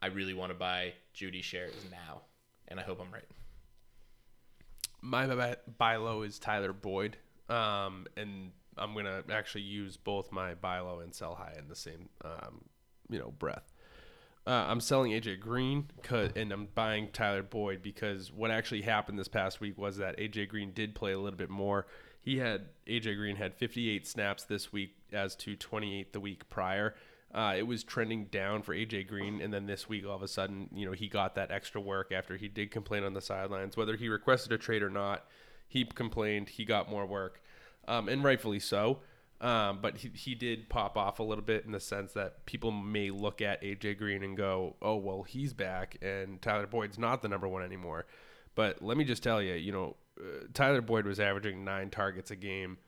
I 0.00 0.06
really 0.06 0.34
want 0.34 0.52
to 0.52 0.58
buy 0.58 0.92
Jeudy 1.12 1.42
shares 1.42 1.74
now, 1.90 2.22
and 2.68 2.78
I 2.78 2.84
hope 2.84 3.00
I'm 3.00 3.12
right. 3.12 3.24
My 5.00 5.56
buy, 5.76 5.96
low 5.96 6.22
is 6.22 6.38
Tyler 6.38 6.72
Boyd, 6.72 7.16
um, 7.48 8.06
and 8.16 8.52
I'm 8.78 8.94
gonna 8.94 9.24
actually 9.30 9.62
use 9.62 9.96
both 9.96 10.32
my 10.32 10.54
buy 10.54 10.80
low 10.80 11.00
and 11.00 11.14
sell 11.14 11.34
high 11.34 11.54
in 11.58 11.68
the 11.68 11.76
same, 11.76 12.08
um, 12.24 12.64
you 13.08 13.18
know, 13.18 13.30
breath. 13.30 13.72
Uh, 14.46 14.64
I'm 14.68 14.80
selling 14.80 15.12
AJ 15.12 15.36
Green, 15.36 15.90
'cause- 16.02 16.32
and 16.34 16.52
I'm 16.52 16.66
buying 16.66 17.10
Tyler 17.12 17.42
Boyd 17.42 17.82
because 17.82 18.32
what 18.32 18.50
actually 18.50 18.82
happened 18.82 19.18
this 19.18 19.28
past 19.28 19.60
week 19.60 19.76
was 19.76 19.98
that 19.98 20.18
AJ 20.18 20.46
Green 20.46 20.72
did 20.72 20.94
play 20.94 21.12
a 21.12 21.18
little 21.18 21.36
bit 21.36 21.50
more. 21.50 21.86
He 22.20 22.38
had 22.38 22.68
AJ 22.86 23.14
Green 23.14 23.36
had 23.36 23.54
58 23.54 24.06
snaps 24.06 24.44
this 24.44 24.72
week 24.72 24.96
as 25.12 25.36
to 25.36 25.54
28 25.54 26.12
the 26.12 26.20
week 26.20 26.48
prior. 26.48 26.94
Uh, 27.32 27.54
it 27.58 27.64
was 27.64 27.84
trending 27.84 28.24
down 28.26 28.62
for 28.62 28.72
AJ 28.74 29.02
Green, 29.02 29.42
and 29.42 29.52
then 29.52 29.66
this 29.66 29.86
week, 29.86 30.06
all 30.06 30.16
of 30.16 30.22
a 30.22 30.28
sudden, 30.28 30.70
you 30.72 30.86
know, 30.86 30.92
he 30.92 31.08
got 31.08 31.34
that 31.34 31.50
extra 31.50 31.78
work 31.78 32.10
after 32.10 32.38
he 32.38 32.48
did 32.48 32.70
complain 32.70 33.04
on 33.04 33.12
the 33.12 33.20
sidelines. 33.20 33.76
Whether 33.76 33.96
he 33.96 34.08
requested 34.08 34.50
a 34.52 34.56
trade 34.56 34.82
or 34.82 34.88
not, 34.88 35.28
he 35.66 35.84
complained. 35.84 36.48
He 36.48 36.64
got 36.64 36.88
more 36.88 37.04
work, 37.04 37.42
um, 37.88 38.08
and 38.08 38.22
rightfully 38.22 38.60
so. 38.60 39.00
Um, 39.40 39.78
but 39.80 39.98
he, 39.98 40.10
he 40.14 40.34
did 40.34 40.68
pop 40.68 40.96
off 40.96 41.20
a 41.20 41.22
little 41.22 41.44
bit 41.44 41.64
in 41.64 41.70
the 41.70 41.80
sense 41.80 42.12
that 42.14 42.44
people 42.44 42.72
may 42.72 43.10
look 43.10 43.40
at 43.40 43.62
AJ 43.62 43.98
Green 43.98 44.22
and 44.22 44.36
go, 44.36 44.76
"Oh, 44.82 44.96
well, 44.96 45.22
he's 45.22 45.52
back, 45.52 45.96
and 46.02 46.42
Tyler 46.42 46.66
Boyd's 46.66 46.98
not 46.98 47.22
the 47.22 47.28
number 47.28 47.46
one 47.46 47.62
anymore." 47.62 48.06
But 48.56 48.82
let 48.82 48.96
me 48.96 49.04
just 49.04 49.22
tell 49.22 49.40
you, 49.40 49.54
you 49.54 49.70
know, 49.70 49.96
uh, 50.20 50.46
Tyler 50.54 50.80
Boyd 50.80 51.06
was 51.06 51.20
averaging 51.20 51.64
nine 51.64 51.90
targets 51.90 52.32
a 52.32 52.36
game, 52.36 52.78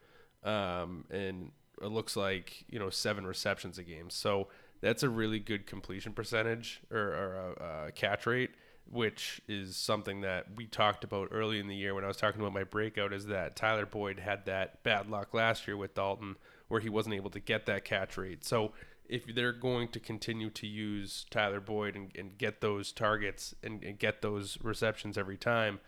um, 0.43 1.05
and 1.09 1.51
it 1.81 1.87
looks 1.87 2.17
like 2.17 2.65
you 2.69 2.79
know 2.79 2.89
seven 2.89 3.25
receptions 3.25 3.77
a 3.77 3.83
game. 3.83 4.09
So 4.09 4.49
that's 4.81 5.03
a 5.03 5.09
really 5.09 5.39
good 5.39 5.65
completion 5.65 6.11
percentage 6.11 6.81
or, 6.91 6.99
or 6.99 7.55
a, 7.57 7.85
a 7.87 7.91
catch 7.93 8.25
rate, 8.25 8.51
which 8.89 9.41
is 9.47 9.75
something 9.75 10.21
that 10.21 10.45
we 10.55 10.65
talked 10.65 11.03
about 11.03 11.29
early 11.31 11.59
in 11.59 11.67
the 11.67 11.75
year 11.75 11.93
when 11.95 12.03
I 12.03 12.07
was 12.07 12.17
talking 12.17 12.41
about 12.41 12.53
my 12.53 12.63
breakout. 12.63 13.13
Is 13.13 13.25
that 13.27 13.55
Tyler 13.55 13.85
Boyd 13.85 14.19
had 14.19 14.45
that 14.45 14.83
bad 14.83 15.09
luck 15.09 15.33
last 15.33 15.67
year 15.67 15.77
with 15.77 15.95
Dalton, 15.95 16.37
where 16.67 16.81
he 16.81 16.89
wasn't 16.89 17.15
able 17.15 17.29
to 17.31 17.39
get 17.39 17.65
that 17.65 17.85
catch 17.85 18.17
rate. 18.17 18.43
So 18.45 18.73
if 19.11 19.25
they're 19.35 19.51
going 19.51 19.89
to 19.89 19.99
continue 19.99 20.49
to 20.51 20.65
use 20.65 21.25
Tyler 21.29 21.59
Boyd 21.59 21.95
and, 21.95 22.11
and 22.17 22.37
get 22.37 22.61
those 22.61 22.93
targets 22.93 23.53
and, 23.61 23.83
and 23.83 23.99
get 23.99 24.21
those 24.21 24.57
receptions 24.63 25.17
every 25.17 25.37
time, 25.37 25.79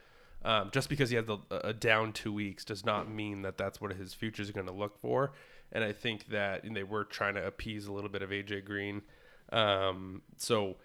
um, 0.44 0.70
just 0.74 0.90
because 0.90 1.10
he 1.10 1.16
had 1.16 1.28
the, 1.28 1.38
a 1.50 1.72
down 1.72 2.12
two 2.12 2.34
weeks 2.34 2.66
does 2.66 2.86
not 2.86 3.10
mean 3.10 3.44
that 3.44 3.58
that's 3.58 3.80
what 3.80 3.94
his 3.94 4.14
future 4.14 4.42
is 4.42 4.52
going 4.52 4.68
to 4.68 4.74
look 4.74 5.00
for. 5.00 5.32
And 5.72 5.84
I 5.84 5.94
think 5.94 6.28
that 6.28 6.64
they 6.70 6.84
were 6.84 7.06
trying 7.06 7.36
to 7.36 7.46
appease 7.46 7.88
a 7.88 7.94
little 7.94 8.10
bit 8.10 8.22
of 8.22 8.30
AJ 8.30 8.66
Green. 8.66 9.04
Um, 9.52 10.22
so 10.38 10.76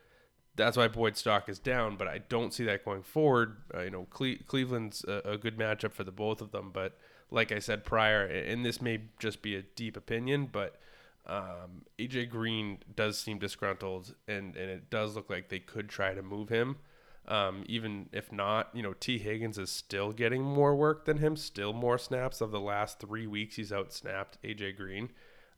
that's 0.58 0.76
why 0.76 0.88
Boyd 0.88 1.16
stock 1.16 1.48
is 1.48 1.58
down, 1.58 1.96
but 1.96 2.08
I 2.08 2.18
don't 2.18 2.52
see 2.52 2.64
that 2.64 2.84
going 2.84 3.02
forward. 3.02 3.56
Uh, 3.74 3.82
you 3.82 3.90
know, 3.90 4.06
Cle- 4.10 4.36
Cleveland's 4.46 5.04
a, 5.04 5.22
a 5.24 5.38
good 5.38 5.56
matchup 5.56 5.92
for 5.92 6.04
the 6.04 6.12
both 6.12 6.42
of 6.42 6.50
them, 6.50 6.70
but 6.72 6.98
like 7.30 7.52
I 7.52 7.60
said 7.60 7.84
prior, 7.84 8.26
and 8.26 8.64
this 8.64 8.82
may 8.82 9.02
just 9.18 9.40
be 9.40 9.54
a 9.54 9.62
deep 9.62 9.96
opinion, 9.96 10.48
but 10.50 10.76
um, 11.26 11.84
AJ 11.98 12.30
Green 12.30 12.78
does 12.96 13.18
seem 13.18 13.38
disgruntled, 13.38 14.14
and, 14.26 14.56
and 14.56 14.70
it 14.70 14.90
does 14.90 15.14
look 15.14 15.30
like 15.30 15.48
they 15.48 15.58
could 15.58 15.88
try 15.88 16.12
to 16.12 16.22
move 16.22 16.48
him. 16.48 16.76
Um, 17.26 17.64
even 17.66 18.08
if 18.10 18.32
not, 18.32 18.70
you 18.72 18.82
know, 18.82 18.94
Tee 18.94 19.18
Higgins 19.18 19.58
is 19.58 19.70
still 19.70 20.12
getting 20.12 20.42
more 20.42 20.74
work 20.74 21.04
than 21.04 21.18
him, 21.18 21.36
still 21.36 21.74
more 21.74 21.98
snaps. 21.98 22.40
Of 22.40 22.50
the 22.50 22.60
last 22.60 22.98
three 22.98 23.26
weeks, 23.26 23.56
he's 23.56 23.70
out 23.70 23.92
snapped 23.92 24.42
AJ 24.42 24.76
Green, 24.76 25.10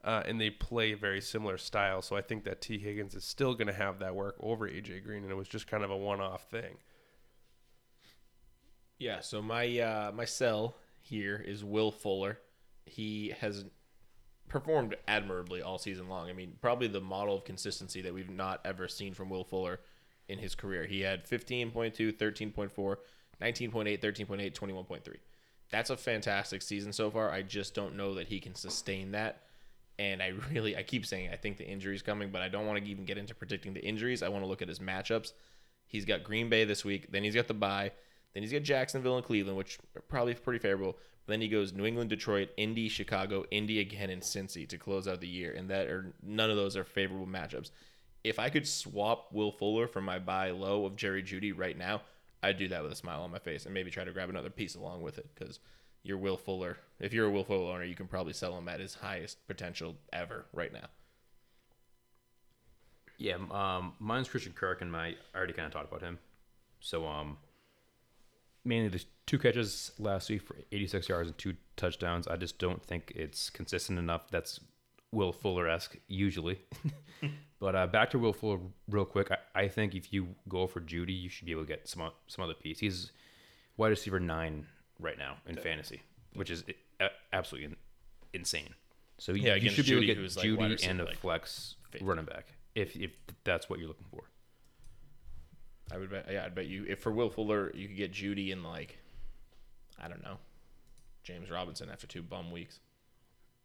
uh, 0.04 0.22
and 0.26 0.40
they 0.40 0.50
play 0.50 0.94
very 0.94 1.20
similar 1.20 1.58
style. 1.58 2.02
So 2.02 2.16
I 2.16 2.22
think 2.22 2.44
that 2.44 2.60
Tee 2.60 2.78
Higgins 2.78 3.14
is 3.14 3.24
still 3.24 3.54
going 3.54 3.66
to 3.66 3.72
have 3.72 3.98
that 3.98 4.14
work 4.14 4.36
over 4.40 4.68
AJ 4.68 5.04
Green, 5.04 5.22
and 5.22 5.30
it 5.30 5.36
was 5.36 5.48
just 5.48 5.66
kind 5.66 5.84
of 5.84 5.90
a 5.90 5.96
one-off 5.96 6.44
thing. 6.50 6.76
Yeah, 8.98 9.20
so 9.20 9.40
my 9.40 9.78
uh, 9.78 10.12
my 10.14 10.26
sell 10.26 10.76
here 11.00 11.42
is 11.46 11.64
Will 11.64 11.90
Fuller. 11.90 12.38
He 12.84 13.34
has 13.40 13.64
performed 14.48 14.96
admirably 15.08 15.62
all 15.62 15.78
season 15.78 16.08
long. 16.08 16.28
I 16.28 16.34
mean, 16.34 16.54
probably 16.60 16.88
the 16.88 17.00
model 17.00 17.36
of 17.36 17.44
consistency 17.44 18.02
that 18.02 18.12
we've 18.12 18.28
not 18.28 18.60
ever 18.64 18.88
seen 18.88 19.14
from 19.14 19.30
Will 19.30 19.44
Fuller 19.44 19.80
in 20.28 20.38
his 20.38 20.54
career. 20.54 20.84
He 20.84 21.00
had 21.00 21.26
15.2, 21.26 21.72
13.4, 21.72 22.96
19.8, 23.40 24.00
13.8, 24.00 24.52
21.3. 24.52 25.00
That's 25.70 25.90
a 25.90 25.96
fantastic 25.96 26.62
season 26.62 26.92
so 26.92 27.10
far. 27.10 27.30
I 27.30 27.42
just 27.42 27.74
don't 27.74 27.96
know 27.96 28.14
that 28.14 28.26
he 28.26 28.40
can 28.40 28.54
sustain 28.54 29.12
that. 29.12 29.42
And 30.00 30.22
I 30.22 30.32
really, 30.50 30.76
I 30.76 30.82
keep 30.82 31.06
saying 31.06 31.28
I 31.32 31.36
think 31.36 31.58
the 31.58 31.66
injury's 31.66 32.02
coming, 32.02 32.30
but 32.30 32.42
I 32.42 32.48
don't 32.48 32.66
want 32.66 32.82
to 32.82 32.90
even 32.90 33.04
get 33.04 33.18
into 33.18 33.34
predicting 33.34 33.74
the 33.74 33.84
injuries. 33.84 34.22
I 34.22 34.28
want 34.28 34.42
to 34.42 34.48
look 34.48 34.62
at 34.62 34.68
his 34.68 34.80
matchups. 34.80 35.32
He's 35.86 36.04
got 36.04 36.24
Green 36.24 36.48
Bay 36.48 36.64
this 36.64 36.84
week. 36.84 37.12
Then 37.12 37.22
he's 37.22 37.34
got 37.34 37.48
the 37.48 37.54
bye. 37.54 37.92
Then 38.32 38.42
he's 38.42 38.52
got 38.52 38.62
Jacksonville 38.62 39.16
and 39.16 39.24
Cleveland, 39.24 39.58
which 39.58 39.78
are 39.96 40.02
probably 40.02 40.34
pretty 40.34 40.60
favorable. 40.60 40.96
But 41.26 41.32
then 41.32 41.40
he 41.40 41.48
goes 41.48 41.72
New 41.72 41.84
England, 41.84 42.10
Detroit, 42.10 42.50
Indy, 42.56 42.88
Chicago, 42.88 43.44
Indy 43.50 43.80
again, 43.80 44.08
and 44.08 44.22
Cincy 44.22 44.68
to 44.68 44.78
close 44.78 45.06
out 45.06 45.20
the 45.20 45.28
year. 45.28 45.52
And 45.52 45.68
that 45.68 45.88
are 45.88 46.14
none 46.22 46.50
of 46.50 46.56
those 46.56 46.76
are 46.76 46.84
favorable 46.84 47.26
matchups. 47.26 47.70
If 48.22 48.38
I 48.38 48.48
could 48.48 48.66
swap 48.66 49.32
Will 49.32 49.52
Fuller 49.52 49.86
for 49.86 50.00
my 50.00 50.18
buy 50.18 50.50
low 50.50 50.86
of 50.86 50.96
Jerry 50.96 51.22
Jeudy 51.22 51.52
right 51.52 51.76
now, 51.76 52.02
I'd 52.42 52.58
do 52.58 52.68
that 52.68 52.82
with 52.82 52.92
a 52.92 52.96
smile 52.96 53.22
on 53.22 53.30
my 53.30 53.38
face 53.38 53.64
and 53.66 53.74
maybe 53.74 53.90
try 53.90 54.04
to 54.04 54.12
grab 54.12 54.30
another 54.30 54.50
piece 54.50 54.76
along 54.76 55.02
with 55.02 55.18
it 55.18 55.28
because 55.34 55.58
you're 56.02 56.18
Will 56.18 56.36
Fuller. 56.36 56.78
If 56.98 57.12
you're 57.12 57.26
a 57.26 57.30
Will 57.30 57.44
Fuller 57.44 57.74
owner, 57.74 57.84
you 57.84 57.94
can 57.94 58.06
probably 58.06 58.32
sell 58.32 58.56
him 58.56 58.68
at 58.68 58.80
his 58.80 58.94
highest 58.94 59.46
potential 59.46 59.96
ever 60.12 60.46
right 60.52 60.72
now. 60.72 60.88
Yeah, 63.18 63.36
um, 63.50 63.92
mine's 63.98 64.28
Christian 64.28 64.52
Kirk, 64.52 64.80
and 64.80 64.90
my 64.90 65.08
I 65.34 65.36
already 65.36 65.52
kind 65.52 65.66
of 65.66 65.72
talked 65.72 65.88
about 65.88 66.00
him. 66.00 66.18
So, 66.80 67.06
um, 67.06 67.36
mainly 68.64 68.88
the 68.88 69.04
two 69.26 69.38
catches 69.38 69.92
last 69.98 70.30
week 70.30 70.42
for 70.42 70.56
86 70.72 71.08
yards 71.08 71.28
and 71.28 71.36
two 71.36 71.54
touchdowns. 71.76 72.26
I 72.26 72.36
just 72.36 72.58
don't 72.58 72.82
think 72.82 73.12
it's 73.14 73.50
consistent 73.50 73.98
enough. 73.98 74.30
That's 74.30 74.60
Will 75.12 75.32
Fuller 75.32 75.68
esque 75.68 75.96
usually. 76.08 76.60
but 77.60 77.74
uh, 77.74 77.86
back 77.86 78.10
to 78.10 78.18
Will 78.18 78.32
Fuller 78.32 78.60
real 78.88 79.04
quick. 79.04 79.30
I, 79.30 79.64
I 79.64 79.68
think 79.68 79.94
if 79.94 80.14
you 80.14 80.28
go 80.48 80.66
for 80.66 80.80
Jeudy, 80.80 81.12
you 81.20 81.28
should 81.28 81.44
be 81.44 81.52
able 81.52 81.64
to 81.64 81.68
get 81.68 81.88
some 81.88 82.10
some 82.26 82.42
other 82.42 82.54
piece. 82.54 82.78
He's 82.78 83.12
wide 83.76 83.88
receiver 83.88 84.18
nine 84.18 84.66
right 85.00 85.18
now 85.18 85.36
in 85.46 85.56
fantasy, 85.56 86.02
which 86.34 86.50
is 86.50 86.64
absolutely 87.32 87.76
insane. 88.32 88.74
So 89.18 89.32
Yeah, 89.32 89.50
you 89.50 89.52
against 89.56 89.76
should 89.76 89.86
be 89.86 89.92
able 89.92 90.00
to 90.02 90.06
get 90.06 90.16
who's, 90.16 90.36
like, 90.36 90.46
Jeudy 90.46 90.88
and 90.88 91.00
a 91.00 91.04
like, 91.04 91.18
flex 91.18 91.76
50. 91.90 92.06
running 92.06 92.24
back 92.24 92.46
if 92.74 92.96
if 92.96 93.10
that's 93.44 93.68
what 93.68 93.78
you're 93.78 93.88
looking 93.88 94.06
for. 94.10 94.22
I 95.92 95.98
would 95.98 96.10
bet. 96.10 96.26
Yeah, 96.30 96.44
I'd 96.44 96.54
bet 96.54 96.66
you. 96.66 96.84
If 96.88 97.00
for 97.00 97.10
Will 97.10 97.30
Fuller, 97.30 97.72
you 97.74 97.88
could 97.88 97.96
get 97.96 98.12
Jeudy 98.12 98.50
in 98.50 98.62
like, 98.62 98.98
I 100.00 100.08
don't 100.08 100.22
know, 100.22 100.38
James 101.24 101.50
Robinson 101.50 101.88
after 101.90 102.06
two 102.06 102.22
bum 102.22 102.50
weeks. 102.52 102.78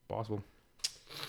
Possible. 0.08 0.44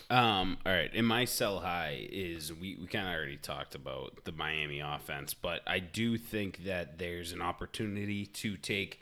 Um, 0.08 0.56
all 0.64 0.72
right, 0.72 0.90
and 0.94 1.06
my 1.06 1.26
sell 1.26 1.60
high 1.60 2.06
is 2.10 2.52
we, 2.52 2.76
we 2.80 2.86
kind 2.86 3.06
of 3.06 3.14
already 3.14 3.36
talked 3.36 3.74
about 3.74 4.24
the 4.24 4.32
Miami 4.32 4.80
offense, 4.80 5.34
but 5.34 5.60
I 5.66 5.80
do 5.80 6.16
think 6.16 6.64
that 6.64 6.98
there's 6.98 7.32
an 7.32 7.42
opportunity 7.42 8.24
to 8.26 8.56
take 8.56 9.00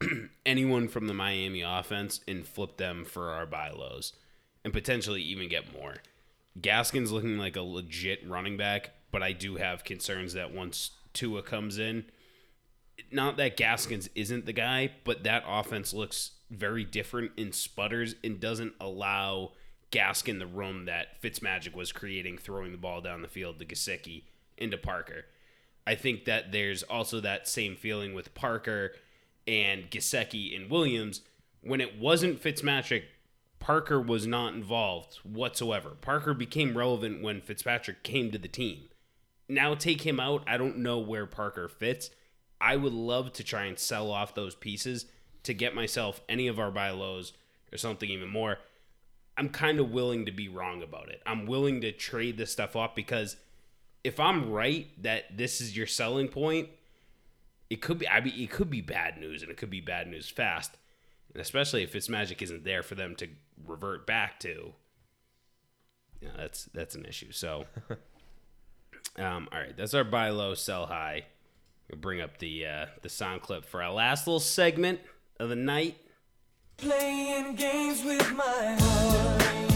anyone 0.46 0.88
from 0.88 1.06
the 1.06 1.14
Miami 1.14 1.62
offense 1.62 2.20
and 2.28 2.46
flip 2.46 2.76
them 2.76 3.04
for 3.04 3.30
our 3.30 3.46
buy 3.46 3.70
lows 3.70 4.12
and 4.64 4.72
potentially 4.72 5.22
even 5.22 5.48
get 5.48 5.72
more. 5.72 5.96
Gaskin's 6.60 7.12
looking 7.12 7.38
like 7.38 7.56
a 7.56 7.62
legit 7.62 8.28
running 8.28 8.56
back, 8.56 8.90
but 9.10 9.22
I 9.22 9.32
do 9.32 9.56
have 9.56 9.84
concerns 9.84 10.32
that 10.34 10.52
once 10.52 10.92
Tua 11.12 11.42
comes 11.42 11.78
in, 11.78 12.04
not 13.12 13.36
that 13.36 13.56
Gaskins 13.56 14.08
isn't 14.14 14.46
the 14.46 14.52
guy, 14.52 14.90
but 15.04 15.24
that 15.24 15.44
offense 15.46 15.94
looks 15.94 16.32
very 16.50 16.84
different 16.84 17.32
and 17.38 17.54
sputters 17.54 18.14
and 18.24 18.40
doesn't 18.40 18.74
allow 18.80 19.52
Gaskin 19.92 20.38
the 20.38 20.46
room 20.46 20.86
that 20.86 21.20
Fitzmagic 21.22 21.74
was 21.74 21.92
creating, 21.92 22.38
throwing 22.38 22.72
the 22.72 22.78
ball 22.78 23.00
down 23.00 23.22
the 23.22 23.28
field 23.28 23.58
to 23.58 23.64
Gesicki 23.64 24.24
into 24.56 24.76
Parker. 24.76 25.26
I 25.86 25.94
think 25.94 26.24
that 26.26 26.52
there's 26.52 26.82
also 26.82 27.20
that 27.20 27.48
same 27.48 27.76
feeling 27.76 28.12
with 28.12 28.34
Parker 28.34 28.92
and 29.48 29.90
Gesicki 29.90 30.54
and 30.54 30.70
Williams. 30.70 31.22
When 31.62 31.80
it 31.80 31.98
wasn't 31.98 32.42
Fitzmagic, 32.42 33.04
Parker 33.58 34.00
was 34.00 34.26
not 34.26 34.54
involved 34.54 35.16
whatsoever. 35.24 35.90
Parker 36.00 36.34
became 36.34 36.76
relevant 36.76 37.22
when 37.22 37.40
Fitzpatrick 37.40 38.02
came 38.02 38.30
to 38.30 38.38
the 38.38 38.46
team. 38.46 38.82
Now 39.48 39.74
take 39.74 40.02
him 40.02 40.20
out. 40.20 40.44
I 40.46 40.58
don't 40.58 40.78
know 40.78 40.98
where 40.98 41.26
Parker 41.26 41.68
fits. 41.68 42.10
I 42.60 42.76
would 42.76 42.92
love 42.92 43.32
to 43.34 43.44
try 43.44 43.64
and 43.64 43.78
sell 43.78 44.10
off 44.10 44.34
those 44.34 44.54
pieces 44.54 45.06
to 45.44 45.54
get 45.54 45.74
myself 45.74 46.20
any 46.28 46.46
of 46.46 46.58
our 46.58 46.70
buy 46.70 46.90
lows 46.90 47.32
or 47.72 47.78
something 47.78 48.10
even 48.10 48.28
more. 48.28 48.58
I'm 49.36 49.48
kind 49.48 49.80
of 49.80 49.90
willing 49.90 50.26
to 50.26 50.32
be 50.32 50.48
wrong 50.48 50.82
about 50.82 51.08
it. 51.08 51.22
I'm 51.24 51.46
willing 51.46 51.80
to 51.80 51.92
trade 51.92 52.36
this 52.36 52.52
stuff 52.52 52.76
off 52.76 52.94
because 52.94 53.36
if 54.04 54.20
I'm 54.20 54.50
right 54.50 54.90
that 55.02 55.36
this 55.36 55.60
is 55.60 55.76
your 55.76 55.86
selling 55.86 56.28
point, 56.28 56.68
it 57.70 57.80
could 57.80 57.98
be 57.98 58.08
I 58.08 58.20
mean 58.20 58.34
it 58.36 58.50
could 58.50 58.70
be 58.70 58.80
bad 58.80 59.18
news 59.18 59.42
and 59.42 59.50
it 59.50 59.56
could 59.56 59.70
be 59.70 59.80
bad 59.80 60.08
news 60.08 60.28
fast. 60.28 60.76
And 61.32 61.40
especially 61.40 61.82
if 61.82 61.92
Fitzmagic 61.92 62.40
isn't 62.42 62.64
there 62.64 62.82
for 62.82 62.94
them 62.94 63.14
to 63.16 63.28
revert 63.66 64.06
back 64.06 64.40
to. 64.40 64.72
Yeah, 66.20 66.30
that's 66.36 66.64
that's 66.74 66.94
an 66.94 67.04
issue. 67.04 67.32
So 67.32 67.66
um, 69.16 69.48
all 69.52 69.60
right, 69.60 69.76
that's 69.76 69.94
our 69.94 70.04
buy 70.04 70.30
low, 70.30 70.54
sell 70.54 70.86
high. 70.86 71.24
We'll 71.90 72.00
bring 72.00 72.20
up 72.20 72.38
the 72.38 72.66
uh, 72.66 72.86
the 73.02 73.08
sound 73.08 73.42
clip 73.42 73.64
for 73.64 73.82
our 73.82 73.92
last 73.92 74.26
little 74.26 74.40
segment 74.40 75.00
of 75.38 75.48
the 75.48 75.56
night. 75.56 75.98
Playing 76.76 77.54
games 77.54 78.04
with 78.04 78.32
my 78.32 78.76
heart. 78.78 79.67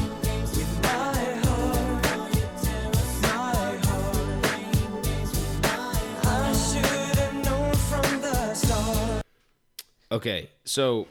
Okay, 10.12 10.50
so 10.64 11.08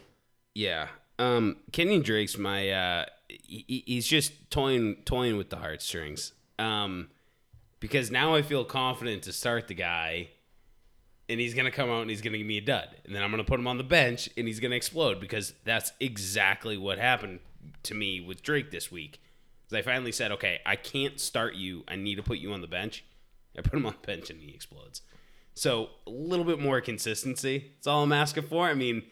yeah, 0.54 0.88
um, 1.18 1.58
Kenyan 1.72 2.04
Drake's 2.04 2.38
my 2.38 2.70
uh, 2.70 3.06
he, 3.28 3.66
he- 3.68 3.84
he's 3.88 4.06
just 4.08 4.32
toying 4.52 4.98
toying 5.06 5.38
with 5.38 5.50
the 5.50 5.56
heartstrings. 5.58 6.34
Um, 6.60 7.10
because 7.80 8.12
now 8.12 8.36
I 8.36 8.44
feel 8.44 8.64
confident 8.64 9.24
to 9.24 9.34
start 9.34 9.68
the 9.68 9.74
guy, 9.74 10.30
and 11.28 11.40
he's 11.40 11.56
gonna 11.56 11.72
come 11.72 11.90
out 11.90 12.02
and 12.02 12.12
he's 12.12 12.22
gonna 12.22 12.38
give 12.38 12.46
me 12.46 12.60
a 12.60 12.62
dud, 12.62 12.90
and 13.06 13.16
then 13.16 13.24
I'm 13.24 13.32
gonna 13.32 13.44
put 13.44 13.60
him 13.60 13.66
on 13.66 13.80
the 13.80 13.84
bench 13.84 14.30
and 14.38 14.48
he's 14.48 14.60
gonna 14.60 14.76
explode 14.76 15.20
because 15.20 15.56
that's 15.66 15.92
exactly 16.00 16.78
what 16.78 17.00
happened 17.00 17.40
to 17.84 17.96
me 17.96 18.22
with 18.22 18.44
Drake 18.44 18.70
this 18.70 18.92
week. 18.92 19.20
I 19.74 19.82
finally 19.82 20.12
said, 20.12 20.32
okay, 20.34 20.60
I 20.66 20.76
can't 20.76 21.18
start 21.20 21.56
you. 21.56 21.84
I 21.88 21.96
need 21.96 22.16
to 22.16 22.24
put 22.24 22.40
you 22.40 22.52
on 22.52 22.60
the 22.62 22.68
bench. 22.68 23.06
I 23.58 23.62
put 23.62 23.74
him 23.74 23.86
on 23.86 23.96
the 24.00 24.06
bench 24.06 24.30
and 24.30 24.42
he 24.42 24.54
explodes. 24.54 25.02
So 25.62 25.90
a 26.08 26.10
little 26.10 26.44
bit 26.44 26.60
more 26.60 26.82
consistency. 26.82 27.74
That's 27.76 27.86
all 27.86 28.02
I'm 28.02 28.12
asking 28.12 28.46
for. 28.46 28.66
I 28.66 28.74
mean, 28.74 29.04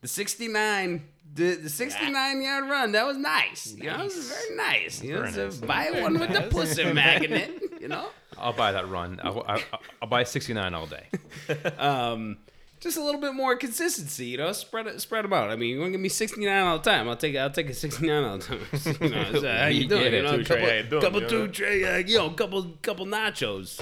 the 0.00 0.08
69, 0.08 1.04
the, 1.34 1.56
the 1.56 1.68
69 1.68 2.40
yard 2.40 2.64
run, 2.70 2.92
that 2.92 3.04
was 3.06 3.18
nice. 3.18 3.74
You 3.76 3.90
know, 3.90 4.00
it 4.00 4.04
was 4.04 4.14
very 4.30 4.56
nice. 4.56 5.02
You 5.02 5.12
know, 5.12 5.20
Very 5.20 5.32
so 5.32 5.44
nice. 5.48 5.56
buy 5.58 6.00
one 6.00 6.18
with 6.18 6.32
the 6.32 6.48
pussy 6.50 6.90
magnet. 6.94 7.60
You 7.78 7.88
know, 7.88 8.06
I'll 8.38 8.54
buy 8.54 8.72
that 8.72 8.88
run. 8.88 9.20
I'll, 9.22 9.44
I'll, 9.46 9.60
I'll 10.00 10.08
buy 10.08 10.24
69 10.24 10.72
all 10.72 10.86
day. 10.86 11.08
um, 11.78 12.38
just 12.80 12.96
a 12.96 13.04
little 13.04 13.20
bit 13.20 13.34
more 13.34 13.54
consistency. 13.56 14.28
You 14.28 14.38
know, 14.38 14.52
spread 14.52 14.86
it, 14.86 15.02
spread 15.02 15.26
them 15.26 15.34
out. 15.34 15.50
I 15.50 15.56
mean, 15.56 15.74
you 15.74 15.78
want 15.78 15.88
to 15.88 15.92
give 15.92 16.00
me 16.00 16.08
69 16.08 16.62
all 16.68 16.78
the 16.78 16.90
time? 16.90 17.06
I'll 17.06 17.16
take, 17.16 17.36
I'll 17.36 17.50
take 17.50 17.68
a 17.68 17.74
69 17.74 18.24
all 18.24 18.38
the 18.38 18.44
time. 18.46 18.60
you 19.02 19.08
know, 19.10 19.40
so 19.42 19.52
how 19.52 19.66
you 19.66 19.86
doing? 19.86 20.04
get 20.04 20.12
You 20.14 20.18
it. 20.20 20.22
know, 20.22 20.36
Two 20.38 20.44
couple, 20.44 20.56
Trey, 20.56 20.70
how 20.70 20.76
you 20.78 20.88
doing? 20.88 21.02
couple 21.02 21.20
You 21.20 21.28
two 21.28 21.48
tray, 21.48 21.84
uh, 21.84 21.96
you 21.98 22.16
know, 22.16 22.30
couple, 22.30 22.64
couple 22.80 23.04
nachos. 23.04 23.78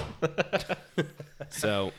so. 1.51 1.93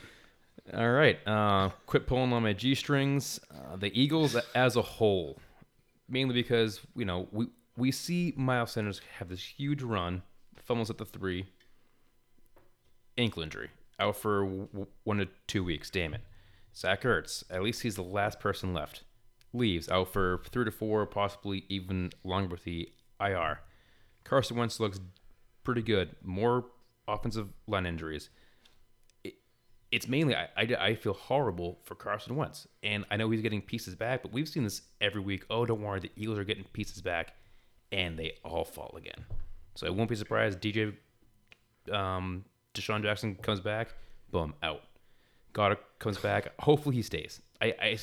All 0.73 0.91
right. 0.91 1.17
Uh, 1.27 1.69
quit 1.85 2.05
pulling 2.05 2.31
on 2.33 2.43
my 2.43 2.53
G 2.53 2.75
strings. 2.75 3.39
Uh, 3.51 3.75
the 3.75 3.97
Eagles 3.99 4.35
as 4.53 4.75
a 4.75 4.81
whole, 4.81 5.37
mainly 6.07 6.33
because 6.33 6.81
you 6.95 7.05
know 7.05 7.27
we 7.31 7.47
we 7.75 7.91
see 7.91 8.33
Miles 8.35 8.71
Sanders 8.71 9.01
have 9.17 9.29
this 9.29 9.43
huge 9.43 9.81
run, 9.81 10.21
fumbles 10.63 10.89
at 10.89 10.97
the 10.97 11.05
three, 11.05 11.45
ankle 13.17 13.41
injury, 13.41 13.69
out 13.99 14.15
for 14.17 14.43
w- 14.43 14.87
one 15.05 15.17
to 15.17 15.27
two 15.47 15.63
weeks. 15.63 15.89
Damn 15.89 16.13
it. 16.13 16.21
Zach 16.75 17.01
Ertz, 17.01 17.43
at 17.49 17.63
least 17.63 17.81
he's 17.81 17.95
the 17.95 18.03
last 18.03 18.39
person 18.39 18.73
left. 18.73 19.03
Leaves 19.53 19.89
out 19.89 20.13
for 20.13 20.41
three 20.51 20.65
to 20.65 20.71
four, 20.71 21.05
possibly 21.07 21.65
even 21.67 22.11
longer 22.23 22.49
with 22.49 22.63
the 22.63 22.87
IR. 23.19 23.59
Carson 24.23 24.55
Wentz 24.57 24.79
looks 24.79 24.99
pretty 25.63 25.81
good. 25.81 26.15
More 26.21 26.65
offensive 27.07 27.49
line 27.65 27.87
injuries 27.87 28.29
it's 29.91 30.07
mainly 30.07 30.35
I, 30.35 30.47
I, 30.55 30.75
I 30.79 30.95
feel 30.95 31.13
horrible 31.13 31.79
for 31.83 31.95
Carson 31.95 32.35
Wentz, 32.35 32.67
and 32.83 33.05
I 33.09 33.17
know 33.17 33.29
he's 33.29 33.41
getting 33.41 33.61
pieces 33.61 33.95
back, 33.95 34.21
but 34.21 34.31
we've 34.31 34.47
seen 34.47 34.63
this 34.63 34.83
every 35.01 35.21
week. 35.21 35.45
Oh, 35.49 35.65
don't 35.65 35.81
worry, 35.81 35.99
the 35.99 36.11
Eagles 36.15 36.37
are 36.37 36.43
getting 36.43 36.65
pieces 36.65 37.01
back, 37.01 37.33
and 37.91 38.17
they 38.17 38.37
all 38.43 38.65
fall 38.65 38.93
again. 38.97 39.25
So 39.75 39.87
I 39.87 39.89
won't 39.89 40.09
be 40.09 40.15
surprised. 40.15 40.59
DJ, 40.59 40.95
um, 41.91 42.45
DeSean 42.73 43.01
Jackson 43.01 43.35
comes 43.35 43.59
back, 43.59 43.93
boom, 44.31 44.53
out. 44.61 44.81
Goedert 45.53 45.79
comes 45.97 46.17
back. 46.17 46.51
Hopefully 46.59 46.95
he 46.95 47.01
stays. 47.01 47.41
I, 47.61 47.73
I 47.81 47.97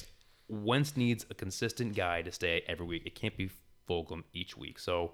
Wentz 0.49 0.97
needs 0.97 1.26
a 1.30 1.34
consistent 1.34 1.95
guy 1.95 2.22
to 2.22 2.32
stay 2.32 2.62
every 2.66 2.87
week. 2.87 3.03
It 3.07 3.14
can't 3.14 3.37
be 3.37 3.51
Fulgham 3.89 4.24
each 4.32 4.57
week. 4.57 4.78
So 4.78 5.12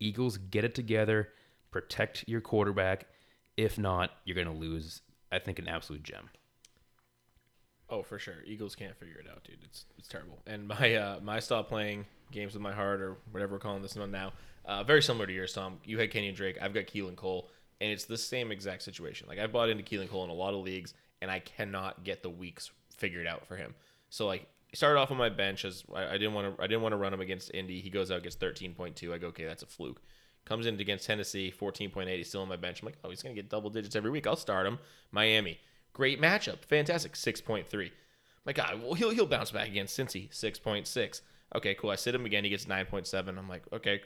Eagles 0.00 0.38
get 0.38 0.64
it 0.64 0.74
together, 0.74 1.30
protect 1.70 2.24
your 2.26 2.40
quarterback. 2.40 3.06
If 3.56 3.78
not, 3.78 4.10
you're 4.24 4.36
gonna 4.36 4.56
lose. 4.56 5.02
I 5.30 5.38
think 5.38 5.58
an 5.58 5.68
absolute 5.68 6.02
gem. 6.02 6.30
Oh, 7.90 8.02
for 8.02 8.18
sure. 8.18 8.42
Eagles 8.44 8.74
can't 8.74 8.96
figure 8.96 9.18
it 9.18 9.26
out, 9.30 9.44
dude. 9.44 9.58
It's 9.64 9.86
it's 9.98 10.08
terrible. 10.08 10.42
And 10.46 10.68
my 10.68 10.94
uh, 10.94 11.20
my 11.22 11.40
stop 11.40 11.68
playing 11.68 12.06
games 12.30 12.52
with 12.52 12.62
my 12.62 12.72
heart 12.72 13.00
or 13.00 13.16
whatever 13.30 13.54
we're 13.54 13.60
calling 13.60 13.82
this 13.82 13.96
one 13.96 14.10
now. 14.10 14.32
Uh, 14.64 14.84
very 14.84 15.02
similar 15.02 15.26
to 15.26 15.32
yours, 15.32 15.54
Tom. 15.54 15.78
You 15.84 15.98
had 15.98 16.10
Kenyan 16.10 16.34
Drake. 16.34 16.58
I've 16.60 16.74
got 16.74 16.84
Keelan 16.84 17.16
Cole, 17.16 17.48
and 17.80 17.90
it's 17.90 18.04
the 18.04 18.18
same 18.18 18.52
exact 18.52 18.82
situation. 18.82 19.26
Like 19.26 19.38
I 19.38 19.46
bought 19.46 19.70
into 19.70 19.82
Keelan 19.82 20.10
Cole 20.10 20.24
in 20.24 20.30
a 20.30 20.34
lot 20.34 20.52
of 20.52 20.60
leagues, 20.60 20.92
and 21.22 21.30
I 21.30 21.40
cannot 21.40 22.04
get 22.04 22.22
the 22.22 22.30
weeks 22.30 22.70
figured 22.94 23.26
out 23.26 23.46
for 23.46 23.56
him. 23.56 23.74
So 24.10 24.26
like 24.26 24.46
started 24.74 25.00
off 25.00 25.10
on 25.10 25.16
my 25.16 25.30
bench 25.30 25.64
as 25.64 25.82
I, 25.94 26.08
I 26.08 26.12
didn't 26.12 26.34
want 26.34 26.56
to 26.56 26.62
I 26.62 26.66
didn't 26.66 26.82
want 26.82 26.92
to 26.92 26.98
run 26.98 27.14
him 27.14 27.22
against 27.22 27.54
Indy. 27.54 27.80
He 27.80 27.88
goes 27.88 28.10
out 28.10 28.22
gets 28.22 28.36
thirteen 28.36 28.74
point 28.74 28.96
two. 28.96 29.14
I 29.14 29.18
go 29.18 29.28
okay, 29.28 29.44
that's 29.44 29.62
a 29.62 29.66
fluke. 29.66 30.02
Comes 30.48 30.64
in 30.64 30.80
against 30.80 31.06
Tennessee, 31.06 31.50
fourteen 31.50 31.90
point 31.90 32.08
eight. 32.08 32.16
He's 32.16 32.28
still 32.28 32.40
on 32.40 32.48
my 32.48 32.56
bench. 32.56 32.80
I'm 32.80 32.86
like, 32.86 32.96
oh, 33.04 33.10
he's 33.10 33.22
gonna 33.22 33.34
get 33.34 33.50
double 33.50 33.68
digits 33.68 33.94
every 33.94 34.10
week. 34.10 34.26
I'll 34.26 34.34
start 34.36 34.66
him. 34.66 34.78
Miami, 35.12 35.58
great 35.92 36.20
matchup, 36.20 36.64
fantastic, 36.64 37.16
six 37.16 37.40
point 37.40 37.66
three. 37.66 37.92
My 38.46 38.54
God, 38.54 38.80
well 38.82 38.94
he'll 38.94 39.10
he'll 39.10 39.26
bounce 39.26 39.50
back 39.50 39.68
against 39.68 39.98
Cincy, 39.98 40.32
six 40.32 40.58
point 40.58 40.86
six. 40.86 41.20
Okay, 41.54 41.74
cool. 41.74 41.90
I 41.90 41.96
sit 41.96 42.14
him 42.14 42.24
again. 42.24 42.44
He 42.44 42.50
gets 42.50 42.66
nine 42.66 42.86
point 42.86 43.06
seven. 43.06 43.36
I'm 43.36 43.48
like, 43.48 43.62
okay, 43.72 44.00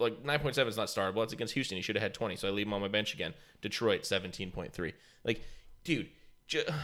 like 0.00 0.22
9.7 0.24 0.66
is 0.66 0.76
not 0.76 0.88
startable. 0.88 1.22
It's 1.22 1.32
against 1.32 1.54
Houston. 1.54 1.76
He 1.76 1.82
should 1.82 1.94
have 1.94 2.02
had 2.02 2.14
20, 2.14 2.36
so 2.36 2.48
I 2.48 2.50
leave 2.50 2.66
him 2.66 2.72
on 2.72 2.80
my 2.80 2.88
bench 2.88 3.14
again. 3.14 3.34
Detroit 3.60 4.02
17.3. 4.02 4.92
Like, 5.24 5.42
dude, 5.84 6.08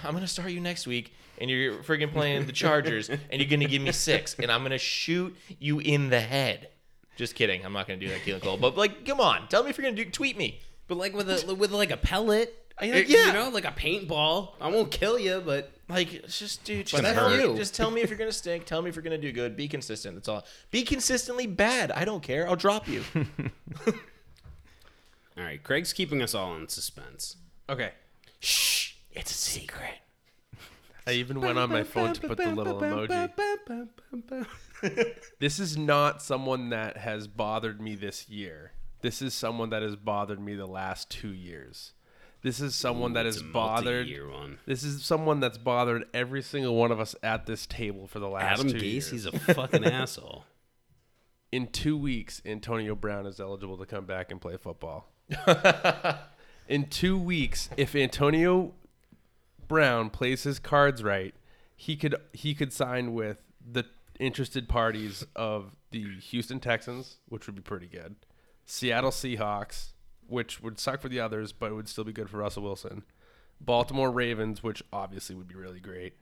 I'm 0.05 0.13
gonna 0.15 0.29
start 0.29 0.51
you 0.53 0.61
next 0.61 0.87
week, 0.87 1.13
and 1.41 1.51
you're 1.51 1.83
friggin' 1.83 2.13
playing 2.13 2.47
the 2.47 2.53
Chargers, 2.53 3.09
and 3.09 3.21
you're 3.33 3.49
gonna 3.49 3.65
give 3.67 3.83
me 3.83 3.93
six, 3.93 4.37
and 4.39 4.51
I'm 4.51 4.63
gonna 4.63 4.79
shoot 4.79 5.35
you 5.59 5.81
in 5.81 6.11
the 6.11 6.21
head. 6.21 6.69
Just 7.17 7.35
kidding. 7.35 7.65
I'm 7.65 7.73
not 7.73 7.87
gonna 7.89 7.99
do 7.99 8.09
that, 8.09 8.21
Keelan 8.21 8.43
Cole. 8.43 8.57
But 8.59 8.77
like, 8.77 9.05
come 9.05 9.21
on, 9.21 9.49
tell 9.49 9.65
me 9.65 9.71
if 9.71 9.79
you're 9.79 9.85
gonna 9.91 9.97
do. 10.05 10.09
Tweet 10.11 10.37
me. 10.37 10.61
But 10.87 10.97
like 10.99 11.15
with 11.15 11.29
a 11.29 11.55
with 11.55 11.73
like 11.73 11.91
a 11.91 11.97
pellet, 11.97 12.55
I- 12.79 12.85
it- 12.87 13.09
yeah. 13.09 13.29
you 13.29 13.33
know, 13.33 13.49
like 13.49 13.65
a 13.65 13.73
paintball. 13.73 14.53
I 14.61 14.69
won't 14.69 14.91
kill 14.91 15.19
you, 15.19 15.43
but 15.45 15.73
Like, 15.89 16.13
it's 16.13 16.39
just 16.39 16.63
dude, 16.65 16.87
just 16.87 17.03
gonna 17.03 17.15
tell 17.15 17.31
hurt. 17.31 17.53
me, 17.53 17.57
just 17.57 17.75
tell 17.75 17.91
me 17.91 18.03
if 18.03 18.11
you're 18.11 18.19
gonna 18.19 18.31
stink. 18.33 18.67
Tell 18.67 18.83
me 18.83 18.89
if 18.91 18.95
you're 18.97 19.03
gonna 19.03 19.19
do 19.19 19.33
good. 19.33 19.57
Be 19.57 19.67
consistent. 19.67 20.15
That's 20.17 20.29
all. 20.29 20.45
Be 20.71 20.83
consistently 20.85 21.47
bad. 21.47 21.91
I 21.91 22.05
don't 22.05 22.23
care. 22.23 22.47
I'll 22.49 22.55
drop 22.57 22.87
you. 22.87 23.03
all 23.87 23.95
right. 25.37 25.63
Craig's 25.63 25.93
keeping 25.93 26.23
us 26.23 26.35
all 26.35 26.55
in 26.57 26.69
suspense. 26.69 27.37
Okay. 27.69 27.93
Shh, 28.41 28.93
it's 29.13 29.31
a 29.31 29.35
secret. 29.35 29.95
I 31.07 31.13
even 31.13 31.41
went 31.41 31.57
on 31.59 31.71
my 31.71 31.85
phone 31.85 32.13
to 32.15 32.21
put 32.21 32.37
the 32.37 32.51
little 32.53 32.81
emoji. 32.81 33.31
this 35.41 35.59
is 35.59 35.77
not 35.77 36.23
someone 36.23 36.71
that 36.71 36.97
has 36.99 37.27
bothered 37.29 37.81
me 37.81 37.95
this 37.95 38.29
year. 38.29 38.73
This 39.03 39.21
is 39.23 39.35
someone 39.35 39.71
that 39.71 39.83
has 39.83 39.97
bothered 39.97 40.41
me 40.41 40.55
the 40.55 40.67
last 40.67 41.11
two 41.11 41.33
years. 41.33 41.93
This 42.43 42.61
is 42.61 42.75
someone 42.75 43.15
that 43.15 43.27
It's 43.27 43.41
has 43.41 43.53
bothered. 43.53 44.09
one. 44.31 44.59
This 44.67 44.83
is 44.85 45.05
someone 45.05 45.41
that's 45.41 45.59
bothered 45.59 46.05
every 46.15 46.43
single 46.43 46.77
one 46.77 46.93
of 46.93 47.01
us 47.01 47.15
at 47.23 47.47
this 47.47 47.67
table 47.67 48.07
for 48.07 48.19
the 48.21 48.29
last 48.29 48.61
Adam 48.61 48.73
two 48.73 48.79
years. 48.85 49.11
Gacy's 49.11 49.27
a 49.27 49.33
fucking 49.33 49.85
asshole. 49.87 50.45
in 51.51 51.67
two 51.69 51.97
weeks, 51.97 52.41
Antonio 52.47 52.95
Brown 52.95 53.27
is 53.27 53.41
eligible 53.41 53.77
to 53.79 53.87
come 53.87 54.05
back 54.07 54.31
and 54.31 54.41
play 54.41 54.57
football. 54.57 55.09
in 56.69 56.87
two 56.89 57.19
weeks, 57.19 57.69
if 57.77 57.95
Antonio 57.97 58.75
Brown 59.67 60.11
plays 60.11 60.45
his 60.45 60.59
cards 60.59 61.03
right, 61.03 61.35
he 61.75 61.97
could 61.97 62.15
he 62.33 62.55
could 62.55 62.73
sign 62.73 63.13
with 63.15 63.39
the 63.69 63.85
interested 64.21 64.69
parties 64.69 65.27
of 65.35 65.77
the 65.91 66.19
Houston 66.19 66.61
Texans, 66.61 67.17
which 67.29 67.47
would 67.47 67.57
be 67.57 67.63
pretty 67.63 67.87
good. 67.87 68.17
Seattle 68.65 69.11
Seahawks, 69.11 69.93
which 70.27 70.61
would 70.61 70.79
suck 70.79 71.01
for 71.01 71.09
the 71.09 71.21
others, 71.21 71.53
but 71.53 71.71
it 71.71 71.75
would 71.75 71.89
still 71.89 72.05
be 72.05 72.13
good 72.13 72.29
for 72.29 72.39
Russell 72.39 72.65
Wilson. 72.65 73.05
Baltimore 73.61 74.11
Ravens, 74.11 74.63
which 74.63 74.83
obviously 74.93 75.35
would 75.35 75.49
be 75.49 75.55
really 75.55 75.81
great. 75.81 76.15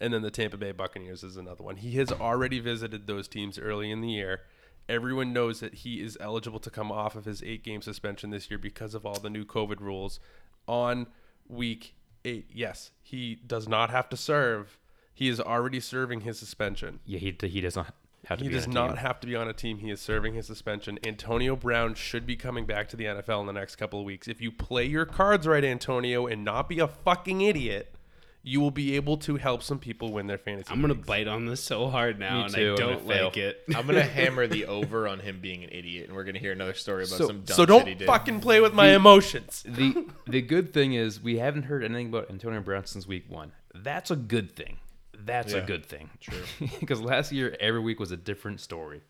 And 0.00 0.14
then 0.14 0.22
the 0.22 0.30
Tampa 0.30 0.56
Bay 0.56 0.72
Buccaneers 0.72 1.22
is 1.22 1.36
another 1.36 1.62
one. 1.62 1.76
He 1.76 1.92
has 1.96 2.10
already 2.10 2.58
visited 2.58 3.06
those 3.06 3.28
teams 3.28 3.58
early 3.58 3.90
in 3.90 4.00
the 4.00 4.08
year. 4.08 4.40
Everyone 4.88 5.32
knows 5.32 5.60
that 5.60 5.74
he 5.74 6.00
is 6.00 6.16
eligible 6.20 6.58
to 6.60 6.70
come 6.70 6.90
off 6.90 7.14
of 7.14 7.26
his 7.26 7.42
eight 7.42 7.62
game 7.62 7.82
suspension 7.82 8.30
this 8.30 8.50
year 8.50 8.58
because 8.58 8.94
of 8.94 9.04
all 9.04 9.20
the 9.20 9.30
new 9.30 9.44
COVID 9.44 9.80
rules 9.80 10.18
on 10.66 11.06
week 11.46 11.94
eight. 12.24 12.50
Yes, 12.52 12.90
he 13.02 13.34
does 13.46 13.68
not 13.68 13.90
have 13.90 14.08
to 14.08 14.16
serve. 14.16 14.78
He 15.14 15.28
is 15.28 15.40
already 15.40 15.80
serving 15.80 16.20
his 16.22 16.38
suspension. 16.38 17.00
Yeah, 17.04 17.18
he 17.18 17.36
he 17.42 17.60
does 17.60 17.76
not 17.76 17.94
have 18.26 18.38
to 18.38 18.44
He 18.44 18.48
be 18.48 18.54
does 18.54 18.64
on 18.66 18.70
a 18.70 18.74
not 18.74 18.86
team. 18.88 18.96
have 18.98 19.20
to 19.20 19.26
be 19.26 19.36
on 19.36 19.48
a 19.48 19.52
team. 19.52 19.78
He 19.78 19.90
is 19.90 20.00
serving 20.00 20.34
his 20.34 20.46
suspension. 20.46 20.98
Antonio 21.04 21.56
Brown 21.56 21.94
should 21.94 22.26
be 22.26 22.36
coming 22.36 22.64
back 22.66 22.88
to 22.90 22.96
the 22.96 23.04
NFL 23.04 23.40
in 23.40 23.46
the 23.46 23.52
next 23.52 23.76
couple 23.76 23.98
of 24.00 24.04
weeks. 24.06 24.28
If 24.28 24.40
you 24.40 24.50
play 24.52 24.84
your 24.86 25.04
cards 25.04 25.46
right, 25.46 25.64
Antonio, 25.64 26.26
and 26.26 26.44
not 26.44 26.68
be 26.68 26.78
a 26.78 26.88
fucking 26.88 27.40
idiot, 27.42 27.94
you 28.42 28.58
will 28.60 28.70
be 28.70 28.96
able 28.96 29.18
to 29.18 29.36
help 29.36 29.62
some 29.62 29.78
people 29.78 30.12
win 30.12 30.26
their 30.26 30.38
fantasy. 30.38 30.72
I'm 30.72 30.80
gonna 30.80 30.94
leagues. 30.94 31.06
bite 31.06 31.28
on 31.28 31.44
this 31.44 31.60
so 31.62 31.88
hard 31.88 32.18
now, 32.18 32.38
Me 32.38 32.44
and 32.44 32.54
too, 32.54 32.72
I 32.72 32.76
don't 32.80 33.06
gonna 33.06 33.24
like 33.24 33.36
it. 33.36 33.62
I'm 33.76 33.86
gonna 33.86 34.02
hammer 34.02 34.46
the 34.46 34.64
over 34.66 35.06
on 35.06 35.20
him 35.20 35.40
being 35.40 35.62
an 35.64 35.68
idiot, 35.70 36.06
and 36.08 36.16
we're 36.16 36.24
gonna 36.24 36.38
hear 36.38 36.52
another 36.52 36.72
story 36.72 37.04
about 37.04 37.18
So- 37.18 37.26
some 37.26 37.40
dumb 37.42 37.54
So 37.56 37.62
shit 37.66 37.68
he 37.68 37.84
don't 37.90 37.98
did. 37.98 38.06
fucking 38.06 38.40
play 38.40 38.62
with 38.62 38.72
my 38.72 38.94
emotions. 38.94 39.62
the 39.68 40.06
the 40.26 40.40
good 40.40 40.72
thing 40.72 40.94
is 40.94 41.20
we 41.20 41.36
haven't 41.38 41.64
heard 41.64 41.84
anything 41.84 42.08
about 42.08 42.30
Antonio 42.30 42.60
Brown 42.60 42.86
since 42.86 43.06
week 43.06 43.24
one. 43.28 43.52
That's 43.74 44.10
a 44.10 44.16
good 44.16 44.50
thing. 44.56 44.78
That's 45.24 45.52
a 45.52 45.60
good 45.60 45.84
thing. 45.86 46.10
true. 46.20 46.38
Because 46.80 47.00
last 47.00 47.32
year 47.32 47.56
every 47.60 47.80
week 47.80 47.98
was 48.00 48.10
a 48.12 48.16
different 48.16 48.60
story. 48.60 49.02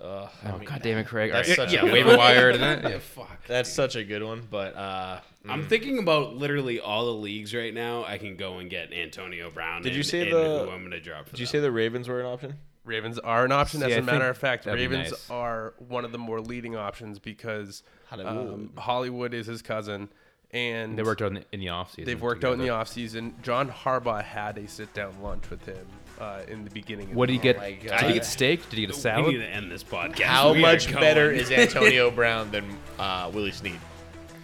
Ugh, 0.00 0.28
I 0.44 0.50
Oh 0.50 0.58
mean, 0.58 0.68
god 0.68 0.82
damn 0.82 0.98
it, 0.98 1.06
Craig! 1.06 1.32
that's 1.32 1.48
All 1.48 1.52
right, 1.52 1.56
such 1.56 1.72
a 1.72 1.76
yeah, 1.76 1.80
good 1.82 1.92
waiver 1.92 2.08
one. 2.10 2.18
wire 2.18 2.50
and 2.50 2.62
that. 2.62 2.82
Yeah, 2.90 2.98
fuck. 2.98 3.46
That's 3.46 3.72
such 3.72 3.96
a 3.96 4.04
good 4.04 4.22
one, 4.22 4.46
but 4.50 4.76
uh, 4.76 5.20
I'm 5.48 5.66
thinking 5.68 5.98
about 5.98 6.36
literally 6.36 6.80
all 6.80 7.06
the 7.06 7.14
leagues 7.14 7.54
right 7.54 7.72
now. 7.72 8.04
I 8.04 8.18
can 8.18 8.36
go 8.36 8.58
and 8.58 8.68
get 8.68 8.92
Antonio 8.92 9.50
Brown. 9.50 9.80
Did 9.82 9.94
you 9.96 10.02
say 10.02 10.22
in 10.28 10.30
the- 10.34 10.64
who 10.66 10.70
I'm 10.70 10.82
gonna 10.82 11.00
drop? 11.00 11.24
For 11.26 11.30
did 11.30 11.40
you 11.40 11.46
them. 11.46 11.50
say 11.52 11.60
the 11.60 11.72
Ravens 11.72 12.08
were 12.08 12.20
an 12.20 12.26
option? 12.26 12.56
Ravens 12.84 13.18
are 13.18 13.44
an 13.46 13.52
option. 13.52 13.82
As 13.82 13.88
See, 13.88 13.94
I 13.94 13.98
a 13.98 14.02
matter 14.02 14.28
of 14.28 14.36
fact, 14.36 14.66
Ravens 14.66 15.10
nice. 15.12 15.30
are 15.30 15.72
one 15.78 16.04
of 16.04 16.12
the 16.12 16.18
more 16.18 16.40
leading 16.42 16.76
options 16.76 17.18
because 17.18 17.82
Hollywood. 18.06 18.36
um, 18.36 18.72
Hollywood 18.76 19.32
is 19.34 19.46
his 19.46 19.62
cousin, 19.62 20.08
and 20.52 20.96
They 20.98 21.02
worked 21.02 21.22
out 21.22 21.28
in 21.28 21.34
the, 21.34 21.44
in 21.52 21.60
the 21.60 21.66
offseason. 21.66 22.04
They've 22.06 22.20
worked 22.20 22.44
out 22.44 22.52
in 22.54 22.58
the 22.58 22.66
together. 22.66 22.84
offseason. 22.84 23.42
John 23.42 23.68
Harbaugh 23.70 24.22
had 24.22 24.56
a 24.58 24.66
sit 24.68 24.92
down 24.94 25.14
lunch 25.22 25.48
with 25.50 25.64
him 25.66 25.86
uh, 26.20 26.40
in 26.48 26.64
the 26.64 26.70
beginning. 26.70 27.10
Of 27.10 27.16
What 27.16 27.26
did 27.26 27.34
he 27.34 27.38
get? 27.38 27.56
my 27.58 27.72
Did 27.72 27.88
God. 27.88 28.02
he 28.04 28.12
get 28.14 28.24
steak? 28.24 28.68
Did 28.70 28.78
he 28.78 28.86
get 28.86 28.94
a 28.96 28.98
salad? 28.98 29.26
We 29.26 29.32
salad? 29.32 29.40
need 29.40 29.46
to 29.46 29.52
end 29.52 29.72
this 29.72 29.84
podcast. 29.84 30.22
How 30.22 30.52
We 30.52 30.60
much 30.60 30.92
better 30.92 31.30
is 31.30 31.50
Antonio 31.52 32.10
Brown 32.10 32.50
than 32.50 32.64
uh, 32.98 33.30
Willie 33.34 33.50
Snead? 33.52 33.78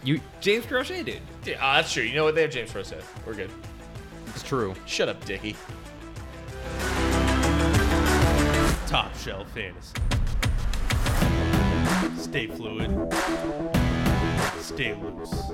You, 0.03 0.19
James 0.41 0.65
Proche, 0.65 1.05
dude? 1.05 1.19
Yeah, 1.45 1.65
uh, 1.65 1.75
that's 1.77 1.91
true. 1.93 2.03
You 2.03 2.15
know 2.15 2.25
what? 2.25 2.35
They 2.35 2.41
have 2.41 2.51
James 2.51 2.75
Rosette. 2.75 3.03
We're 3.25 3.35
good. 3.35 3.49
it's 4.27 4.43
true. 4.43 4.75
Shut 4.85 5.07
up, 5.09 5.23
Dickie. 5.25 5.55
top 8.87 9.15
shelf 9.17 9.49
fantasy. 9.53 9.93
Stay 12.21 12.47
fluid 12.47 12.91
stay 14.73 14.95
loose. 14.95 15.53